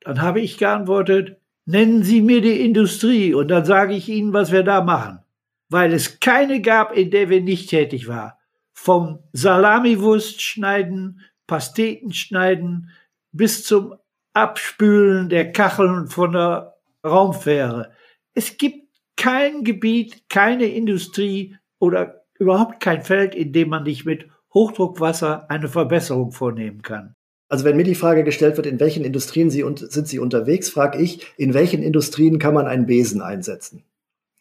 Dann 0.00 0.20
habe 0.20 0.40
ich 0.40 0.58
geantwortet, 0.58 1.38
nennen 1.64 2.02
Sie 2.02 2.20
mir 2.20 2.42
die 2.42 2.62
Industrie 2.64 3.32
und 3.34 3.48
dann 3.48 3.64
sage 3.64 3.94
ich 3.94 4.10
Ihnen, 4.10 4.34
was 4.34 4.52
wir 4.52 4.62
da 4.62 4.82
machen 4.82 5.20
weil 5.68 5.92
es 5.92 6.20
keine 6.20 6.60
gab, 6.60 6.96
in 6.96 7.10
der 7.10 7.28
wir 7.28 7.40
nicht 7.40 7.70
tätig 7.70 8.08
waren. 8.08 8.32
Vom 8.72 9.20
Salamiwurst 9.32 10.42
schneiden, 10.42 11.20
Pasteten 11.46 12.12
schneiden 12.12 12.90
bis 13.32 13.64
zum 13.64 13.94
Abspülen 14.32 15.28
der 15.28 15.52
Kacheln 15.52 16.08
von 16.08 16.32
der 16.32 16.76
Raumfähre. 17.04 17.92
Es 18.34 18.58
gibt 18.58 18.86
kein 19.16 19.64
Gebiet, 19.64 20.28
keine 20.28 20.66
Industrie 20.66 21.56
oder 21.78 22.24
überhaupt 22.38 22.80
kein 22.80 23.02
Feld, 23.02 23.34
in 23.34 23.52
dem 23.52 23.70
man 23.70 23.84
nicht 23.84 24.04
mit 24.04 24.26
Hochdruckwasser 24.52 25.50
eine 25.50 25.68
Verbesserung 25.68 26.32
vornehmen 26.32 26.82
kann. 26.82 27.14
Also 27.48 27.64
wenn 27.64 27.76
mir 27.76 27.84
die 27.84 27.94
Frage 27.94 28.24
gestellt 28.24 28.56
wird, 28.56 28.66
in 28.66 28.80
welchen 28.80 29.04
Industrien 29.04 29.50
sind 29.50 30.08
Sie 30.08 30.18
unterwegs, 30.18 30.68
frage 30.68 30.98
ich, 30.98 31.26
in 31.36 31.54
welchen 31.54 31.82
Industrien 31.82 32.38
kann 32.38 32.54
man 32.54 32.66
einen 32.66 32.86
Besen 32.86 33.22
einsetzen? 33.22 33.84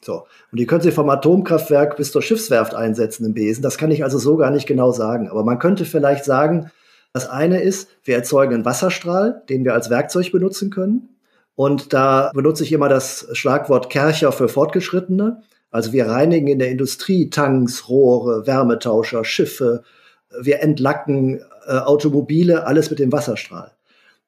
So. 0.05 0.27
Und 0.51 0.59
die 0.59 0.67
können 0.67 0.81
Sie 0.81 0.91
vom 0.91 1.09
Atomkraftwerk 1.09 1.97
bis 1.97 2.11
zur 2.11 2.21
Schiffswerft 2.21 2.75
einsetzen 2.75 3.25
im 3.25 3.33
Besen. 3.33 3.63
Das 3.63 3.79
kann 3.79 3.89
ich 3.89 4.03
also 4.03 4.19
so 4.19 4.37
gar 4.37 4.51
nicht 4.51 4.67
genau 4.67 4.91
sagen. 4.91 5.29
Aber 5.29 5.43
man 5.43 5.57
könnte 5.57 5.83
vielleicht 5.83 6.25
sagen, 6.25 6.71
das 7.11 7.27
eine 7.27 7.61
ist, 7.61 7.89
wir 8.03 8.15
erzeugen 8.15 8.53
einen 8.53 8.65
Wasserstrahl, 8.65 9.41
den 9.49 9.65
wir 9.65 9.73
als 9.73 9.89
Werkzeug 9.89 10.31
benutzen 10.31 10.69
können. 10.69 11.09
Und 11.55 11.93
da 11.93 12.29
benutze 12.33 12.63
ich 12.63 12.71
immer 12.71 12.89
das 12.89 13.27
Schlagwort 13.31 13.89
Kercher 13.89 14.31
für 14.31 14.47
Fortgeschrittene. 14.47 15.41
Also 15.71 15.91
wir 15.91 16.07
reinigen 16.07 16.47
in 16.47 16.59
der 16.59 16.69
Industrie 16.69 17.29
Tanks, 17.29 17.89
Rohre, 17.89 18.45
Wärmetauscher, 18.45 19.25
Schiffe. 19.25 19.83
Wir 20.39 20.61
entlacken 20.61 21.41
äh, 21.65 21.77
Automobile, 21.77 22.67
alles 22.67 22.89
mit 22.89 22.99
dem 22.99 23.11
Wasserstrahl. 23.11 23.71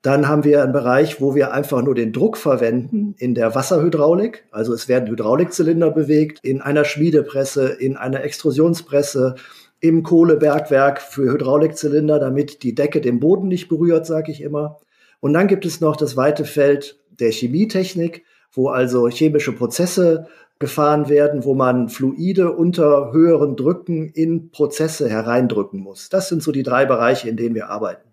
Dann 0.01 0.27
haben 0.27 0.43
wir 0.43 0.63
einen 0.63 0.73
Bereich, 0.73 1.19
wo 1.21 1.33
wir 1.33 1.53
einfach 1.53 1.81
nur 1.81 1.95
den 1.95 2.13
Druck 2.13 2.37
verwenden 2.37 3.15
in 3.17 3.33
der 3.33 3.55
Wasserhydraulik. 3.55 4.45
Also 4.51 4.73
es 4.73 4.87
werden 4.87 5.09
Hydraulikzylinder 5.09 5.91
bewegt 5.91 6.39
in 6.43 6.61
einer 6.61 6.85
Schmiedepresse, 6.85 7.67
in 7.67 7.97
einer 7.97 8.23
Extrusionspresse, 8.23 9.35
im 9.79 10.03
Kohlebergwerk 10.03 11.01
für 11.01 11.33
Hydraulikzylinder, 11.33 12.19
damit 12.19 12.63
die 12.63 12.75
Decke 12.75 13.01
den 13.01 13.19
Boden 13.19 13.47
nicht 13.47 13.69
berührt, 13.69 14.05
sage 14.05 14.31
ich 14.31 14.41
immer. 14.41 14.79
Und 15.19 15.33
dann 15.33 15.47
gibt 15.47 15.65
es 15.65 15.81
noch 15.81 15.95
das 15.95 16.15
weite 16.15 16.45
Feld 16.45 16.99
der 17.19 17.31
Chemietechnik, 17.31 18.23
wo 18.51 18.69
also 18.69 19.07
chemische 19.07 19.51
Prozesse 19.51 20.27
gefahren 20.59 21.09
werden, 21.09 21.43
wo 21.43 21.53
man 21.53 21.89
Fluide 21.89 22.53
unter 22.53 23.11
höheren 23.11 23.55
Drücken 23.55 24.09
in 24.09 24.49
Prozesse 24.49 25.09
hereindrücken 25.09 25.79
muss. 25.79 26.09
Das 26.09 26.29
sind 26.29 26.41
so 26.41 26.51
die 26.51 26.63
drei 26.63 26.85
Bereiche, 26.85 27.29
in 27.29 27.37
denen 27.37 27.53
wir 27.53 27.69
arbeiten. 27.69 28.06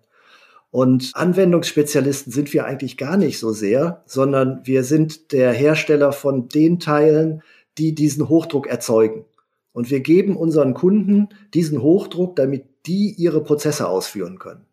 Und 0.75 1.11
Anwendungsspezialisten 1.13 2.33
sind 2.33 2.51
wir 2.51 2.65
eigentlich 2.65 2.97
gar 2.97 3.15
nicht 3.15 3.39
so 3.39 3.53
sehr, 3.53 4.03
sondern 4.07 4.59
wir 4.65 4.83
sind 4.83 5.31
der 5.31 5.53
Hersteller 5.53 6.11
von 6.11 6.49
den 6.49 6.81
Teilen, 6.81 7.43
die 7.77 7.95
diesen 7.95 8.27
Hochdruck 8.27 8.67
erzeugen. 8.67 9.23
Und 9.71 9.89
wir 9.89 10.01
geben 10.01 10.35
unseren 10.35 10.73
Kunden 10.73 11.29
diesen 11.53 11.81
Hochdruck, 11.81 12.35
damit 12.35 12.65
die 12.87 13.15
ihre 13.17 13.41
Prozesse 13.41 13.87
ausführen 13.87 14.37
können. 14.37 14.65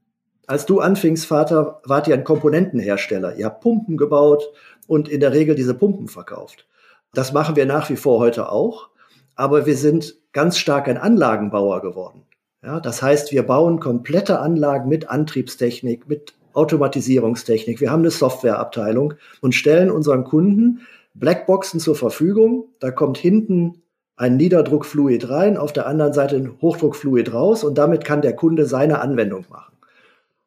Als 0.49 0.67
du 0.67 0.81
anfingst, 0.81 1.25
Vater, 1.25 1.81
wart 1.85 2.09
ihr 2.09 2.15
ein 2.15 2.25
Komponentenhersteller. 2.25 3.37
Ihr 3.37 3.47
habt 3.47 3.61
Pumpen 3.61 3.97
gebaut 3.97 4.51
und 4.89 5.09
in 5.09 5.21
der 5.21 5.33
Regel 5.33 5.55
diese 5.55 5.75
Pumpen 5.75 6.09
verkauft. 6.09 6.67
Das 7.15 7.33
machen 7.33 7.55
wir 7.55 7.65
nach 7.65 7.91
wie 7.91 7.97
vor 7.97 8.19
heute 8.19 8.51
auch, 8.51 8.89
aber 9.37 9.67
wir 9.67 9.77
sind 9.77 10.17
ganz 10.33 10.59
stark 10.59 10.89
ein 10.89 10.99
Anlagenbauer 10.99 11.81
geworden. 11.81 12.25
Ja, 12.63 12.79
das 12.79 13.03
heißt, 13.03 13.33
wir 13.33 13.43
bauen 13.43 13.81
komplette 13.81 14.39
Anlagen 14.39 14.89
mit 14.89 15.11
Antriebstechnik, 15.11 16.09
mit 16.09 16.35
Automatisierungstechnik. 16.53 17.81
Wir 17.81 17.91
haben 17.91 18.03
eine 18.03 18.11
Softwareabteilung 18.11 19.15
und 19.41 19.55
stellen 19.55 19.91
unseren 19.91 20.23
Kunden 20.23 20.83
Blackboxen 21.15 21.81
zur 21.81 21.97
Verfügung. 21.97 22.69
Da 22.79 22.93
kommt 22.93 23.19
hinten 23.19 23.83
ein 24.17 24.37
Niederdruckfluid 24.37 25.29
rein, 25.29 25.57
auf 25.57 25.73
der 25.73 25.87
anderen 25.87 26.13
Seite 26.13 26.37
ein 26.37 26.61
Hochdruckfluid 26.61 27.33
raus 27.33 27.65
und 27.65 27.79
damit 27.79 28.05
kann 28.05 28.23
der 28.23 28.37
Kunde 28.37 28.67
seine 28.67 29.01
Anwendung 29.01 29.47
machen. 29.51 29.75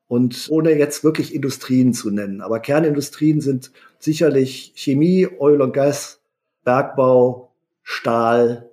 Und 0.07 0.47
ohne 0.49 0.71
jetzt 0.77 1.03
wirklich 1.03 1.33
Industrien 1.33 1.93
zu 1.93 2.11
nennen, 2.11 2.39
aber 2.39 2.59
Kernindustrien 2.59 3.41
sind 3.41 3.71
sicherlich 3.99 4.71
Chemie, 4.75 5.27
Oil 5.39 5.61
und 5.61 5.73
Gas, 5.73 6.21
Bergbau, 6.63 7.51
Stahl 7.83 8.69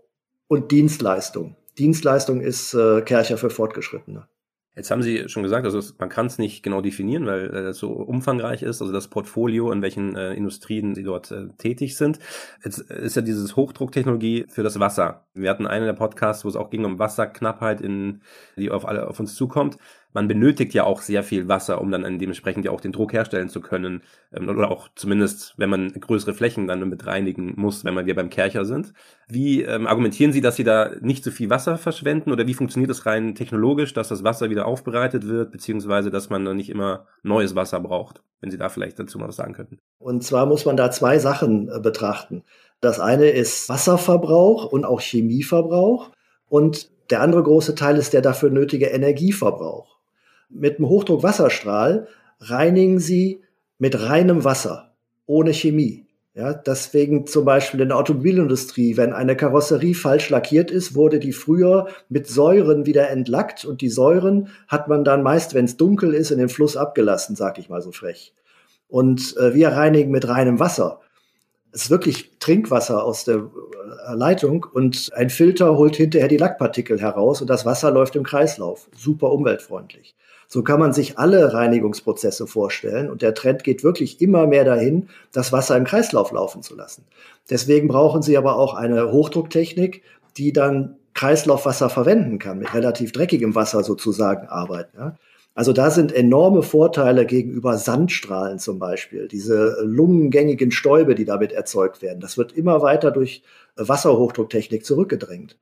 und 0.46 0.70
Dienstleistung. 0.70 1.56
Dienstleistung 1.78 2.40
ist 2.40 2.74
äh, 2.74 3.02
Kercher 3.02 3.38
für 3.38 3.50
Fortgeschrittene. 3.50 4.28
Jetzt 4.74 4.90
haben 4.90 5.02
Sie 5.02 5.28
schon 5.28 5.42
gesagt, 5.42 5.66
also 5.66 5.82
man 5.98 6.08
kann 6.08 6.26
es 6.26 6.38
nicht 6.38 6.62
genau 6.62 6.80
definieren, 6.80 7.26
weil 7.26 7.50
äh, 7.54 7.58
es 7.68 7.78
so 7.78 7.92
umfangreich 7.92 8.62
ist, 8.62 8.80
also 8.80 8.90
das 8.90 9.08
Portfolio, 9.08 9.70
in 9.70 9.82
welchen 9.82 10.16
äh, 10.16 10.32
Industrien 10.32 10.94
Sie 10.94 11.02
dort 11.02 11.30
äh, 11.30 11.48
tätig 11.58 11.96
sind. 11.96 12.18
Jetzt 12.64 12.78
ist 12.78 13.16
ja 13.16 13.20
dieses 13.20 13.54
Hochdrucktechnologie 13.54 14.46
für 14.48 14.62
das 14.62 14.80
Wasser. 14.80 15.26
Wir 15.34 15.50
hatten 15.50 15.66
einen 15.66 15.84
der 15.84 15.92
Podcasts, 15.92 16.46
wo 16.46 16.48
es 16.48 16.56
auch 16.56 16.70
ging 16.70 16.86
um 16.86 16.98
Wasserknappheit, 16.98 17.82
in, 17.82 18.22
die 18.56 18.70
auf 18.70 18.88
alle 18.88 19.08
auf 19.08 19.20
uns 19.20 19.34
zukommt 19.34 19.76
man 20.12 20.28
benötigt 20.28 20.74
ja 20.74 20.84
auch 20.84 21.00
sehr 21.00 21.22
viel 21.22 21.48
Wasser, 21.48 21.80
um 21.80 21.90
dann 21.90 22.18
dementsprechend 22.18 22.64
ja 22.64 22.70
auch 22.70 22.80
den 22.80 22.92
Druck 22.92 23.12
herstellen 23.12 23.48
zu 23.48 23.60
können. 23.60 24.02
Ähm, 24.32 24.48
oder 24.48 24.70
auch 24.70 24.88
zumindest, 24.94 25.54
wenn 25.56 25.70
man 25.70 25.92
größere 25.92 26.34
Flächen 26.34 26.66
dann 26.66 26.88
mit 26.88 27.06
reinigen 27.06 27.54
muss, 27.56 27.84
wenn 27.84 27.94
man 27.94 28.06
wir 28.06 28.14
beim 28.14 28.30
Kercher 28.30 28.64
sind. 28.64 28.92
Wie 29.28 29.62
ähm, 29.62 29.86
argumentieren 29.86 30.32
Sie, 30.32 30.40
dass 30.40 30.56
Sie 30.56 30.64
da 30.64 30.90
nicht 31.00 31.24
so 31.24 31.30
viel 31.30 31.50
Wasser 31.50 31.78
verschwenden? 31.78 32.32
Oder 32.32 32.46
wie 32.46 32.54
funktioniert 32.54 32.90
das 32.90 33.06
rein 33.06 33.34
technologisch, 33.34 33.94
dass 33.94 34.08
das 34.08 34.24
Wasser 34.24 34.50
wieder 34.50 34.66
aufbereitet 34.66 35.26
wird, 35.26 35.50
beziehungsweise 35.50 36.10
dass 36.10 36.30
man 36.30 36.44
dann 36.44 36.56
nicht 36.56 36.70
immer 36.70 37.06
neues 37.22 37.54
Wasser 37.54 37.80
braucht? 37.80 38.22
Wenn 38.40 38.50
Sie 38.50 38.58
da 38.58 38.68
vielleicht 38.68 38.98
dazu 38.98 39.18
mal 39.18 39.28
was 39.28 39.36
sagen 39.36 39.54
könnten. 39.54 39.78
Und 39.98 40.24
zwar 40.24 40.46
muss 40.46 40.64
man 40.64 40.76
da 40.76 40.90
zwei 40.90 41.18
Sachen 41.18 41.68
äh, 41.68 41.80
betrachten. 41.80 42.42
Das 42.80 42.98
eine 42.98 43.30
ist 43.30 43.68
Wasserverbrauch 43.68 44.64
und 44.64 44.84
auch 44.84 45.00
Chemieverbrauch. 45.00 46.10
Und 46.48 46.90
der 47.10 47.20
andere 47.20 47.42
große 47.42 47.74
Teil 47.74 47.96
ist 47.96 48.12
der 48.12 48.22
dafür 48.22 48.50
nötige 48.50 48.86
Energieverbrauch 48.86 49.91
mit 50.54 50.78
einem 50.78 50.88
Hochdruckwasserstrahl 50.88 52.08
reinigen 52.40 52.98
sie 52.98 53.42
mit 53.78 54.00
reinem 54.00 54.44
Wasser, 54.44 54.94
ohne 55.26 55.52
Chemie. 55.52 56.06
Ja, 56.34 56.54
deswegen 56.54 57.26
zum 57.26 57.44
Beispiel 57.44 57.80
in 57.82 57.88
der 57.88 57.98
Automobilindustrie, 57.98 58.96
wenn 58.96 59.12
eine 59.12 59.36
Karosserie 59.36 59.94
falsch 59.94 60.30
lackiert 60.30 60.70
ist, 60.70 60.94
wurde 60.94 61.18
die 61.18 61.34
früher 61.34 61.88
mit 62.08 62.26
Säuren 62.26 62.86
wieder 62.86 63.10
entlackt 63.10 63.66
und 63.66 63.82
die 63.82 63.90
Säuren 63.90 64.48
hat 64.66 64.88
man 64.88 65.04
dann 65.04 65.22
meist, 65.22 65.52
wenn 65.52 65.66
es 65.66 65.76
dunkel 65.76 66.14
ist, 66.14 66.30
in 66.30 66.38
den 66.38 66.48
Fluss 66.48 66.74
abgelassen, 66.74 67.36
sag 67.36 67.58
ich 67.58 67.68
mal 67.68 67.82
so 67.82 67.92
frech. 67.92 68.32
Und 68.88 69.36
äh, 69.36 69.52
wir 69.52 69.68
reinigen 69.68 70.10
mit 70.10 70.26
reinem 70.26 70.58
Wasser. 70.58 71.00
Es 71.70 71.84
ist 71.84 71.90
wirklich 71.90 72.38
Trinkwasser 72.38 73.04
aus 73.04 73.24
der 73.24 73.36
äh, 73.36 74.14
Leitung 74.14 74.64
und 74.72 75.10
ein 75.14 75.28
Filter 75.28 75.76
holt 75.76 75.96
hinterher 75.96 76.28
die 76.28 76.38
Lackpartikel 76.38 76.98
heraus 76.98 77.42
und 77.42 77.50
das 77.50 77.66
Wasser 77.66 77.90
läuft 77.90 78.16
im 78.16 78.22
Kreislauf. 78.22 78.88
Super 78.96 79.32
umweltfreundlich. 79.32 80.14
So 80.52 80.62
kann 80.62 80.78
man 80.78 80.92
sich 80.92 81.18
alle 81.18 81.54
Reinigungsprozesse 81.54 82.46
vorstellen 82.46 83.10
und 83.10 83.22
der 83.22 83.32
Trend 83.32 83.64
geht 83.64 83.82
wirklich 83.82 84.20
immer 84.20 84.46
mehr 84.46 84.66
dahin, 84.66 85.08
das 85.32 85.50
Wasser 85.50 85.78
im 85.78 85.84
Kreislauf 85.84 86.30
laufen 86.30 86.62
zu 86.62 86.76
lassen. 86.76 87.06
Deswegen 87.48 87.88
brauchen 87.88 88.20
Sie 88.20 88.36
aber 88.36 88.56
auch 88.56 88.74
eine 88.74 89.10
Hochdrucktechnik, 89.12 90.02
die 90.36 90.52
dann 90.52 90.96
Kreislaufwasser 91.14 91.88
verwenden 91.88 92.38
kann, 92.38 92.58
mit 92.58 92.74
relativ 92.74 93.12
dreckigem 93.12 93.54
Wasser 93.54 93.82
sozusagen 93.82 94.46
arbeiten. 94.46 94.94
Ja. 94.94 95.16
Also 95.54 95.72
da 95.72 95.90
sind 95.90 96.12
enorme 96.12 96.62
Vorteile 96.62 97.24
gegenüber 97.24 97.78
Sandstrahlen 97.78 98.58
zum 98.58 98.78
Beispiel, 98.78 99.28
diese 99.28 99.78
lungengängigen 99.82 100.70
Stäube, 100.70 101.14
die 101.14 101.24
damit 101.24 101.52
erzeugt 101.52 102.02
werden. 102.02 102.20
Das 102.20 102.36
wird 102.36 102.52
immer 102.52 102.82
weiter 102.82 103.10
durch 103.10 103.42
Wasserhochdrucktechnik 103.76 104.84
zurückgedrängt. 104.84 105.56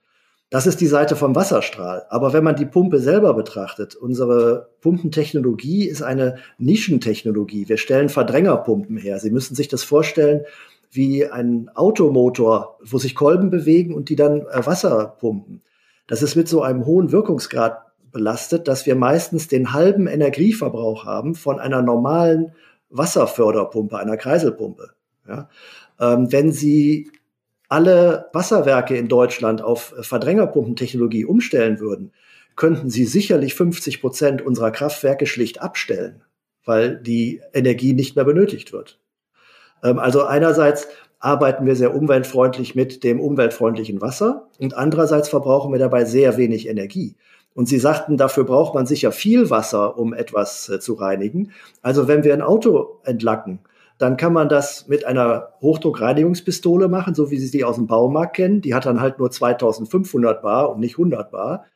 Das 0.51 0.67
ist 0.67 0.81
die 0.81 0.89
Seite 0.89 1.15
vom 1.15 1.37
Wasserstrahl. 1.37 2.07
Aber 2.11 2.33
wenn 2.33 2.43
man 2.43 2.57
die 2.57 2.67
Pumpe 2.67 2.99
selber 2.99 3.35
betrachtet, 3.35 3.95
unsere 3.95 4.71
Pumpentechnologie 4.81 5.85
ist 5.85 6.03
eine 6.03 6.39
Nischentechnologie. 6.59 7.69
Wir 7.69 7.77
stellen 7.77 8.09
Verdrängerpumpen 8.09 8.97
her. 8.97 9.21
Sie 9.21 9.31
müssen 9.31 9.55
sich 9.55 9.69
das 9.69 9.85
vorstellen 9.85 10.43
wie 10.91 11.25
ein 11.25 11.71
Automotor, 11.75 12.79
wo 12.85 12.99
sich 12.99 13.15
Kolben 13.15 13.51
bewegen 13.51 13.95
und 13.95 14.09
die 14.09 14.17
dann 14.17 14.41
äh, 14.41 14.67
Wasser 14.67 15.17
pumpen. 15.21 15.63
Das 16.09 16.21
ist 16.21 16.35
mit 16.35 16.49
so 16.49 16.63
einem 16.63 16.85
hohen 16.85 17.13
Wirkungsgrad 17.13 17.79
belastet, 18.11 18.67
dass 18.67 18.87
wir 18.87 18.97
meistens 18.97 19.47
den 19.47 19.73
halben 19.73 20.09
Energieverbrauch 20.09 21.05
haben 21.05 21.37
von 21.37 21.61
einer 21.61 21.81
normalen 21.81 22.53
Wasserförderpumpe, 22.89 23.97
einer 23.97 24.17
Kreiselpumpe. 24.17 24.91
Ja? 25.29 25.49
Ähm, 26.01 26.33
wenn 26.33 26.51
Sie 26.51 27.13
alle 27.71 28.29
Wasserwerke 28.33 28.97
in 28.97 29.09
Deutschland 29.09 29.63
auf 29.63 29.95
Verdrängerpumpentechnologie 30.01 31.25
umstellen 31.25 31.81
würden, 31.81 32.13
könnten 32.57 32.91
sie 32.91 33.07
sicherlich 33.07 33.55
50 33.55 34.01
Prozent 34.01 34.43
unserer 34.43 34.73
Kraftwerke 34.73 35.25
schlicht 35.25 35.63
abstellen, 35.63 36.23
weil 36.67 36.97
die 36.97 37.41
Energie 37.55 37.95
nicht 37.95 38.17
mehr 38.17 38.25
benötigt 38.25 38.73
wird. 38.73 38.99
Ähm, 39.83 39.99
also 39.99 40.25
einerseits 40.25 40.89
arbeiten 41.21 41.65
wir 41.65 41.77
sehr 41.77 41.95
umweltfreundlich 41.95 42.75
mit 42.75 43.05
dem 43.05 43.21
umweltfreundlichen 43.21 44.01
Wasser 44.01 44.49
und 44.59 44.77
andererseits 44.77 45.29
verbrauchen 45.29 45.73
wir 45.73 45.79
dabei 45.79 46.05
sehr 46.05 46.37
wenig 46.37 46.69
Energie. 46.69 47.15
Und 47.55 47.67
Sie 47.67 47.79
sagten, 47.79 48.17
dafür 48.17 48.45
braucht 48.45 48.75
man 48.75 48.87
sicher 48.87 49.13
viel 49.13 49.51
Wasser, 49.51 49.97
um 49.97 50.13
etwas 50.13 50.69
äh, 50.69 50.81
zu 50.81 50.95
reinigen. 50.95 51.53
Also 51.83 52.09
wenn 52.09 52.25
wir 52.25 52.33
ein 52.33 52.43
Auto 52.43 53.01
entlacken, 53.05 53.61
dann 54.01 54.17
kann 54.17 54.33
man 54.33 54.49
das 54.49 54.89
mit 54.89 55.05
einer 55.05 55.51
Hochdruckreinigungspistole 55.61 56.89
machen, 56.89 57.15
so 57.15 57.31
wie 57.31 57.39
Sie 57.39 57.51
die 57.51 57.65
aus 57.65 57.77
dem 57.77 57.87
Baumarkt 57.87 58.37
kennen. 58.37 58.63
Die 58.63 58.75
hat 58.75 58.87
dann 58.87 59.01
halt 59.01 59.19
nur 59.19 59.31
2500 59.31 60.41
Bar 60.41 60.71
und 60.71 60.81
nicht 60.81 60.95
100 60.95 61.31
Bar. 61.31 61.67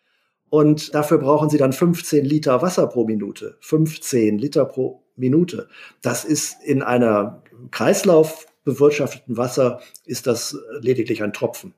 Und 0.48 0.94
dafür 0.94 1.18
brauchen 1.18 1.50
Sie 1.50 1.58
dann 1.58 1.74
15 1.74 2.24
Liter 2.24 2.62
Wasser 2.62 2.86
pro 2.86 3.04
Minute. 3.04 3.58
15 3.60 4.38
Liter 4.38 4.64
pro 4.64 5.02
Minute. 5.16 5.68
Das 6.00 6.24
ist 6.24 6.56
in 6.64 6.82
einer 6.82 7.42
Kreislauf 7.70 8.46
bewirtschafteten 8.64 9.36
Wasser 9.36 9.80
ist 10.06 10.26
das 10.26 10.56
lediglich 10.80 11.22
ein 11.22 11.34
Tropfen. 11.34 11.74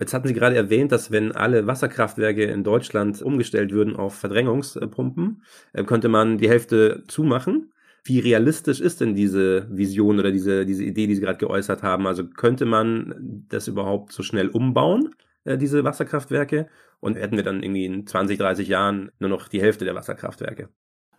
Jetzt 0.00 0.12
hatten 0.12 0.26
Sie 0.26 0.34
gerade 0.34 0.56
erwähnt, 0.56 0.92
dass 0.92 1.12
wenn 1.12 1.30
alle 1.32 1.66
Wasserkraftwerke 1.66 2.42
in 2.44 2.64
Deutschland 2.64 3.22
umgestellt 3.22 3.70
würden 3.70 3.94
auf 3.94 4.14
Verdrängungspumpen, 4.16 5.42
äh, 5.72 5.84
könnte 5.84 6.08
man 6.08 6.38
die 6.38 6.50
Hälfte 6.50 7.04
zumachen. 7.06 7.72
Wie 8.06 8.20
realistisch 8.20 8.80
ist 8.80 9.00
denn 9.00 9.14
diese 9.14 9.66
Vision 9.68 10.20
oder 10.20 10.30
diese, 10.30 10.64
diese 10.64 10.84
Idee, 10.84 11.06
die 11.06 11.16
Sie 11.16 11.20
gerade 11.20 11.38
geäußert 11.38 11.82
haben? 11.82 12.06
Also 12.06 12.24
könnte 12.24 12.64
man 12.64 13.44
das 13.48 13.66
überhaupt 13.66 14.12
so 14.12 14.22
schnell 14.22 14.48
umbauen, 14.48 15.14
äh, 15.44 15.58
diese 15.58 15.82
Wasserkraftwerke? 15.82 16.68
Und 17.00 17.16
hätten 17.16 17.36
wir 17.36 17.42
dann 17.42 17.62
irgendwie 17.62 17.84
in 17.84 18.06
20, 18.06 18.38
30 18.38 18.68
Jahren 18.68 19.10
nur 19.18 19.28
noch 19.28 19.48
die 19.48 19.60
Hälfte 19.60 19.84
der 19.84 19.94
Wasserkraftwerke? 19.94 20.68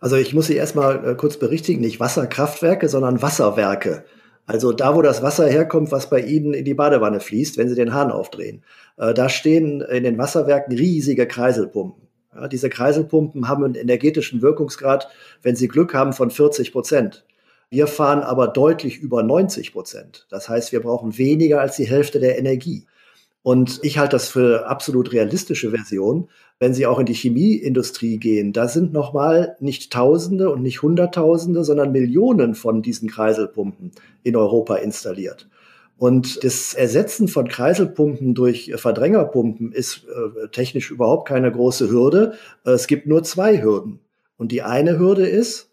Also 0.00 0.16
ich 0.16 0.32
muss 0.32 0.46
Sie 0.46 0.56
erstmal 0.56 1.04
äh, 1.06 1.14
kurz 1.14 1.38
berichtigen, 1.38 1.80
nicht 1.82 2.00
Wasserkraftwerke, 2.00 2.88
sondern 2.88 3.20
Wasserwerke. 3.20 4.04
Also 4.46 4.72
da, 4.72 4.94
wo 4.96 5.02
das 5.02 5.22
Wasser 5.22 5.46
herkommt, 5.46 5.92
was 5.92 6.08
bei 6.08 6.20
Ihnen 6.20 6.54
in 6.54 6.64
die 6.64 6.74
Badewanne 6.74 7.20
fließt, 7.20 7.58
wenn 7.58 7.68
Sie 7.68 7.74
den 7.74 7.92
Hahn 7.92 8.10
aufdrehen. 8.10 8.64
Äh, 8.96 9.12
da 9.12 9.28
stehen 9.28 9.82
in 9.82 10.04
den 10.04 10.16
Wasserwerken 10.16 10.74
riesige 10.74 11.26
Kreiselpumpen. 11.26 12.07
Ja, 12.38 12.46
diese 12.46 12.70
Kreiselpumpen 12.70 13.48
haben 13.48 13.64
einen 13.64 13.74
energetischen 13.74 14.42
Wirkungsgrad, 14.42 15.08
wenn 15.42 15.56
Sie 15.56 15.66
Glück 15.66 15.92
haben, 15.92 16.12
von 16.12 16.30
40 16.30 16.70
Prozent. 16.70 17.24
Wir 17.68 17.88
fahren 17.88 18.20
aber 18.20 18.46
deutlich 18.46 18.98
über 18.98 19.22
90 19.24 19.72
Prozent. 19.72 20.26
Das 20.30 20.48
heißt, 20.48 20.70
wir 20.70 20.80
brauchen 20.80 21.18
weniger 21.18 21.60
als 21.60 21.76
die 21.76 21.88
Hälfte 21.88 22.20
der 22.20 22.38
Energie. 22.38 22.86
Und 23.42 23.80
ich 23.82 23.98
halte 23.98 24.12
das 24.12 24.28
für 24.28 24.68
absolut 24.68 25.12
realistische 25.12 25.70
Version. 25.70 26.28
Wenn 26.60 26.74
Sie 26.74 26.86
auch 26.86 27.00
in 27.00 27.06
die 27.06 27.14
Chemieindustrie 27.14 28.18
gehen, 28.18 28.52
da 28.52 28.68
sind 28.68 28.92
nochmal 28.92 29.56
nicht 29.58 29.92
Tausende 29.92 30.50
und 30.50 30.62
nicht 30.62 30.82
Hunderttausende, 30.82 31.64
sondern 31.64 31.92
Millionen 31.92 32.54
von 32.54 32.82
diesen 32.82 33.08
Kreiselpumpen 33.08 33.92
in 34.22 34.36
Europa 34.36 34.76
installiert. 34.76 35.48
Und 35.98 36.44
das 36.44 36.74
Ersetzen 36.74 37.26
von 37.26 37.48
Kreiselpumpen 37.48 38.34
durch 38.34 38.72
Verdrängerpumpen 38.76 39.72
ist 39.72 40.06
äh, 40.06 40.48
technisch 40.48 40.92
überhaupt 40.92 41.26
keine 41.26 41.50
große 41.50 41.90
Hürde. 41.90 42.34
Es 42.64 42.86
gibt 42.86 43.08
nur 43.08 43.24
zwei 43.24 43.60
Hürden. 43.60 43.98
Und 44.36 44.52
die 44.52 44.62
eine 44.62 44.98
Hürde 44.98 45.26
ist, 45.26 45.70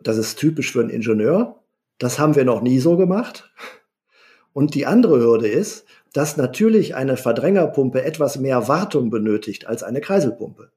das 0.00 0.16
ist 0.16 0.38
typisch 0.38 0.70
für 0.70 0.80
einen 0.80 0.90
Ingenieur, 0.90 1.56
das 1.98 2.20
haben 2.20 2.36
wir 2.36 2.44
noch 2.44 2.62
nie 2.62 2.78
so 2.78 2.96
gemacht. 2.96 3.50
Und 4.52 4.76
die 4.76 4.86
andere 4.86 5.18
Hürde 5.18 5.48
ist, 5.48 5.84
dass 6.12 6.36
natürlich 6.36 6.94
eine 6.94 7.16
Verdrängerpumpe 7.16 8.04
etwas 8.04 8.38
mehr 8.38 8.68
Wartung 8.68 9.10
benötigt 9.10 9.66
als 9.66 9.82
eine 9.82 10.00
Kreiselpumpe. 10.00 10.70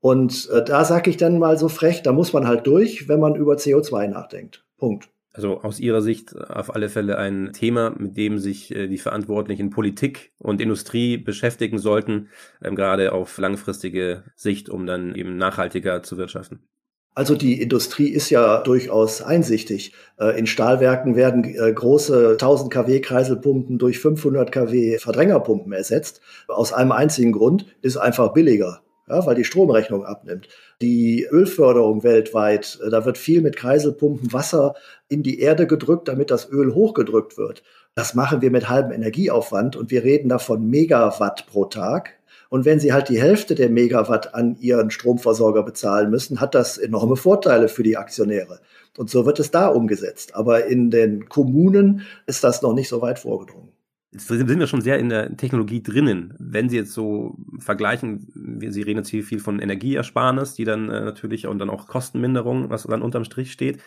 Und 0.00 0.48
äh, 0.50 0.64
da 0.64 0.86
sage 0.86 1.10
ich 1.10 1.18
dann 1.18 1.38
mal 1.38 1.58
so 1.58 1.68
frech, 1.68 2.02
da 2.02 2.12
muss 2.12 2.32
man 2.32 2.46
halt 2.46 2.66
durch, 2.66 3.08
wenn 3.08 3.20
man 3.20 3.34
über 3.34 3.54
CO2 3.56 4.08
nachdenkt. 4.08 4.64
Punkt. 4.78 5.10
Also 5.38 5.60
aus 5.60 5.78
Ihrer 5.78 6.02
Sicht 6.02 6.36
auf 6.36 6.74
alle 6.74 6.88
Fälle 6.88 7.16
ein 7.16 7.52
Thema, 7.52 7.94
mit 7.96 8.16
dem 8.16 8.40
sich 8.40 8.74
äh, 8.74 8.88
die 8.88 8.98
Verantwortlichen 8.98 9.70
Politik 9.70 10.32
und 10.40 10.60
Industrie 10.60 11.16
beschäftigen 11.16 11.78
sollten, 11.78 12.28
ähm, 12.60 12.74
gerade 12.74 13.12
auf 13.12 13.38
langfristige 13.38 14.24
Sicht, 14.34 14.68
um 14.68 14.84
dann 14.84 15.14
eben 15.14 15.36
nachhaltiger 15.36 16.02
zu 16.02 16.18
wirtschaften. 16.18 16.58
Also 17.14 17.36
die 17.36 17.62
Industrie 17.62 18.08
ist 18.08 18.30
ja 18.30 18.62
durchaus 18.62 19.22
einsichtig. 19.22 19.92
Äh, 20.18 20.36
in 20.36 20.48
Stahlwerken 20.48 21.14
werden 21.14 21.44
äh, 21.44 21.72
große 21.72 22.30
1000 22.32 22.72
kW 22.72 22.98
Kreiselpumpen 23.00 23.78
durch 23.78 24.00
500 24.00 24.50
kW 24.50 24.98
Verdrängerpumpen 24.98 25.72
ersetzt. 25.72 26.20
Aus 26.48 26.72
einem 26.72 26.90
einzigen 26.90 27.30
Grund 27.30 27.66
ist 27.80 27.96
einfach 27.96 28.32
billiger, 28.32 28.82
ja, 29.08 29.26
weil 29.26 29.34
die 29.34 29.44
Stromrechnung 29.44 30.04
abnimmt. 30.04 30.48
Die 30.80 31.26
Ölförderung 31.30 32.02
weltweit, 32.02 32.78
äh, 32.84 32.90
da 32.90 33.04
wird 33.04 33.18
viel 33.18 33.40
mit 33.40 33.56
Kreiselpumpen 33.56 34.32
Wasser 34.32 34.74
in 35.08 35.22
die 35.22 35.40
Erde 35.40 35.66
gedrückt, 35.66 36.08
damit 36.08 36.30
das 36.30 36.50
Öl 36.50 36.74
hochgedrückt 36.74 37.38
wird. 37.38 37.62
Das 37.94 38.14
machen 38.14 38.42
wir 38.42 38.50
mit 38.50 38.68
halbem 38.68 38.92
Energieaufwand 38.92 39.76
und 39.76 39.90
wir 39.90 40.04
reden 40.04 40.28
davon 40.28 40.68
Megawatt 40.68 41.46
pro 41.46 41.64
Tag. 41.64 42.14
Und 42.50 42.64
wenn 42.64 42.80
Sie 42.80 42.92
halt 42.92 43.08
die 43.08 43.20
Hälfte 43.20 43.54
der 43.54 43.68
Megawatt 43.68 44.34
an 44.34 44.56
Ihren 44.60 44.90
Stromversorger 44.90 45.62
bezahlen 45.62 46.10
müssen, 46.10 46.40
hat 46.40 46.54
das 46.54 46.78
enorme 46.78 47.16
Vorteile 47.16 47.68
für 47.68 47.82
die 47.82 47.96
Aktionäre. 47.96 48.60
Und 48.96 49.10
so 49.10 49.26
wird 49.26 49.38
es 49.38 49.50
da 49.50 49.68
umgesetzt. 49.68 50.34
Aber 50.34 50.66
in 50.66 50.90
den 50.90 51.28
Kommunen 51.28 52.02
ist 52.26 52.44
das 52.44 52.62
noch 52.62 52.72
nicht 52.72 52.88
so 52.88 53.02
weit 53.02 53.18
vorgedrungen. 53.18 53.67
Jetzt 54.18 54.26
sind 54.26 54.58
wir 54.58 54.66
schon 54.66 54.80
sehr 54.80 54.98
in 54.98 55.10
der 55.10 55.36
Technologie 55.36 55.80
drinnen. 55.80 56.34
Wenn 56.40 56.68
Sie 56.68 56.76
jetzt 56.76 56.92
so 56.92 57.36
vergleichen, 57.60 58.26
Sie 58.68 58.82
reden 58.82 58.98
jetzt 58.98 59.10
hier 59.10 59.22
viel 59.22 59.38
von 59.38 59.60
Energieersparnis, 59.60 60.54
die 60.54 60.64
dann 60.64 60.90
äh, 60.90 61.04
natürlich 61.04 61.46
und 61.46 61.60
dann 61.60 61.70
auch 61.70 61.86
Kostenminderung, 61.86 62.68
was 62.68 62.82
dann 62.82 63.02
unterm 63.02 63.22
Strich 63.22 63.52
steht. 63.52 63.80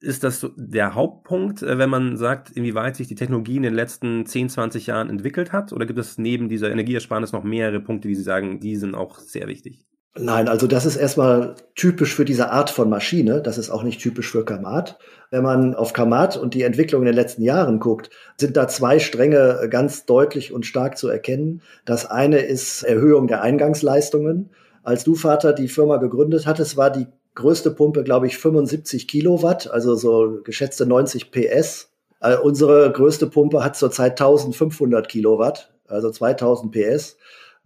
Ist 0.00 0.22
das 0.22 0.38
so 0.38 0.50
der 0.56 0.94
Hauptpunkt, 0.94 1.62
äh, 1.62 1.76
wenn 1.76 1.90
man 1.90 2.16
sagt, 2.16 2.50
inwieweit 2.50 2.94
sich 2.94 3.08
die 3.08 3.16
Technologie 3.16 3.56
in 3.56 3.64
den 3.64 3.74
letzten 3.74 4.26
10, 4.26 4.48
20 4.48 4.86
Jahren 4.86 5.10
entwickelt 5.10 5.52
hat? 5.52 5.72
Oder 5.72 5.86
gibt 5.86 5.98
es 5.98 6.18
neben 6.18 6.48
dieser 6.48 6.70
Energieersparnis 6.70 7.32
noch 7.32 7.42
mehrere 7.42 7.80
Punkte, 7.80 8.06
die 8.06 8.14
Sie 8.14 8.22
sagen, 8.22 8.60
die 8.60 8.76
sind 8.76 8.94
auch 8.94 9.18
sehr 9.18 9.48
wichtig? 9.48 9.88
Nein, 10.20 10.48
also 10.48 10.66
das 10.66 10.84
ist 10.84 10.96
erstmal 10.96 11.54
typisch 11.76 12.14
für 12.14 12.24
diese 12.24 12.50
Art 12.50 12.70
von 12.70 12.90
Maschine. 12.90 13.40
Das 13.40 13.56
ist 13.56 13.70
auch 13.70 13.84
nicht 13.84 14.00
typisch 14.00 14.30
für 14.30 14.44
Kamat. 14.44 14.98
Wenn 15.30 15.44
man 15.44 15.74
auf 15.74 15.92
Kamat 15.92 16.36
und 16.36 16.54
die 16.54 16.62
Entwicklung 16.62 17.02
in 17.02 17.06
den 17.06 17.14
letzten 17.14 17.42
Jahren 17.42 17.78
guckt, 17.78 18.10
sind 18.36 18.56
da 18.56 18.66
zwei 18.66 18.98
Stränge 18.98 19.68
ganz 19.70 20.06
deutlich 20.06 20.52
und 20.52 20.66
stark 20.66 20.98
zu 20.98 21.08
erkennen. 21.08 21.62
Das 21.84 22.04
eine 22.04 22.38
ist 22.38 22.82
Erhöhung 22.82 23.28
der 23.28 23.42
Eingangsleistungen. 23.42 24.50
Als 24.82 25.04
du 25.04 25.14
Vater 25.14 25.52
die 25.52 25.68
Firma 25.68 25.98
gegründet 25.98 26.46
hattest, 26.46 26.76
war 26.76 26.90
die 26.90 27.06
größte 27.36 27.70
Pumpe, 27.70 28.02
glaube 28.02 28.26
ich, 28.26 28.38
75 28.38 29.06
Kilowatt, 29.06 29.70
also 29.70 29.94
so 29.94 30.40
geschätzte 30.42 30.86
90 30.86 31.30
PS. 31.30 31.90
Äh, 32.20 32.36
unsere 32.36 32.90
größte 32.90 33.28
Pumpe 33.28 33.62
hat 33.62 33.76
zurzeit 33.76 34.12
1500 34.12 35.08
Kilowatt, 35.08 35.70
also 35.86 36.10
2000 36.10 36.72
PS. 36.72 37.16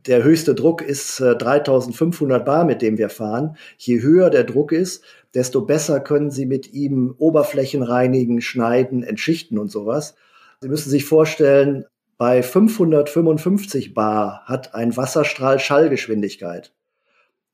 Der 0.06 0.24
höchste 0.24 0.54
Druck 0.54 0.82
ist 0.82 1.20
äh, 1.20 1.36
3500 1.36 2.44
Bar, 2.44 2.64
mit 2.64 2.82
dem 2.82 2.98
wir 2.98 3.08
fahren. 3.08 3.56
Je 3.78 4.02
höher 4.02 4.30
der 4.30 4.44
Druck 4.44 4.72
ist, 4.72 5.04
desto 5.34 5.62
besser 5.62 6.00
können 6.00 6.30
Sie 6.30 6.46
mit 6.46 6.72
ihm 6.72 7.14
Oberflächen 7.18 7.82
reinigen, 7.82 8.40
schneiden, 8.40 9.04
entschichten 9.04 9.58
und 9.58 9.70
sowas. 9.70 10.16
Sie 10.60 10.68
müssen 10.68 10.90
sich 10.90 11.04
vorstellen, 11.04 11.84
bei 12.18 12.42
555 12.42 13.94
Bar 13.94 14.42
hat 14.46 14.74
ein 14.74 14.96
Wasserstrahl 14.96 15.58
Schallgeschwindigkeit. 15.58 16.72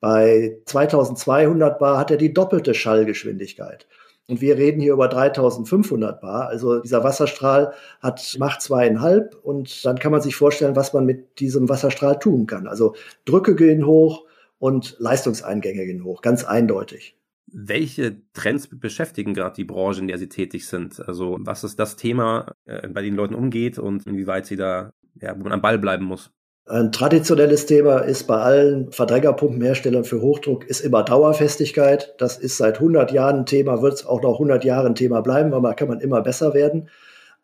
Bei 0.01 0.59
2200 0.67 1.79
Bar 1.79 1.99
hat 1.99 2.11
er 2.11 2.17
die 2.17 2.33
doppelte 2.33 2.75
Schallgeschwindigkeit. 2.75 3.87
Und 4.29 4.43
wir 4.43 4.59
reden 4.59 4.81
hier 4.81 4.93
über 4.93 5.09
3500 5.09 6.21
Bar. 6.21 6.49
Also 6.49 6.81
dieser 6.81 7.03
Wasserstrahl 7.03 7.73
hat 8.01 8.37
Macht 8.39 8.61
zweieinhalb. 8.61 9.35
Und 9.43 9.85
dann 9.87 9.99
kann 9.99 10.13
man 10.13 10.21
sich 10.21 10.37
vorstellen, 10.37 10.77
was 10.77 10.93
man 10.93 11.07
mit 11.07 11.41
diesem 11.41 11.69
Wasserstrahl 11.69 12.19
tun 12.19 12.47
kann. 12.47 12.67
Also 12.67 12.95
Drücke 13.25 13.57
gehen 13.57 13.87
hoch 13.87 14.27
und 14.59 14.97
Leistungseingänge 14.99 15.87
gehen 15.87 16.05
hoch. 16.05 16.21
Ganz 16.21 16.45
eindeutig. 16.45 17.17
Welche 17.47 18.21
Trends 18.35 18.69
beschäftigen 18.71 19.33
gerade 19.33 19.55
die 19.55 19.65
Branche, 19.65 20.03
in 20.03 20.09
der 20.09 20.19
Sie 20.19 20.29
tätig 20.29 20.67
sind? 20.67 21.01
Also 21.09 21.39
was 21.41 21.65
ist 21.65 21.79
das 21.79 21.97
Thema, 21.97 22.53
äh, 22.67 22.87
bei 22.89 23.01
den 23.01 23.15
Leuten 23.15 23.35
umgeht 23.35 23.79
und 23.79 24.07
inwieweit 24.07 24.45
sie 24.45 24.57
da, 24.57 24.93
ja, 25.15 25.35
wo 25.39 25.45
man 25.45 25.53
am 25.53 25.63
Ball 25.63 25.79
bleiben 25.79 26.05
muss? 26.05 26.31
Ein 26.69 26.93
traditionelles 26.93 27.65
Thema 27.65 28.01
ist 28.01 28.27
bei 28.27 28.37
allen 28.37 28.93
Verdrängerpumpenherstellern 28.93 30.05
für 30.05 30.21
Hochdruck 30.21 30.67
ist 30.67 30.81
immer 30.81 31.03
Dauerfestigkeit. 31.03 32.15
Das 32.19 32.37
ist 32.37 32.59
seit 32.59 32.75
100 32.75 33.11
Jahren 33.11 33.39
ein 33.39 33.47
Thema, 33.47 33.81
wird 33.81 33.95
es 33.95 34.05
auch 34.05 34.21
noch 34.21 34.35
100 34.35 34.65
Jahre 34.65 34.87
ein 34.87 34.95
Thema 34.95 35.23
bleiben, 35.23 35.51
weil 35.51 35.63
man 35.63 35.75
kann 35.77 35.89
man 35.89 36.01
immer 36.01 36.21
besser 36.21 36.53
werden. 36.53 36.91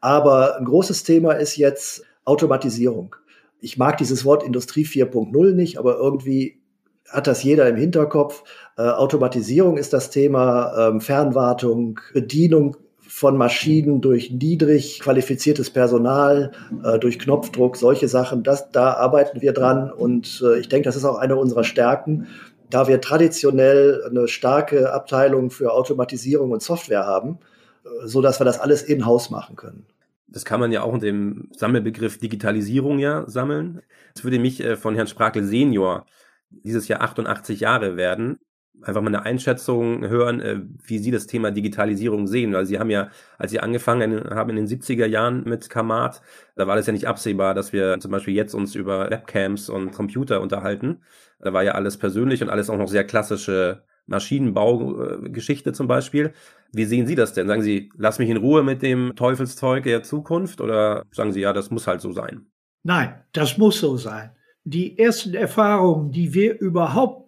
Aber 0.00 0.58
ein 0.58 0.66
großes 0.66 1.04
Thema 1.04 1.32
ist 1.32 1.56
jetzt 1.56 2.04
Automatisierung. 2.26 3.16
Ich 3.60 3.78
mag 3.78 3.96
dieses 3.96 4.26
Wort 4.26 4.42
Industrie 4.42 4.84
4.0 4.84 5.54
nicht, 5.54 5.78
aber 5.78 5.96
irgendwie 5.96 6.60
hat 7.08 7.26
das 7.26 7.42
jeder 7.42 7.66
im 7.66 7.76
Hinterkopf. 7.76 8.44
Äh, 8.76 8.82
Automatisierung 8.82 9.78
ist 9.78 9.94
das 9.94 10.10
Thema, 10.10 10.88
ähm, 10.88 11.00
Fernwartung, 11.00 11.98
Bedienung 12.12 12.76
von 13.14 13.36
Maschinen 13.36 14.00
durch 14.00 14.32
niedrig 14.32 14.98
qualifiziertes 14.98 15.70
Personal, 15.70 16.50
äh, 16.82 16.98
durch 16.98 17.20
Knopfdruck, 17.20 17.76
solche 17.76 18.08
Sachen, 18.08 18.42
das, 18.42 18.72
da 18.72 18.94
arbeiten 18.94 19.40
wir 19.40 19.52
dran 19.52 19.92
und 19.92 20.42
äh, 20.44 20.58
ich 20.58 20.68
denke, 20.68 20.86
das 20.86 20.96
ist 20.96 21.04
auch 21.04 21.18
eine 21.18 21.36
unserer 21.36 21.62
Stärken, 21.62 22.26
da 22.70 22.88
wir 22.88 23.00
traditionell 23.00 24.02
eine 24.10 24.26
starke 24.26 24.92
Abteilung 24.92 25.50
für 25.50 25.72
Automatisierung 25.74 26.50
und 26.50 26.60
Software 26.60 27.06
haben, 27.06 27.38
äh, 27.84 27.88
so 28.04 28.20
dass 28.20 28.40
wir 28.40 28.44
das 28.44 28.58
alles 28.58 28.82
in-house 28.82 29.30
machen 29.30 29.54
können. 29.54 29.86
Das 30.26 30.44
kann 30.44 30.58
man 30.58 30.72
ja 30.72 30.82
auch 30.82 30.92
unter 30.92 31.06
dem 31.06 31.50
Sammelbegriff 31.56 32.18
Digitalisierung 32.18 32.98
ja 32.98 33.22
sammeln. 33.28 33.82
Es 34.16 34.24
würde 34.24 34.40
mich 34.40 34.60
äh, 34.60 34.76
von 34.76 34.96
Herrn 34.96 35.06
Sprakel 35.06 35.44
Senior 35.44 36.04
dieses 36.50 36.88
Jahr 36.88 37.00
88 37.00 37.60
Jahre 37.60 37.96
werden 37.96 38.40
einfach 38.82 39.00
mal 39.00 39.08
eine 39.08 39.22
Einschätzung 39.22 40.06
hören, 40.06 40.40
äh, 40.40 40.60
wie 40.84 40.98
Sie 40.98 41.10
das 41.10 41.26
Thema 41.26 41.50
Digitalisierung 41.50 42.26
sehen. 42.26 42.52
Weil 42.52 42.66
Sie 42.66 42.78
haben 42.78 42.90
ja, 42.90 43.08
als 43.38 43.50
Sie 43.50 43.60
angefangen 43.60 44.30
haben 44.30 44.50
in 44.50 44.56
den 44.56 44.66
70er 44.66 45.06
Jahren 45.06 45.44
mit 45.44 45.70
Kamat, 45.70 46.22
da 46.56 46.66
war 46.66 46.76
das 46.76 46.86
ja 46.86 46.92
nicht 46.92 47.08
absehbar, 47.08 47.54
dass 47.54 47.72
wir 47.72 47.98
zum 48.00 48.10
Beispiel 48.10 48.34
jetzt 48.34 48.54
uns 48.54 48.74
über 48.74 49.10
Webcams 49.10 49.68
und 49.68 49.92
Computer 49.92 50.40
unterhalten. 50.40 51.02
Da 51.40 51.52
war 51.52 51.62
ja 51.62 51.72
alles 51.72 51.96
persönlich 51.96 52.42
und 52.42 52.50
alles 52.50 52.70
auch 52.70 52.78
noch 52.78 52.88
sehr 52.88 53.04
klassische 53.04 53.84
Maschinenbaugeschichte 54.06 55.72
zum 55.72 55.86
Beispiel. 55.86 56.32
Wie 56.72 56.84
sehen 56.84 57.06
Sie 57.06 57.14
das 57.14 57.32
denn? 57.32 57.46
Sagen 57.46 57.62
Sie, 57.62 57.90
lass 57.96 58.18
mich 58.18 58.28
in 58.28 58.36
Ruhe 58.36 58.62
mit 58.62 58.82
dem 58.82 59.14
Teufelszeug 59.14 59.84
der 59.84 60.02
Zukunft 60.02 60.60
oder 60.60 61.04
sagen 61.12 61.32
Sie, 61.32 61.40
ja, 61.40 61.52
das 61.52 61.70
muss 61.70 61.86
halt 61.86 62.00
so 62.00 62.12
sein? 62.12 62.46
Nein, 62.82 63.14
das 63.32 63.56
muss 63.56 63.78
so 63.78 63.96
sein. 63.96 64.30
Die 64.64 64.98
ersten 64.98 65.34
Erfahrungen, 65.34 66.10
die 66.10 66.34
wir 66.34 66.58
überhaupt 66.58 67.23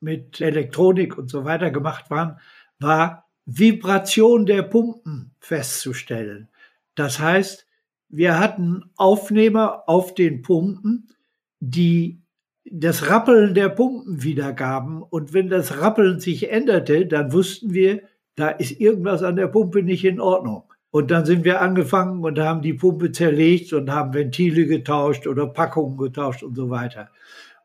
mit 0.00 0.40
Elektronik 0.40 1.16
und 1.18 1.30
so 1.30 1.44
weiter 1.44 1.70
gemacht 1.70 2.10
waren, 2.10 2.38
war 2.78 3.26
Vibration 3.46 4.46
der 4.46 4.62
Pumpen 4.62 5.32
festzustellen. 5.38 6.48
Das 6.94 7.18
heißt, 7.18 7.66
wir 8.08 8.38
hatten 8.38 8.90
Aufnehmer 8.96 9.84
auf 9.86 10.14
den 10.14 10.42
Pumpen, 10.42 11.08
die 11.60 12.22
das 12.64 13.08
Rappeln 13.08 13.54
der 13.54 13.68
Pumpen 13.68 14.22
wiedergaben. 14.22 15.02
Und 15.02 15.32
wenn 15.32 15.48
das 15.48 15.80
Rappeln 15.80 16.20
sich 16.20 16.50
änderte, 16.50 17.06
dann 17.06 17.32
wussten 17.32 17.72
wir, 17.72 18.02
da 18.36 18.48
ist 18.48 18.80
irgendwas 18.80 19.22
an 19.22 19.36
der 19.36 19.48
Pumpe 19.48 19.82
nicht 19.82 20.04
in 20.04 20.20
Ordnung. 20.20 20.64
Und 20.90 21.10
dann 21.10 21.24
sind 21.24 21.44
wir 21.44 21.60
angefangen 21.60 22.24
und 22.24 22.38
haben 22.38 22.62
die 22.62 22.74
Pumpe 22.74 23.12
zerlegt 23.12 23.72
und 23.72 23.90
haben 23.90 24.12
Ventile 24.12 24.66
getauscht 24.66 25.26
oder 25.26 25.46
Packungen 25.46 25.96
getauscht 25.96 26.42
und 26.42 26.56
so 26.56 26.68
weiter. 26.68 27.10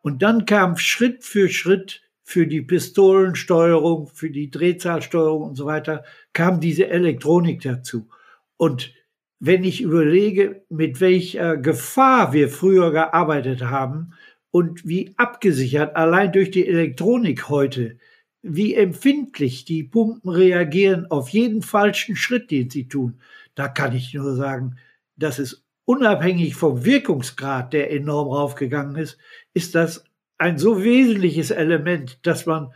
Und 0.02 0.22
dann 0.22 0.46
kam 0.46 0.78
Schritt 0.78 1.24
für 1.24 1.50
Schritt 1.50 2.04
für 2.28 2.48
die 2.48 2.64
Pistolensteuerung, 2.64 4.08
für 4.08 4.32
die 4.32 4.50
Drehzahlsteuerung 4.50 5.44
und 5.44 5.56
so 5.56 5.68
weiter, 5.68 6.04
kam 6.34 6.60
diese 6.60 6.88
Elektronik 6.88 7.62
dazu. 7.62 8.10
Und 8.58 8.94
wenn 9.40 9.64
ich 9.64 9.82
überlege, 9.82 10.64
mit 10.70 11.00
welcher 11.02 11.56
Gefahr 11.56 12.34
wir 12.34 12.50
früher 12.50 12.92
gearbeitet 12.92 13.62
haben 13.62 14.14
und 14.50 14.88
wie 14.88 15.14
abgesichert 15.18 15.96
allein 15.96 16.32
durch 16.32 16.50
die 16.50 16.68
Elektronik 16.68 17.48
heute, 17.48 18.00
wie 18.42 18.74
empfindlich 18.74 19.66
die 19.66 19.84
Pumpen 19.84 20.32
reagieren 20.32 21.06
auf 21.12 21.30
jeden 21.30 21.62
falschen 21.62 22.16
Schritt, 22.16 22.50
den 22.50 22.72
sie 22.72 22.88
tun, 22.88 23.20
da 23.54 23.68
kann 23.68 23.96
ich 23.96 24.16
nur 24.16 24.36
sagen, 24.36 24.78
dass 25.16 25.38
es 25.38 25.64
unabhängig 25.86 26.56
vom 26.56 26.86
Wirkungsgrad, 26.86 27.72
der 27.72 27.92
enorm 27.92 28.30
raufgegangen 28.30 28.96
ist, 28.96 29.20
ist 29.54 29.76
das 29.76 30.06
ein 30.38 30.58
so 30.58 30.84
wesentliches 30.84 31.52
Element, 31.52 32.20
dass 32.26 32.46
man 32.46 32.74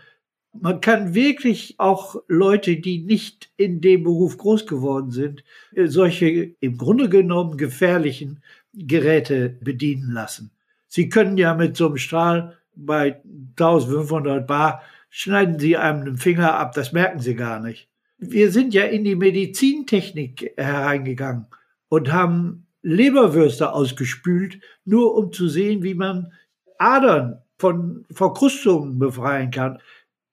man 0.54 0.82
kann 0.82 1.14
wirklich 1.14 1.76
auch 1.78 2.16
Leute, 2.28 2.78
die 2.78 3.00
nicht 3.00 3.52
in 3.56 3.82
dem 3.82 4.04
Beruf 4.04 4.38
groß 4.38 4.66
geworden 4.66 5.12
sind, 5.12 5.44
äh, 5.76 5.88
solche 5.88 6.56
im 6.60 6.78
Grunde 6.78 7.10
genommen 7.10 7.58
gefährlichen 7.58 8.42
Geräte 8.74 9.50
bedienen 9.62 10.12
lassen. 10.12 10.52
Sie 10.88 11.10
können 11.10 11.38
ja 11.38 11.54
mit 11.54 11.78
so 11.78 11.88
einem 11.88 11.98
Strahl 11.98 12.58
bei 12.76 13.22
1500 13.58 14.48
Bar 14.48 14.82
schneiden 15.10 15.60
Sie 15.60 15.78
einem 15.78 16.06
den 16.06 16.18
Finger 16.18 16.56
ab, 16.56 16.74
das 16.74 16.94
merken 16.94 17.20
Sie 17.20 17.36
gar 17.36 17.60
nicht. 17.60 17.90
Wir 18.18 18.52
sind 18.52 18.74
ja 18.74 18.84
in 18.84 19.04
die 19.04 19.16
Medizintechnik 19.16 20.54
hereingegangen 20.58 21.48
und 21.90 22.12
haben 22.12 22.68
Leberwürste 22.82 23.74
ausgespült, 23.74 24.60
nur 24.86 25.16
um 25.16 25.32
zu 25.32 25.48
sehen, 25.48 25.84
wie 25.84 25.94
man 25.94 26.32
Adern 26.78 27.42
von 27.60 28.06
Verkrustungen 28.12 28.98
befreien 28.98 29.52
kann. 29.52 29.80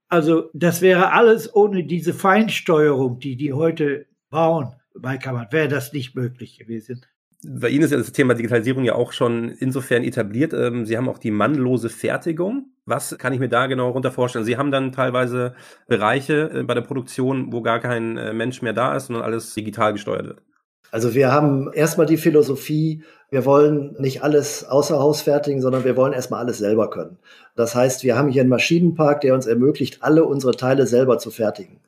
Also 0.09 0.49
das 0.55 0.81
wäre 0.81 1.13
alles 1.13 1.55
ohne 1.55 1.85
diese 1.85 2.15
Feinsteuerung, 2.15 3.19
die 3.19 3.37
die 3.37 3.53
heute 3.53 4.07
bauen 4.31 4.73
bei 4.95 5.19
Kammern, 5.19 5.49
wäre 5.51 5.69
das 5.69 5.93
nicht 5.93 6.15
möglich 6.15 6.59
gewesen. 6.59 7.05
Bei 7.45 7.69
Ihnen 7.69 7.85
ist 7.85 7.91
ja 7.91 7.99
das 7.99 8.13
Thema 8.13 8.35
Digitalisierung 8.35 8.85
ja 8.85 8.95
auch 8.95 9.13
schon 9.13 9.51
insofern 9.51 10.05
etabliert. 10.05 10.53
Ähm, 10.55 10.87
Sie 10.87 10.97
haben 10.97 11.09
auch 11.09 11.19
die 11.19 11.31
mannlose 11.31 11.91
Fertigung. 11.91 12.71
Was 12.87 13.19
kann 13.19 13.33
ich 13.33 13.41
mir 13.41 13.49
da 13.49 13.67
genau 13.67 13.91
runter 13.91 14.11
vorstellen? 14.11 14.45
Sie 14.45 14.57
haben 14.57 14.71
dann 14.71 14.93
teilweise 14.93 15.55
Bereiche 15.87 16.51
äh, 16.51 16.63
bei 16.63 16.75
der 16.75 16.81
Produktion, 16.81 17.53
wo 17.53 17.61
gar 17.61 17.81
kein 17.81 18.17
äh, 18.17 18.33
Mensch 18.33 18.63
mehr 18.63 18.73
da 18.73 18.97
ist, 18.97 19.07
sondern 19.07 19.25
alles 19.25 19.55
digital 19.55 19.93
gesteuert 19.93 20.27
wird. 20.27 20.43
Also 20.91 21.15
wir 21.15 21.33
haben 21.33 21.73
erstmal 21.73 22.07
die 22.07 22.17
Philosophie, 22.17 23.03
wir 23.31 23.45
wollen 23.45 23.97
nicht 23.99 24.23
alles 24.23 24.65
außer 24.65 24.99
Haus 24.99 25.23
fertigen, 25.23 25.61
sondern 25.61 25.85
wir 25.85 25.97
wollen 25.97 26.13
erstmal 26.13 26.41
alles 26.41 26.59
selber 26.59 26.91
können. 26.91 27.19
Das 27.57 27.75
heißt, 27.75 28.05
wir 28.05 28.17
haben 28.17 28.29
hier 28.29 28.43
einen 28.43 28.51
Maschinenpark, 28.51 29.21
der 29.21 29.35
uns 29.35 29.47
ermöglicht, 29.47 30.03
alle 30.03 30.25
unsere 30.25 30.53
Teile 30.53 30.87
selber 30.87 31.19
zu 31.19 31.31
fertigen. 31.31 31.81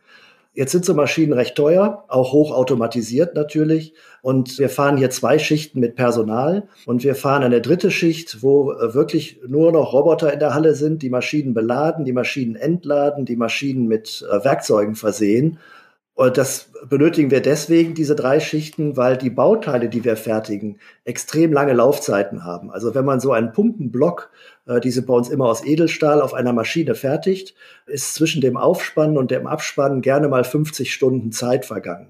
Jetzt 0.58 0.72
sind 0.72 0.84
so 0.84 0.92
Maschinen 0.92 1.34
recht 1.34 1.54
teuer, 1.54 2.04
auch 2.08 2.32
hochautomatisiert 2.32 3.36
natürlich. 3.36 3.94
Und 4.22 4.58
wir 4.58 4.68
fahren 4.68 4.96
hier 4.96 5.10
zwei 5.10 5.38
Schichten 5.38 5.78
mit 5.78 5.94
Personal 5.94 6.66
und 6.84 7.04
wir 7.04 7.14
fahren 7.14 7.44
eine 7.44 7.60
dritte 7.60 7.92
Schicht, 7.92 8.42
wo 8.42 8.72
äh, 8.72 8.92
wirklich 8.92 9.40
nur 9.46 9.70
noch 9.70 9.92
Roboter 9.92 10.32
in 10.32 10.40
der 10.40 10.54
Halle 10.54 10.74
sind, 10.74 11.02
die 11.02 11.10
Maschinen 11.10 11.54
beladen, 11.54 12.04
die 12.04 12.12
Maschinen 12.12 12.56
entladen, 12.56 13.24
die 13.24 13.36
Maschinen 13.36 13.86
mit 13.86 14.26
äh, 14.28 14.44
Werkzeugen 14.44 14.96
versehen 14.96 15.58
und 16.18 16.36
das 16.36 16.70
benötigen 16.88 17.30
wir 17.30 17.40
deswegen, 17.40 17.94
diese 17.94 18.16
drei 18.16 18.40
Schichten, 18.40 18.96
weil 18.96 19.16
die 19.16 19.30
Bauteile, 19.30 19.88
die 19.88 20.02
wir 20.02 20.16
fertigen, 20.16 20.80
extrem 21.04 21.52
lange 21.52 21.74
Laufzeiten 21.74 22.44
haben. 22.44 22.72
Also 22.72 22.92
wenn 22.96 23.04
man 23.04 23.20
so 23.20 23.30
einen 23.30 23.52
Pumpenblock, 23.52 24.28
äh, 24.66 24.80
die 24.80 24.90
sind 24.90 25.06
bei 25.06 25.14
uns 25.14 25.28
immer 25.28 25.44
aus 25.44 25.64
Edelstahl, 25.64 26.20
auf 26.20 26.34
einer 26.34 26.52
Maschine 26.52 26.96
fertigt, 26.96 27.54
ist 27.86 28.14
zwischen 28.14 28.40
dem 28.40 28.56
Aufspannen 28.56 29.16
und 29.16 29.30
dem 29.30 29.46
Abspannen 29.46 30.00
gerne 30.00 30.26
mal 30.26 30.42
50 30.42 30.92
Stunden 30.92 31.30
Zeit 31.30 31.64
vergangen. 31.64 32.08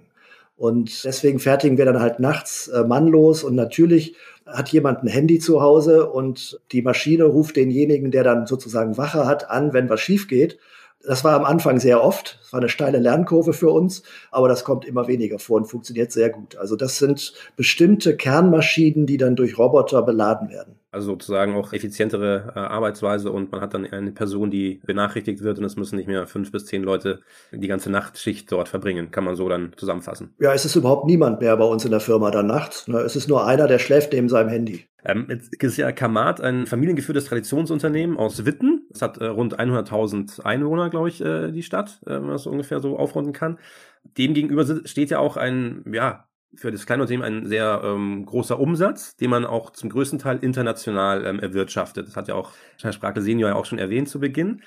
Und 0.57 1.05
deswegen 1.05 1.39
fertigen 1.39 1.77
wir 1.77 1.85
dann 1.85 2.01
halt 2.01 2.19
nachts 2.19 2.69
äh, 2.69 2.85
mannlos 2.85 3.45
und 3.45 3.57
natürlich 3.57 4.17
hat 4.47 4.71
jemand 4.71 5.03
ein 5.03 5.09
Handy 5.09 5.39
zu 5.39 5.61
Hause 5.61 6.09
und 6.09 6.59
die 6.73 6.81
Maschine 6.81 7.25
ruft 7.25 7.57
denjenigen, 7.57 8.11
der 8.11 8.25
dann 8.25 8.47
sozusagen 8.47 8.97
Wache 8.97 9.27
hat, 9.27 9.51
an, 9.51 9.75
wenn 9.75 9.91
was 9.91 10.01
schief 10.01 10.29
geht. 10.29 10.59
Das 11.05 11.25
war 11.25 11.35
am 11.35 11.45
Anfang 11.45 11.79
sehr 11.79 12.03
oft. 12.03 12.39
Es 12.43 12.53
war 12.53 12.61
eine 12.61 12.69
steile 12.69 12.99
Lernkurve 12.99 13.53
für 13.53 13.71
uns, 13.71 14.03
aber 14.31 14.49
das 14.49 14.65
kommt 14.65 14.85
immer 14.85 15.07
weniger 15.07 15.39
vor 15.39 15.59
und 15.59 15.67
funktioniert 15.67 16.13
sehr 16.13 16.31
gut. 16.31 16.57
Also 16.57 16.77
das 16.77 16.99
sind 16.99 17.33
bestimmte 17.57 18.17
Kernmaschinen, 18.17 19.07
die 19.07 19.17
dann 19.17 19.37
durch 19.37 19.59
Roboter 19.59 20.03
beladen 20.03 20.51
werden. 20.51 20.75
Also 20.91 21.13
sozusagen 21.13 21.55
auch 21.55 21.75
effizientere 21.75 22.53
äh, 22.57 22.59
Arbeitsweise 22.59 23.31
und 23.31 23.53
man 23.53 23.61
hat 23.61 23.75
dann 23.75 23.85
eine 23.85 24.11
Person, 24.11 24.51
die 24.51 24.81
benachrichtigt 24.87 25.43
wird 25.43 25.59
und 25.59 25.65
es 25.65 25.77
müssen 25.77 25.97
nicht 25.97 26.09
mehr 26.09 26.27
fünf 26.27 26.51
bis 26.51 26.65
zehn 26.65 26.83
Leute 26.83 27.21
die 27.53 27.69
ganze 27.69 27.91
Nachtschicht 27.91 28.51
dort 28.51 28.69
verbringen. 28.69 29.11
Kann 29.11 29.25
man 29.25 29.37
so 29.37 29.49
dann 29.49 29.73
zusammenfassen. 29.77 30.35
Ja, 30.41 30.55
es 30.55 30.65
ist 30.65 30.77
überhaupt 30.77 31.07
niemand 31.07 31.41
mehr 31.41 31.57
bei 31.59 31.65
uns 31.65 31.85
in 31.85 31.91
der 31.91 32.01
Firma 32.01 32.31
dann 32.31 32.47
nachts. 32.47 32.89
Ne? 32.89 32.99
Es 33.01 33.17
ist 33.17 33.29
nur 33.29 33.47
einer, 33.47 33.67
der 33.67 33.79
schläft 33.79 34.15
neben 34.15 34.31
seinem 34.31 34.49
Handy. 34.49 34.87
Ähm, 35.05 35.27
jetzt 35.29 35.55
ist 35.63 35.77
ja 35.77 35.93
Kamat 35.93 36.41
ein 36.41 36.67
familiengeführtes 36.67 37.27
Traditionsunternehmen 37.27 38.17
aus 38.17 38.47
Witten. 38.47 38.78
Es 38.91 39.03
hat 39.03 39.19
äh, 39.19 39.27
rund 39.27 39.59
100.000 39.59 40.43
Einwohner, 40.43 40.91
glaube 40.91 41.09
ich, 41.09 41.21
äh, 41.21 41.51
die 41.53 41.63
Stadt, 41.63 42.01
äh, 42.07 42.11
wenn 42.11 42.23
man 42.23 42.33
das 42.33 42.47
ungefähr 42.47 42.81
so 42.81 42.99
aufrunden 42.99 43.33
kann. 43.33 43.59
Demgegenüber 44.05 44.65
steht 44.85 45.11
ja 45.11 45.19
auch 45.19 45.37
ein, 45.37 45.85
ja, 45.93 46.29
für 46.55 46.73
das 46.73 46.87
kleine 46.87 47.03
Unternehmen 47.03 47.25
ein 47.25 47.47
sehr 47.47 47.83
ähm, 47.85 48.25
großer 48.25 48.59
Umsatz, 48.59 49.17
den 49.17 49.31
man 49.31 49.45
auch 49.45 49.71
zum 49.71 49.91
größten 49.91 50.19
Teil 50.19 50.39
international 50.39 51.27
ähm, 51.27 51.41
erwirtschaftet. 51.41 52.09
Das 52.09 52.17
hat 52.17 52.29
ja 52.29 52.35
auch 52.35 52.53
Herr 52.81 52.93
Sprake 52.93 53.21
Senior 53.21 53.51
ja 53.51 53.57
auch 53.57 53.67
schon 53.67 53.79
erwähnt 53.79 54.09
zu 54.09 54.19
Beginn. 54.19 54.63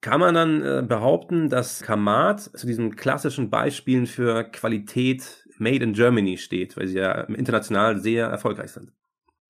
Kann 0.00 0.20
man 0.20 0.34
dann 0.34 0.62
äh, 0.62 0.84
behaupten, 0.86 1.48
dass 1.48 1.80
Kamat 1.80 2.40
zu 2.40 2.66
diesen 2.66 2.94
klassischen 2.94 3.50
Beispielen 3.50 4.06
für 4.06 4.44
Qualität 4.44 5.46
Made 5.58 5.82
in 5.82 5.92
Germany 5.92 6.36
steht, 6.36 6.76
weil 6.76 6.88
sie 6.88 6.98
ja 6.98 7.22
international 7.22 7.98
sehr 7.98 8.26
erfolgreich 8.26 8.70
sind? 8.70 8.92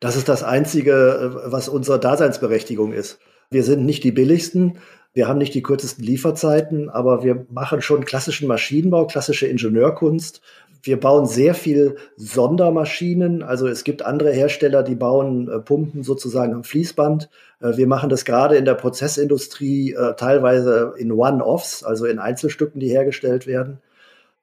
Das 0.00 0.16
ist 0.16 0.28
das 0.28 0.42
Einzige, 0.42 0.92
äh, 0.92 1.52
was 1.52 1.68
unsere 1.68 1.98
Daseinsberechtigung 1.98 2.92
ist. 2.92 3.18
Wir 3.50 3.62
sind 3.62 3.84
nicht 3.84 4.04
die 4.04 4.12
billigsten, 4.12 4.78
wir 5.14 5.28
haben 5.28 5.38
nicht 5.38 5.54
die 5.54 5.62
kürzesten 5.62 6.04
Lieferzeiten, 6.04 6.90
aber 6.90 7.22
wir 7.22 7.46
machen 7.48 7.80
schon 7.80 8.04
klassischen 8.04 8.48
Maschinenbau, 8.48 9.06
klassische 9.06 9.46
Ingenieurkunst. 9.46 10.40
Wir 10.82 10.98
bauen 10.98 11.24
sehr 11.26 11.54
viel 11.54 11.96
Sondermaschinen. 12.16 13.44
Also 13.44 13.68
es 13.68 13.84
gibt 13.84 14.04
andere 14.04 14.32
Hersteller, 14.32 14.82
die 14.82 14.96
bauen 14.96 15.48
äh, 15.48 15.60
Pumpen 15.60 16.02
sozusagen 16.02 16.52
am 16.52 16.64
Fließband. 16.64 17.30
Äh, 17.60 17.76
wir 17.76 17.86
machen 17.86 18.10
das 18.10 18.24
gerade 18.24 18.56
in 18.56 18.64
der 18.64 18.74
Prozessindustrie 18.74 19.92
äh, 19.92 20.14
teilweise 20.16 20.94
in 20.98 21.12
One-Offs, 21.12 21.84
also 21.84 22.06
in 22.06 22.18
Einzelstücken, 22.18 22.80
die 22.80 22.90
hergestellt 22.90 23.46
werden. 23.46 23.78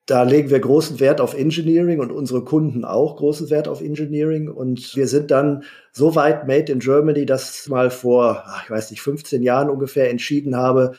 Da 0.07 0.23
legen 0.23 0.49
wir 0.49 0.59
großen 0.59 0.99
Wert 0.99 1.21
auf 1.21 1.33
Engineering 1.35 1.99
und 1.99 2.11
unsere 2.11 2.43
Kunden 2.43 2.83
auch 2.83 3.17
großen 3.17 3.49
Wert 3.49 3.67
auf 3.67 3.81
Engineering. 3.81 4.49
Und 4.49 4.95
wir 4.95 5.07
sind 5.07 5.31
dann 5.31 5.63
so 5.91 6.15
weit 6.15 6.47
made 6.47 6.71
in 6.71 6.79
Germany, 6.79 7.25
dass 7.25 7.67
mal 7.67 7.91
vor, 7.91 8.43
ich 8.63 8.69
weiß 8.69 8.91
nicht, 8.91 9.01
15 9.01 9.43
Jahren 9.43 9.69
ungefähr 9.69 10.09
entschieden 10.09 10.55
habe, 10.55 10.93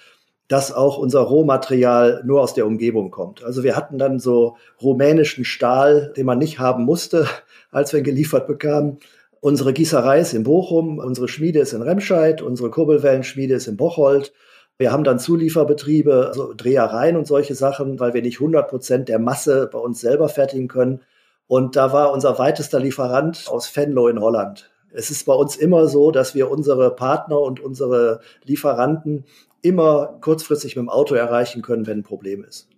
dass 0.53 0.73
auch 0.73 0.99
unser 0.99 1.21
Rohmaterial 1.21 2.23
nur 2.27 2.43
aus 2.43 2.55
der 2.55 2.67
Umgebung 2.67 3.11
kommt. 3.11 3.43
Also 3.43 3.65
wir 3.65 3.75
hatten 3.75 3.99
dann 3.99 4.19
so 4.19 4.57
rumänischen 4.83 5.45
Stahl, 5.45 6.13
den 6.17 6.27
man 6.27 6.39
nicht 6.39 6.59
haben 6.59 6.85
musste, 6.85 7.27
als 7.71 7.93
wir 7.93 8.01
ihn 8.01 8.05
geliefert 8.05 8.47
bekamen. 8.47 8.99
Unsere 9.41 9.73
Gießerei 9.73 10.21
ist 10.21 10.35
in 10.35 10.45
Bochum, 10.45 10.99
unsere 10.99 11.27
Schmiede 11.27 11.59
ist 11.59 11.73
in 11.73 11.83
Remscheid, 11.83 12.43
unsere 12.43 12.71
Kurbelwellenschmiede 12.71 13.55
ist 13.55 13.67
in 13.67 13.77
Bocholt. 13.77 14.33
Wir 14.79 14.91
haben 14.91 15.05
dann 15.05 15.19
Zulieferbetriebe, 15.19 16.29
also 16.29 16.55
Drehereien 16.55 17.17
und 17.17 17.27
solche 17.27 17.55
Sachen, 17.55 18.01
weil 18.01 18.15
wir 18.15 18.23
nicht 18.23 18.41
100 18.41 18.69
Prozent 18.69 19.09
der 19.09 19.19
Masse 19.19 19.69
bei 19.73 19.79
uns 19.79 20.01
selber 20.01 20.29
fertigen 20.29 20.69
können. 20.69 21.01
Und 21.47 21.77
da 21.77 21.93
war 21.93 22.13
unser 22.13 22.39
weitester 22.39 22.81
Lieferant 22.81 23.47
aus 23.49 23.75
Venlo 23.77 24.09
in 24.09 24.21
Holland. 24.21 24.71
Es 24.91 25.11
ist 25.11 25.25
bei 25.25 25.35
uns 25.35 25.57
immer 25.57 25.89
so, 25.89 26.11
dass 26.11 26.35
wir 26.35 26.51
unsere 26.51 26.95
Partner 26.95 27.41
und 27.41 27.61
unsere 27.61 28.21
Lieferanten 28.45 29.25
immer 29.63 30.19
kurzfristig 30.21 30.77
mit 30.77 30.85
dem 30.85 30.89
Auto 30.89 31.15
erreichen 31.15 31.63
können, 31.63 31.87
wenn 31.87 32.01
ein 32.01 32.05
Problem 32.05 32.45
ist. 32.45 32.69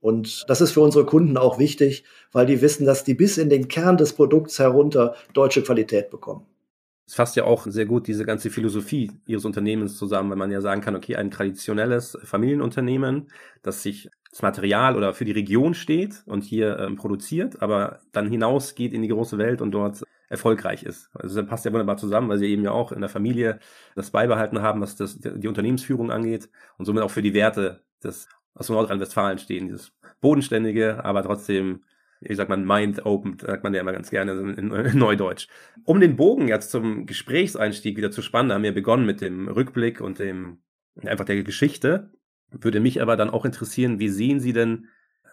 Und 0.00 0.44
das 0.50 0.60
ist 0.60 0.72
für 0.72 0.82
unsere 0.82 1.06
Kunden 1.06 1.38
auch 1.38 1.58
wichtig, 1.58 2.04
weil 2.32 2.44
die 2.44 2.60
wissen, 2.60 2.84
dass 2.84 3.04
die 3.04 3.14
bis 3.14 3.38
in 3.38 3.48
den 3.48 3.68
Kern 3.68 3.96
des 3.96 4.12
Produkts 4.12 4.58
herunter 4.58 5.14
deutsche 5.32 5.62
Qualität 5.62 6.10
bekommen. 6.10 6.44
Es 7.06 7.14
fasst 7.14 7.36
ja 7.36 7.44
auch 7.44 7.66
sehr 7.66 7.86
gut 7.86 8.06
diese 8.06 8.24
ganze 8.24 8.50
Philosophie 8.50 9.12
Ihres 9.26 9.44
Unternehmens 9.44 9.96
zusammen, 9.96 10.30
wenn 10.30 10.38
man 10.38 10.50
ja 10.50 10.60
sagen 10.60 10.80
kann, 10.80 10.96
okay, 10.96 11.16
ein 11.16 11.30
traditionelles 11.30 12.18
Familienunternehmen, 12.24 13.28
das 13.62 13.82
sich 13.82 14.08
das 14.30 14.42
Material 14.42 14.96
oder 14.96 15.14
für 15.14 15.24
die 15.24 15.32
Region 15.32 15.74
steht 15.74 16.22
und 16.26 16.42
hier 16.42 16.78
ähm, 16.78 16.96
produziert, 16.96 17.62
aber 17.62 18.00
dann 18.12 18.28
hinausgeht 18.28 18.92
in 18.92 19.02
die 19.02 19.08
große 19.08 19.38
Welt 19.38 19.60
und 19.60 19.72
dort 19.72 20.02
erfolgreich 20.28 20.82
ist. 20.82 21.10
Also 21.14 21.40
das 21.40 21.48
passt 21.48 21.64
ja 21.64 21.72
wunderbar 21.72 21.96
zusammen, 21.96 22.28
weil 22.28 22.38
sie 22.38 22.46
eben 22.46 22.64
ja 22.64 22.72
auch 22.72 22.90
in 22.90 23.00
der 23.00 23.10
Familie 23.10 23.60
das 23.94 24.10
beibehalten 24.10 24.62
haben, 24.62 24.80
was 24.80 24.96
das, 24.96 25.18
die 25.18 25.46
Unternehmensführung 25.46 26.10
angeht 26.10 26.48
und 26.78 26.86
somit 26.86 27.02
auch 27.02 27.10
für 27.10 27.22
die 27.22 27.34
Werte 27.34 27.84
des 28.02 28.28
aus 28.54 28.68
Nordrhein-Westfalen 28.68 29.38
stehen, 29.38 29.66
dieses 29.66 29.92
bodenständige, 30.20 31.04
aber 31.04 31.22
trotzdem 31.22 31.84
ich 32.24 32.36
sag 32.36 32.48
mal, 32.48 32.56
mind 32.56 33.04
opened, 33.04 33.42
sagt 33.42 33.64
man 33.64 33.74
ja 33.74 33.80
immer 33.80 33.92
ganz 33.92 34.10
gerne 34.10 34.32
in, 34.32 34.70
in 34.70 34.98
Neudeutsch. 34.98 35.48
Um 35.84 36.00
den 36.00 36.16
Bogen 36.16 36.48
jetzt 36.48 36.70
zum 36.70 37.06
Gesprächseinstieg 37.06 37.96
wieder 37.96 38.10
zu 38.10 38.22
spannen, 38.22 38.52
haben 38.52 38.62
wir 38.62 38.74
begonnen 38.74 39.06
mit 39.06 39.20
dem 39.20 39.48
Rückblick 39.48 40.00
und 40.00 40.18
dem 40.18 40.58
einfach 41.02 41.24
der 41.24 41.42
Geschichte. 41.42 42.10
Würde 42.50 42.80
mich 42.80 43.02
aber 43.02 43.16
dann 43.16 43.30
auch 43.30 43.44
interessieren, 43.44 43.98
wie 43.98 44.08
sehen 44.08 44.40
Sie 44.40 44.52
denn 44.52 44.88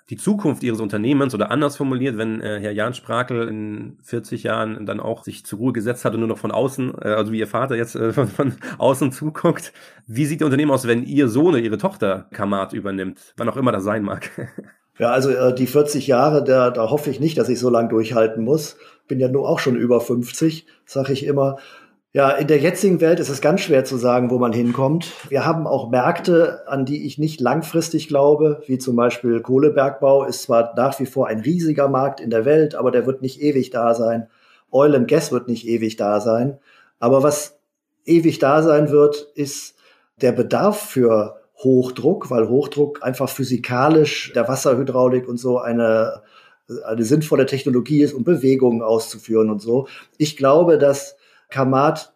die 0.09 0.17
Zukunft 0.17 0.63
Ihres 0.63 0.81
Unternehmens 0.81 1.33
oder 1.33 1.51
anders 1.51 1.77
formuliert, 1.77 2.17
wenn 2.17 2.41
äh, 2.41 2.59
Herr 2.59 2.71
Jan 2.71 2.93
Sprakel 2.93 3.47
in 3.47 3.97
40 4.01 4.43
Jahren 4.43 4.85
dann 4.85 4.99
auch 4.99 5.23
sich 5.23 5.45
zur 5.45 5.59
Ruhe 5.59 5.73
gesetzt 5.73 6.03
hat 6.03 6.13
und 6.13 6.19
nur 6.19 6.27
noch 6.27 6.37
von 6.37 6.51
außen, 6.51 6.95
äh, 7.01 7.09
also 7.09 7.31
wie 7.31 7.39
Ihr 7.39 7.47
Vater 7.47 7.75
jetzt 7.75 7.95
äh, 7.95 8.11
von, 8.11 8.27
von 8.27 8.53
außen 8.77 9.11
zuguckt, 9.11 9.71
wie 10.07 10.25
sieht 10.25 10.41
Ihr 10.41 10.45
Unternehmen 10.45 10.71
aus, 10.71 10.87
wenn 10.87 11.03
Ihr 11.03 11.29
Sohn 11.29 11.49
oder 11.49 11.59
Ihre 11.59 11.77
Tochter 11.77 12.27
Kamat 12.31 12.73
übernimmt, 12.73 13.33
wann 13.37 13.49
auch 13.49 13.57
immer 13.57 13.71
das 13.71 13.83
sein 13.83 14.03
mag? 14.03 14.29
Ja, 15.01 15.09
also 15.09 15.31
äh, 15.31 15.51
die 15.55 15.65
40 15.65 16.05
Jahre, 16.05 16.43
da, 16.43 16.69
da 16.69 16.91
hoffe 16.91 17.09
ich 17.09 17.19
nicht, 17.19 17.35
dass 17.39 17.49
ich 17.49 17.59
so 17.59 17.71
lange 17.71 17.89
durchhalten 17.89 18.43
muss. 18.43 18.77
Bin 19.07 19.19
ja 19.19 19.29
nur 19.29 19.49
auch 19.49 19.57
schon 19.57 19.75
über 19.75 19.99
50, 19.99 20.67
sage 20.85 21.11
ich 21.11 21.25
immer. 21.25 21.57
Ja, 22.13 22.29
in 22.29 22.45
der 22.45 22.59
jetzigen 22.59 23.01
Welt 23.01 23.19
ist 23.19 23.29
es 23.29 23.41
ganz 23.41 23.61
schwer 23.61 23.83
zu 23.83 23.97
sagen, 23.97 24.29
wo 24.29 24.37
man 24.37 24.53
hinkommt. 24.53 25.11
Wir 25.27 25.43
haben 25.43 25.65
auch 25.65 25.89
Märkte, 25.89 26.67
an 26.67 26.85
die 26.85 27.07
ich 27.07 27.17
nicht 27.17 27.41
langfristig 27.41 28.09
glaube, 28.09 28.61
wie 28.67 28.77
zum 28.77 28.95
Beispiel 28.95 29.41
Kohlebergbau 29.41 30.23
ist 30.23 30.43
zwar 30.43 30.75
nach 30.75 30.99
wie 30.99 31.07
vor 31.07 31.25
ein 31.25 31.39
riesiger 31.39 31.87
Markt 31.87 32.19
in 32.19 32.29
der 32.29 32.45
Welt, 32.45 32.75
aber 32.75 32.91
der 32.91 33.07
wird 33.07 33.23
nicht 33.23 33.41
ewig 33.41 33.71
da 33.71 33.95
sein. 33.95 34.27
Oil 34.69 34.95
and 34.95 35.07
Gas 35.07 35.31
wird 35.31 35.47
nicht 35.47 35.67
ewig 35.67 35.95
da 35.95 36.21
sein. 36.21 36.59
Aber 36.99 37.23
was 37.23 37.57
ewig 38.05 38.37
da 38.37 38.61
sein 38.61 38.91
wird, 38.91 39.31
ist 39.33 39.73
der 40.21 40.31
Bedarf 40.31 40.79
für 40.79 41.40
Hochdruck, 41.63 42.29
weil 42.29 42.49
Hochdruck 42.49 43.03
einfach 43.03 43.29
physikalisch 43.29 44.31
der 44.33 44.47
Wasserhydraulik 44.47 45.27
und 45.27 45.37
so 45.37 45.59
eine, 45.59 46.21
eine 46.85 47.03
sinnvolle 47.03 47.45
Technologie 47.45 48.01
ist, 48.01 48.13
um 48.13 48.23
Bewegungen 48.23 48.81
auszuführen 48.81 49.49
und 49.49 49.61
so. 49.61 49.87
Ich 50.17 50.37
glaube, 50.37 50.77
dass 50.77 51.17
Kamat 51.49 52.13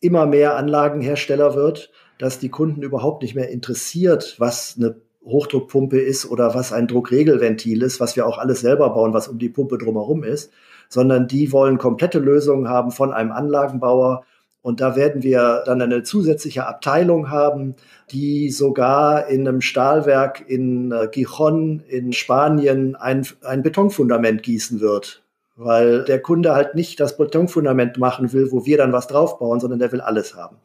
immer 0.00 0.26
mehr 0.26 0.56
Anlagenhersteller 0.56 1.54
wird, 1.54 1.90
dass 2.18 2.38
die 2.38 2.48
Kunden 2.48 2.82
überhaupt 2.82 3.22
nicht 3.22 3.34
mehr 3.34 3.50
interessiert, 3.50 4.36
was 4.38 4.76
eine 4.78 4.96
Hochdruckpumpe 5.24 5.98
ist 5.98 6.30
oder 6.30 6.54
was 6.54 6.72
ein 6.72 6.86
Druckregelventil 6.86 7.82
ist, 7.82 8.00
was 8.00 8.16
wir 8.16 8.26
auch 8.26 8.38
alles 8.38 8.60
selber 8.60 8.90
bauen, 8.90 9.12
was 9.12 9.28
um 9.28 9.38
die 9.38 9.48
Pumpe 9.48 9.76
drumherum 9.76 10.22
ist, 10.22 10.52
sondern 10.88 11.26
die 11.26 11.52
wollen 11.52 11.78
komplette 11.78 12.20
Lösungen 12.20 12.68
haben 12.68 12.92
von 12.92 13.12
einem 13.12 13.32
Anlagenbauer. 13.32 14.24
Und 14.66 14.80
da 14.80 14.96
werden 14.96 15.22
wir 15.22 15.62
dann 15.64 15.80
eine 15.80 16.02
zusätzliche 16.02 16.66
Abteilung 16.66 17.30
haben, 17.30 17.76
die 18.10 18.50
sogar 18.50 19.28
in 19.28 19.46
einem 19.46 19.60
Stahlwerk 19.60 20.42
in 20.50 20.90
äh, 20.90 21.06
Gijon 21.06 21.84
in 21.86 22.12
Spanien 22.12 22.96
ein, 22.96 23.24
ein 23.44 23.62
Betonfundament 23.62 24.42
gießen 24.42 24.80
wird. 24.80 25.22
Weil 25.54 26.02
der 26.02 26.20
Kunde 26.20 26.52
halt 26.52 26.74
nicht 26.74 26.98
das 26.98 27.16
Betonfundament 27.16 27.98
machen 27.98 28.32
will, 28.32 28.50
wo 28.50 28.66
wir 28.66 28.76
dann 28.76 28.92
was 28.92 29.06
draufbauen, 29.06 29.60
sondern 29.60 29.78
der 29.78 29.92
will 29.92 30.00
alles 30.00 30.34
haben. 30.34 30.56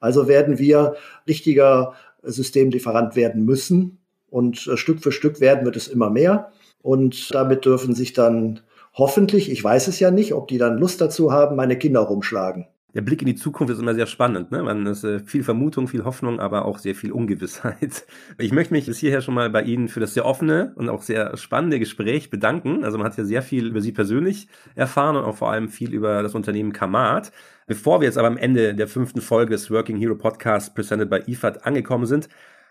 Also 0.00 0.26
werden 0.26 0.58
wir 0.58 0.94
richtiger 1.28 1.92
Systemlieferant 2.22 3.14
werden 3.14 3.44
müssen. 3.44 3.98
Und 4.30 4.66
äh, 4.68 4.78
Stück 4.78 5.02
für 5.02 5.12
Stück 5.12 5.38
werden 5.38 5.66
wird 5.66 5.76
es 5.76 5.86
immer 5.86 6.08
mehr. 6.08 6.50
Und 6.80 7.34
damit 7.34 7.66
dürfen 7.66 7.94
sich 7.94 8.14
dann 8.14 8.60
hoffentlich, 8.94 9.52
ich 9.52 9.62
weiß 9.62 9.86
es 9.88 10.00
ja 10.00 10.10
nicht, 10.10 10.32
ob 10.32 10.48
die 10.48 10.56
dann 10.56 10.78
Lust 10.78 11.02
dazu 11.02 11.30
haben, 11.30 11.56
meine 11.56 11.76
Kinder 11.76 12.00
rumschlagen 12.00 12.66
der 12.94 13.02
Blick 13.02 13.22
in 13.22 13.26
die 13.26 13.34
Zukunft 13.34 13.72
ist 13.72 13.80
immer 13.80 13.94
sehr 13.94 14.06
spannend. 14.06 14.50
Ne? 14.50 14.62
Man 14.62 14.86
ist 14.86 15.04
äh, 15.04 15.20
viel 15.20 15.44
Vermutung, 15.44 15.88
viel 15.88 16.04
Hoffnung, 16.04 16.40
aber 16.40 16.64
auch 16.64 16.78
sehr 16.78 16.94
viel 16.94 17.12
Ungewissheit. 17.12 18.04
Ich 18.38 18.52
möchte 18.52 18.72
mich 18.72 18.86
bis 18.86 18.98
hierher 18.98 19.20
schon 19.20 19.34
mal 19.34 19.50
bei 19.50 19.62
Ihnen 19.62 19.88
für 19.88 20.00
das 20.00 20.14
sehr 20.14 20.24
offene 20.24 20.72
und 20.76 20.88
auch 20.88 21.02
sehr 21.02 21.36
spannende 21.36 21.78
Gespräch 21.78 22.30
bedanken. 22.30 22.84
Also 22.84 22.96
man 22.96 23.06
hat 23.06 23.16
ja 23.16 23.24
sehr 23.24 23.42
viel 23.42 23.66
über 23.66 23.80
Sie 23.80 23.92
persönlich 23.92 24.48
erfahren 24.74 25.16
und 25.16 25.24
auch 25.24 25.36
vor 25.36 25.50
allem 25.50 25.68
viel 25.68 25.92
über 25.92 26.22
das 26.22 26.34
Unternehmen 26.34 26.72
Kamat. 26.72 27.32
Bevor 27.66 28.00
wir 28.00 28.06
jetzt 28.06 28.18
aber 28.18 28.28
am 28.28 28.36
Ende 28.36 28.74
der 28.74 28.88
fünften 28.88 29.20
Folge 29.20 29.52
des 29.52 29.70
Working 29.70 29.96
Hero 29.96 30.16
Podcast 30.16 30.74
presented 30.74 31.10
by 31.10 31.18
IFAD 31.26 31.64
angekommen 31.64 32.06
sind, 32.06 32.28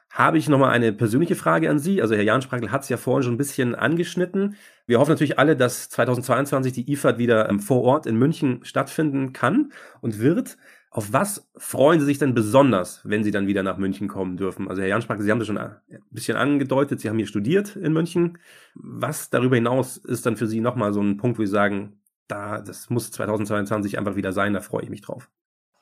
habe 0.09 0.37
ich 0.37 0.49
nochmal 0.49 0.71
eine 0.71 0.91
persönliche 0.91 1.35
Frage 1.35 1.69
an 1.69 1.79
Sie. 1.79 2.01
Also 2.01 2.15
Herr 2.15 2.23
Jan 2.23 2.41
Sprakel 2.41 2.71
hat 2.71 2.83
es 2.83 2.89
ja 2.89 2.97
vorhin 2.97 3.23
schon 3.23 3.33
ein 3.35 3.37
bisschen 3.37 3.75
angeschnitten. 3.75 4.55
Wir 4.87 4.99
hoffen 4.99 5.11
natürlich 5.11 5.37
alle, 5.37 5.55
dass 5.55 5.89
2022 5.89 6.73
die 6.73 6.91
IFAD 6.91 7.19
wieder 7.19 7.47
ähm, 7.49 7.59
vor 7.59 7.83
Ort 7.83 8.07
in 8.07 8.17
München 8.17 8.61
stattfinden 8.63 9.33
kann 9.33 9.71
und 10.01 10.19
wird. 10.19 10.57
Auf 10.91 11.13
was 11.13 11.47
freuen 11.55 11.99
Sie 11.99 12.07
sich 12.07 12.17
denn 12.17 12.33
besonders, 12.33 13.01
wenn 13.03 13.23
Sie 13.23 13.29
dann 13.29 13.45
wieder 13.45 13.61
nach 13.61 13.77
München 13.77 14.07
kommen 14.07 14.37
dürfen? 14.37 14.67
Also 14.67 14.81
Herr 14.81 14.89
Jan 14.89 15.03
Sprakel, 15.03 15.23
Sie 15.23 15.29
haben 15.29 15.37
das 15.37 15.47
schon 15.47 15.59
ein 15.59 15.75
bisschen 16.09 16.35
angedeutet, 16.35 16.99
Sie 16.99 17.09
haben 17.09 17.17
hier 17.17 17.27
studiert 17.27 17.75
in 17.75 17.93
München. 17.93 18.39
Was 18.73 19.29
darüber 19.29 19.55
hinaus 19.55 19.97
ist 19.97 20.25
dann 20.25 20.35
für 20.35 20.47
Sie 20.47 20.61
nochmal 20.61 20.91
so 20.91 21.01
ein 21.01 21.17
Punkt, 21.17 21.37
wo 21.37 21.45
Sie 21.45 21.51
sagen, 21.51 21.99
da, 22.27 22.59
das 22.59 22.89
muss 22.89 23.11
2022 23.11 23.99
einfach 23.99 24.15
wieder 24.15 24.33
sein, 24.33 24.53
da 24.53 24.61
freue 24.61 24.81
ich 24.81 24.89
mich 24.89 25.01
drauf? 25.01 25.29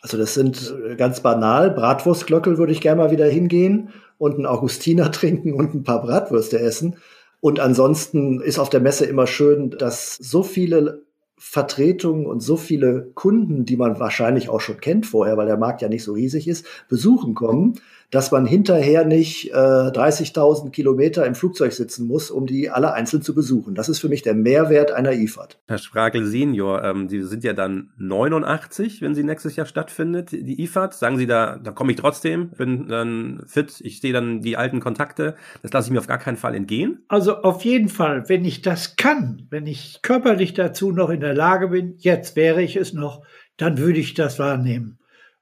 Also 0.01 0.17
das 0.17 0.33
sind 0.33 0.75
äh, 0.85 0.95
ganz 0.97 1.21
banal. 1.21 1.71
Bratwurstglöckel 1.71 2.57
würde 2.57 2.73
ich 2.73 2.81
gerne 2.81 3.01
mal 3.01 3.11
wieder 3.11 3.25
hingehen 3.25 3.93
und 4.17 4.35
einen 4.35 4.45
Augustiner 4.45 5.11
trinken 5.11 5.53
und 5.53 5.73
ein 5.73 5.83
paar 5.83 6.01
Bratwürste 6.01 6.59
essen. 6.59 6.97
Und 7.39 7.59
ansonsten 7.59 8.41
ist 8.41 8.59
auf 8.59 8.69
der 8.69 8.79
Messe 8.79 9.05
immer 9.05 9.27
schön, 9.27 9.69
dass 9.71 10.15
so 10.15 10.43
viele 10.43 11.03
Vertretungen 11.37 12.25
und 12.25 12.41
so 12.41 12.57
viele 12.57 13.11
Kunden, 13.13 13.65
die 13.65 13.77
man 13.77 13.99
wahrscheinlich 13.99 14.49
auch 14.49 14.61
schon 14.61 14.81
kennt 14.81 15.05
vorher, 15.05 15.37
weil 15.37 15.45
der 15.45 15.57
Markt 15.57 15.81
ja 15.81 15.89
nicht 15.89 16.03
so 16.03 16.13
riesig 16.13 16.47
ist, 16.47 16.65
besuchen 16.89 17.35
kommen 17.35 17.75
dass 18.09 18.31
man 18.31 18.45
hinterher 18.45 19.05
nicht 19.05 19.51
äh, 19.51 19.53
30.000 19.53 20.71
Kilometer 20.71 21.25
im 21.25 21.35
Flugzeug 21.35 21.73
sitzen 21.73 22.07
muss, 22.07 22.31
um 22.31 22.45
die 22.45 22.69
alle 22.69 22.93
einzeln 22.93 23.21
zu 23.21 23.35
besuchen. 23.35 23.75
Das 23.75 23.89
ist 23.89 23.99
für 23.99 24.07
mich 24.07 24.21
der 24.21 24.33
Mehrwert 24.33 24.91
einer 24.91 25.11
IFAD. 25.11 25.57
Herr 25.67 25.77
Sprakel 25.77 26.25
Senior, 26.25 26.83
ähm, 26.83 27.09
Sie 27.09 27.21
sind 27.23 27.43
ja 27.43 27.51
dann 27.51 27.89
89, 27.97 29.01
wenn 29.01 29.13
sie 29.13 29.23
nächstes 29.23 29.57
Jahr 29.57 29.65
stattfindet, 29.65 30.31
die 30.31 30.61
IFAD. 30.63 30.93
Sagen 30.93 31.17
Sie 31.17 31.27
da, 31.27 31.57
da 31.57 31.71
komme 31.71 31.91
ich 31.91 31.97
trotzdem, 31.97 32.51
bin 32.51 32.87
dann 32.87 33.43
fit, 33.45 33.81
ich 33.81 33.99
sehe 33.99 34.13
dann 34.13 34.41
die 34.41 34.55
alten 34.55 34.79
Kontakte. 34.79 35.35
Das 35.61 35.73
lasse 35.73 35.87
ich 35.87 35.91
mir 35.91 35.99
auf 35.99 36.07
gar 36.07 36.17
keinen 36.17 36.37
Fall 36.37 36.55
entgehen. 36.55 37.03
Also 37.09 37.41
auf 37.41 37.65
jeden 37.65 37.89
Fall, 37.89 38.29
wenn 38.29 38.45
ich 38.45 38.61
das 38.61 38.95
kann, 38.95 39.47
wenn 39.49 39.67
ich 39.67 39.99
körperlich 40.01 40.53
dazu 40.53 40.91
noch 40.91 41.09
in 41.09 41.19
der 41.19 41.26
Lage 41.33 41.69
bin, 41.69 41.95
jetzt 41.97 42.35
wäre 42.35 42.61
ich 42.61 42.75
es 42.75 42.93
noch, 42.93 43.25
dann 43.57 43.77
würde 43.77 43.99
ich 43.99 44.13
das 44.13 44.39
wahrnehmen. 44.39 44.99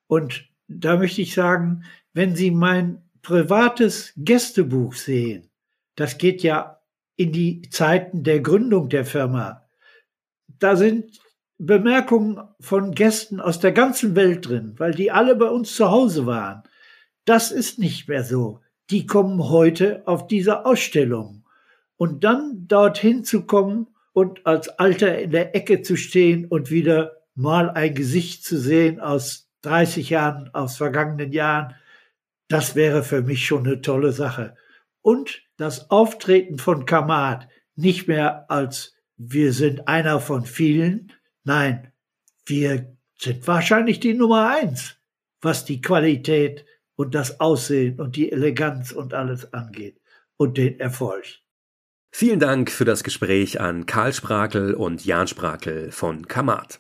Und 0.07 0.47
da 0.67 0.97
möchte 0.97 1.21
ich 1.21 1.33
sagen, 1.33 1.83
wenn 2.13 2.35
Sie 2.35 2.51
mein 2.51 3.03
privates 3.21 4.13
Gästebuch 4.17 4.93
sehen, 4.93 5.49
das 5.95 6.17
geht 6.17 6.43
ja 6.43 6.79
in 7.15 7.31
die 7.31 7.61
Zeiten 7.69 8.23
der 8.23 8.41
Gründung 8.41 8.89
der 8.89 9.05
Firma. 9.05 9.67
Da 10.59 10.75
sind 10.75 11.19
Bemerkungen 11.57 12.41
von 12.59 12.91
Gästen 12.91 13.39
aus 13.39 13.59
der 13.59 13.71
ganzen 13.71 14.15
Welt 14.15 14.47
drin, 14.47 14.75
weil 14.77 14.93
die 14.93 15.11
alle 15.11 15.35
bei 15.35 15.47
uns 15.47 15.75
zu 15.75 15.89
Hause 15.89 16.25
waren. 16.25 16.63
Das 17.23 17.51
ist 17.51 17.79
nicht 17.79 18.07
mehr 18.09 18.23
so. 18.23 18.61
Die 18.89 19.05
kommen 19.05 19.49
heute 19.49 20.03
auf 20.05 20.27
diese 20.27 20.65
Ausstellung. 20.65 21.45
Und 21.97 22.23
dann 22.23 22.67
dorthin 22.67 23.23
zu 23.23 23.45
kommen 23.45 23.87
und 24.15 24.45
als 24.45 24.69
Alter 24.69 25.19
in 25.19 25.31
der 25.31 25.55
Ecke 25.55 25.81
zu 25.81 25.97
stehen 25.97 26.45
und 26.45 26.71
wieder 26.71 27.17
mal 27.35 27.69
ein 27.69 27.93
Gesicht 27.93 28.45
zu 28.45 28.57
sehen 28.57 29.01
aus 29.01 29.51
30 29.63 30.09
Jahren, 30.09 30.49
aus 30.53 30.77
vergangenen 30.77 31.33
Jahren, 31.33 31.75
das 32.47 32.75
wäre 32.75 33.03
für 33.03 33.21
mich 33.23 33.45
schon 33.45 33.67
eine 33.67 33.81
tolle 33.81 34.13
Sache. 34.13 34.55
Und 35.01 35.41
das 35.57 35.91
Auftreten 35.91 36.59
von 36.59 36.85
Kamat 36.85 37.49
nicht 37.75 38.07
mehr 38.07 38.49
als 38.49 38.95
wir 39.17 39.51
sind 39.51 39.89
einer 39.89 40.21
von 40.21 40.45
vielen, 40.45 41.11
nein, 41.43 41.91
wir 42.45 42.95
sind 43.17 43.45
wahrscheinlich 43.45 43.99
die 43.99 44.13
Nummer 44.13 44.49
eins, 44.49 44.95
was 45.41 45.65
die 45.65 45.81
Qualität 45.81 46.65
und 46.95 47.15
das 47.15 47.41
Aussehen 47.41 47.99
und 47.99 48.15
die 48.15 48.31
Eleganz 48.31 48.93
und 48.93 49.13
alles 49.13 49.53
angeht 49.53 49.99
und 50.37 50.57
den 50.57 50.79
Erfolg. 50.79 51.25
Vielen 52.17 52.39
Dank 52.39 52.71
für 52.71 52.85
das 52.85 53.03
Gespräch 53.03 53.59
an 53.59 53.85
Karl 53.87 54.13
Sprakel 54.13 54.73
und 54.73 55.03
Jan 55.03 55.27
Sprakel 55.27 55.91
von 55.91 56.29
Kamat. 56.29 56.79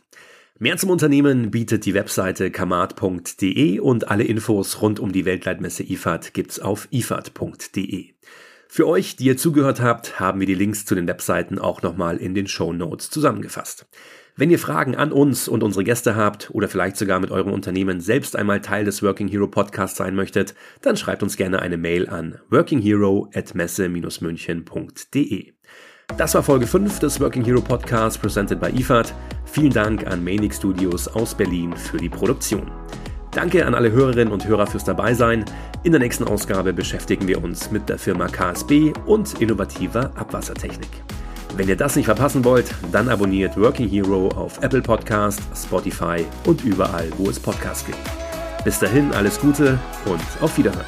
Mehr 0.59 0.77
zum 0.77 0.89
Unternehmen 0.89 1.51
bietet 1.51 1.85
die 1.85 1.93
Webseite 1.93 2.51
kamat.de 2.51 3.79
und 3.79 4.07
alle 4.07 4.23
Infos 4.23 4.81
rund 4.81 4.97
um 4.97 5.11
die 5.11 5.25
Weltleitmesse 5.25 5.83
IFAD 5.83 6.33
gibt's 6.33 6.61
auf 6.61 6.87
ifad.de. 6.89 8.13
Für 8.69 8.87
euch, 8.87 9.17
die 9.17 9.25
ihr 9.25 9.35
zugehört 9.35 9.81
habt, 9.81 10.21
haben 10.21 10.39
wir 10.39 10.47
die 10.47 10.55
Links 10.55 10.85
zu 10.85 10.95
den 10.95 11.05
Webseiten 11.05 11.59
auch 11.59 11.81
nochmal 11.81 12.15
in 12.15 12.33
den 12.33 12.47
Show 12.47 12.71
Notes 12.71 13.09
zusammengefasst. 13.09 13.87
Wenn 14.37 14.51
ihr 14.51 14.59
Fragen 14.59 14.95
an 14.95 15.13
uns 15.13 15.47
und 15.47 15.63
unsere 15.63 15.85
Gäste 15.85 16.17
habt 16.17 16.49
oder 16.51 16.67
vielleicht 16.67 16.97
sogar 16.97 17.21
mit 17.21 17.31
eurem 17.31 17.53
Unternehmen 17.53 18.01
selbst 18.01 18.35
einmal 18.35 18.59
Teil 18.59 18.83
des 18.83 19.01
Working 19.01 19.29
Hero 19.29 19.47
Podcasts 19.47 19.97
sein 19.97 20.13
möchtet, 20.13 20.55
dann 20.81 20.97
schreibt 20.97 21.23
uns 21.23 21.37
gerne 21.37 21.61
eine 21.61 21.77
Mail 21.77 22.09
an 22.09 22.39
workinghero 22.49 23.29
at 23.33 23.55
messe-münchen.de. 23.55 25.53
Das 26.17 26.35
war 26.35 26.43
Folge 26.43 26.67
5 26.67 26.99
des 26.99 27.21
Working 27.21 27.45
Hero 27.45 27.61
Podcasts 27.61 28.19
presented 28.19 28.59
by 28.59 28.67
IFAD. 28.77 29.13
Vielen 29.45 29.71
Dank 29.71 30.05
an 30.05 30.21
Manic 30.21 30.53
Studios 30.53 31.07
aus 31.07 31.33
Berlin 31.33 31.73
für 31.73 31.97
die 31.97 32.09
Produktion. 32.09 32.69
Danke 33.31 33.65
an 33.65 33.73
alle 33.73 33.93
Hörerinnen 33.93 34.33
und 34.33 34.45
Hörer 34.45 34.67
fürs 34.67 34.83
Dabeisein. 34.83 35.45
In 35.83 35.93
der 35.93 36.01
nächsten 36.01 36.25
Ausgabe 36.25 36.73
beschäftigen 36.73 37.25
wir 37.29 37.41
uns 37.41 37.71
mit 37.71 37.87
der 37.87 37.97
Firma 37.97 38.27
KSB 38.27 38.91
und 39.05 39.41
innovativer 39.41 40.11
Abwassertechnik. 40.17 40.89
Wenn 41.55 41.69
ihr 41.69 41.77
das 41.77 41.95
nicht 41.95 42.05
verpassen 42.05 42.43
wollt, 42.43 42.69
dann 42.91 43.07
abonniert 43.07 43.55
Working 43.55 43.87
Hero 43.87 44.27
auf 44.29 44.61
Apple 44.61 44.81
Podcast, 44.81 45.41
Spotify 45.55 46.25
und 46.45 46.65
überall, 46.65 47.09
wo 47.17 47.29
es 47.29 47.39
Podcasts 47.39 47.85
gibt. 47.85 47.97
Bis 48.65 48.79
dahin 48.79 49.13
alles 49.13 49.39
Gute 49.39 49.79
und 50.05 50.21
auf 50.41 50.57
Wiederhören. 50.57 50.85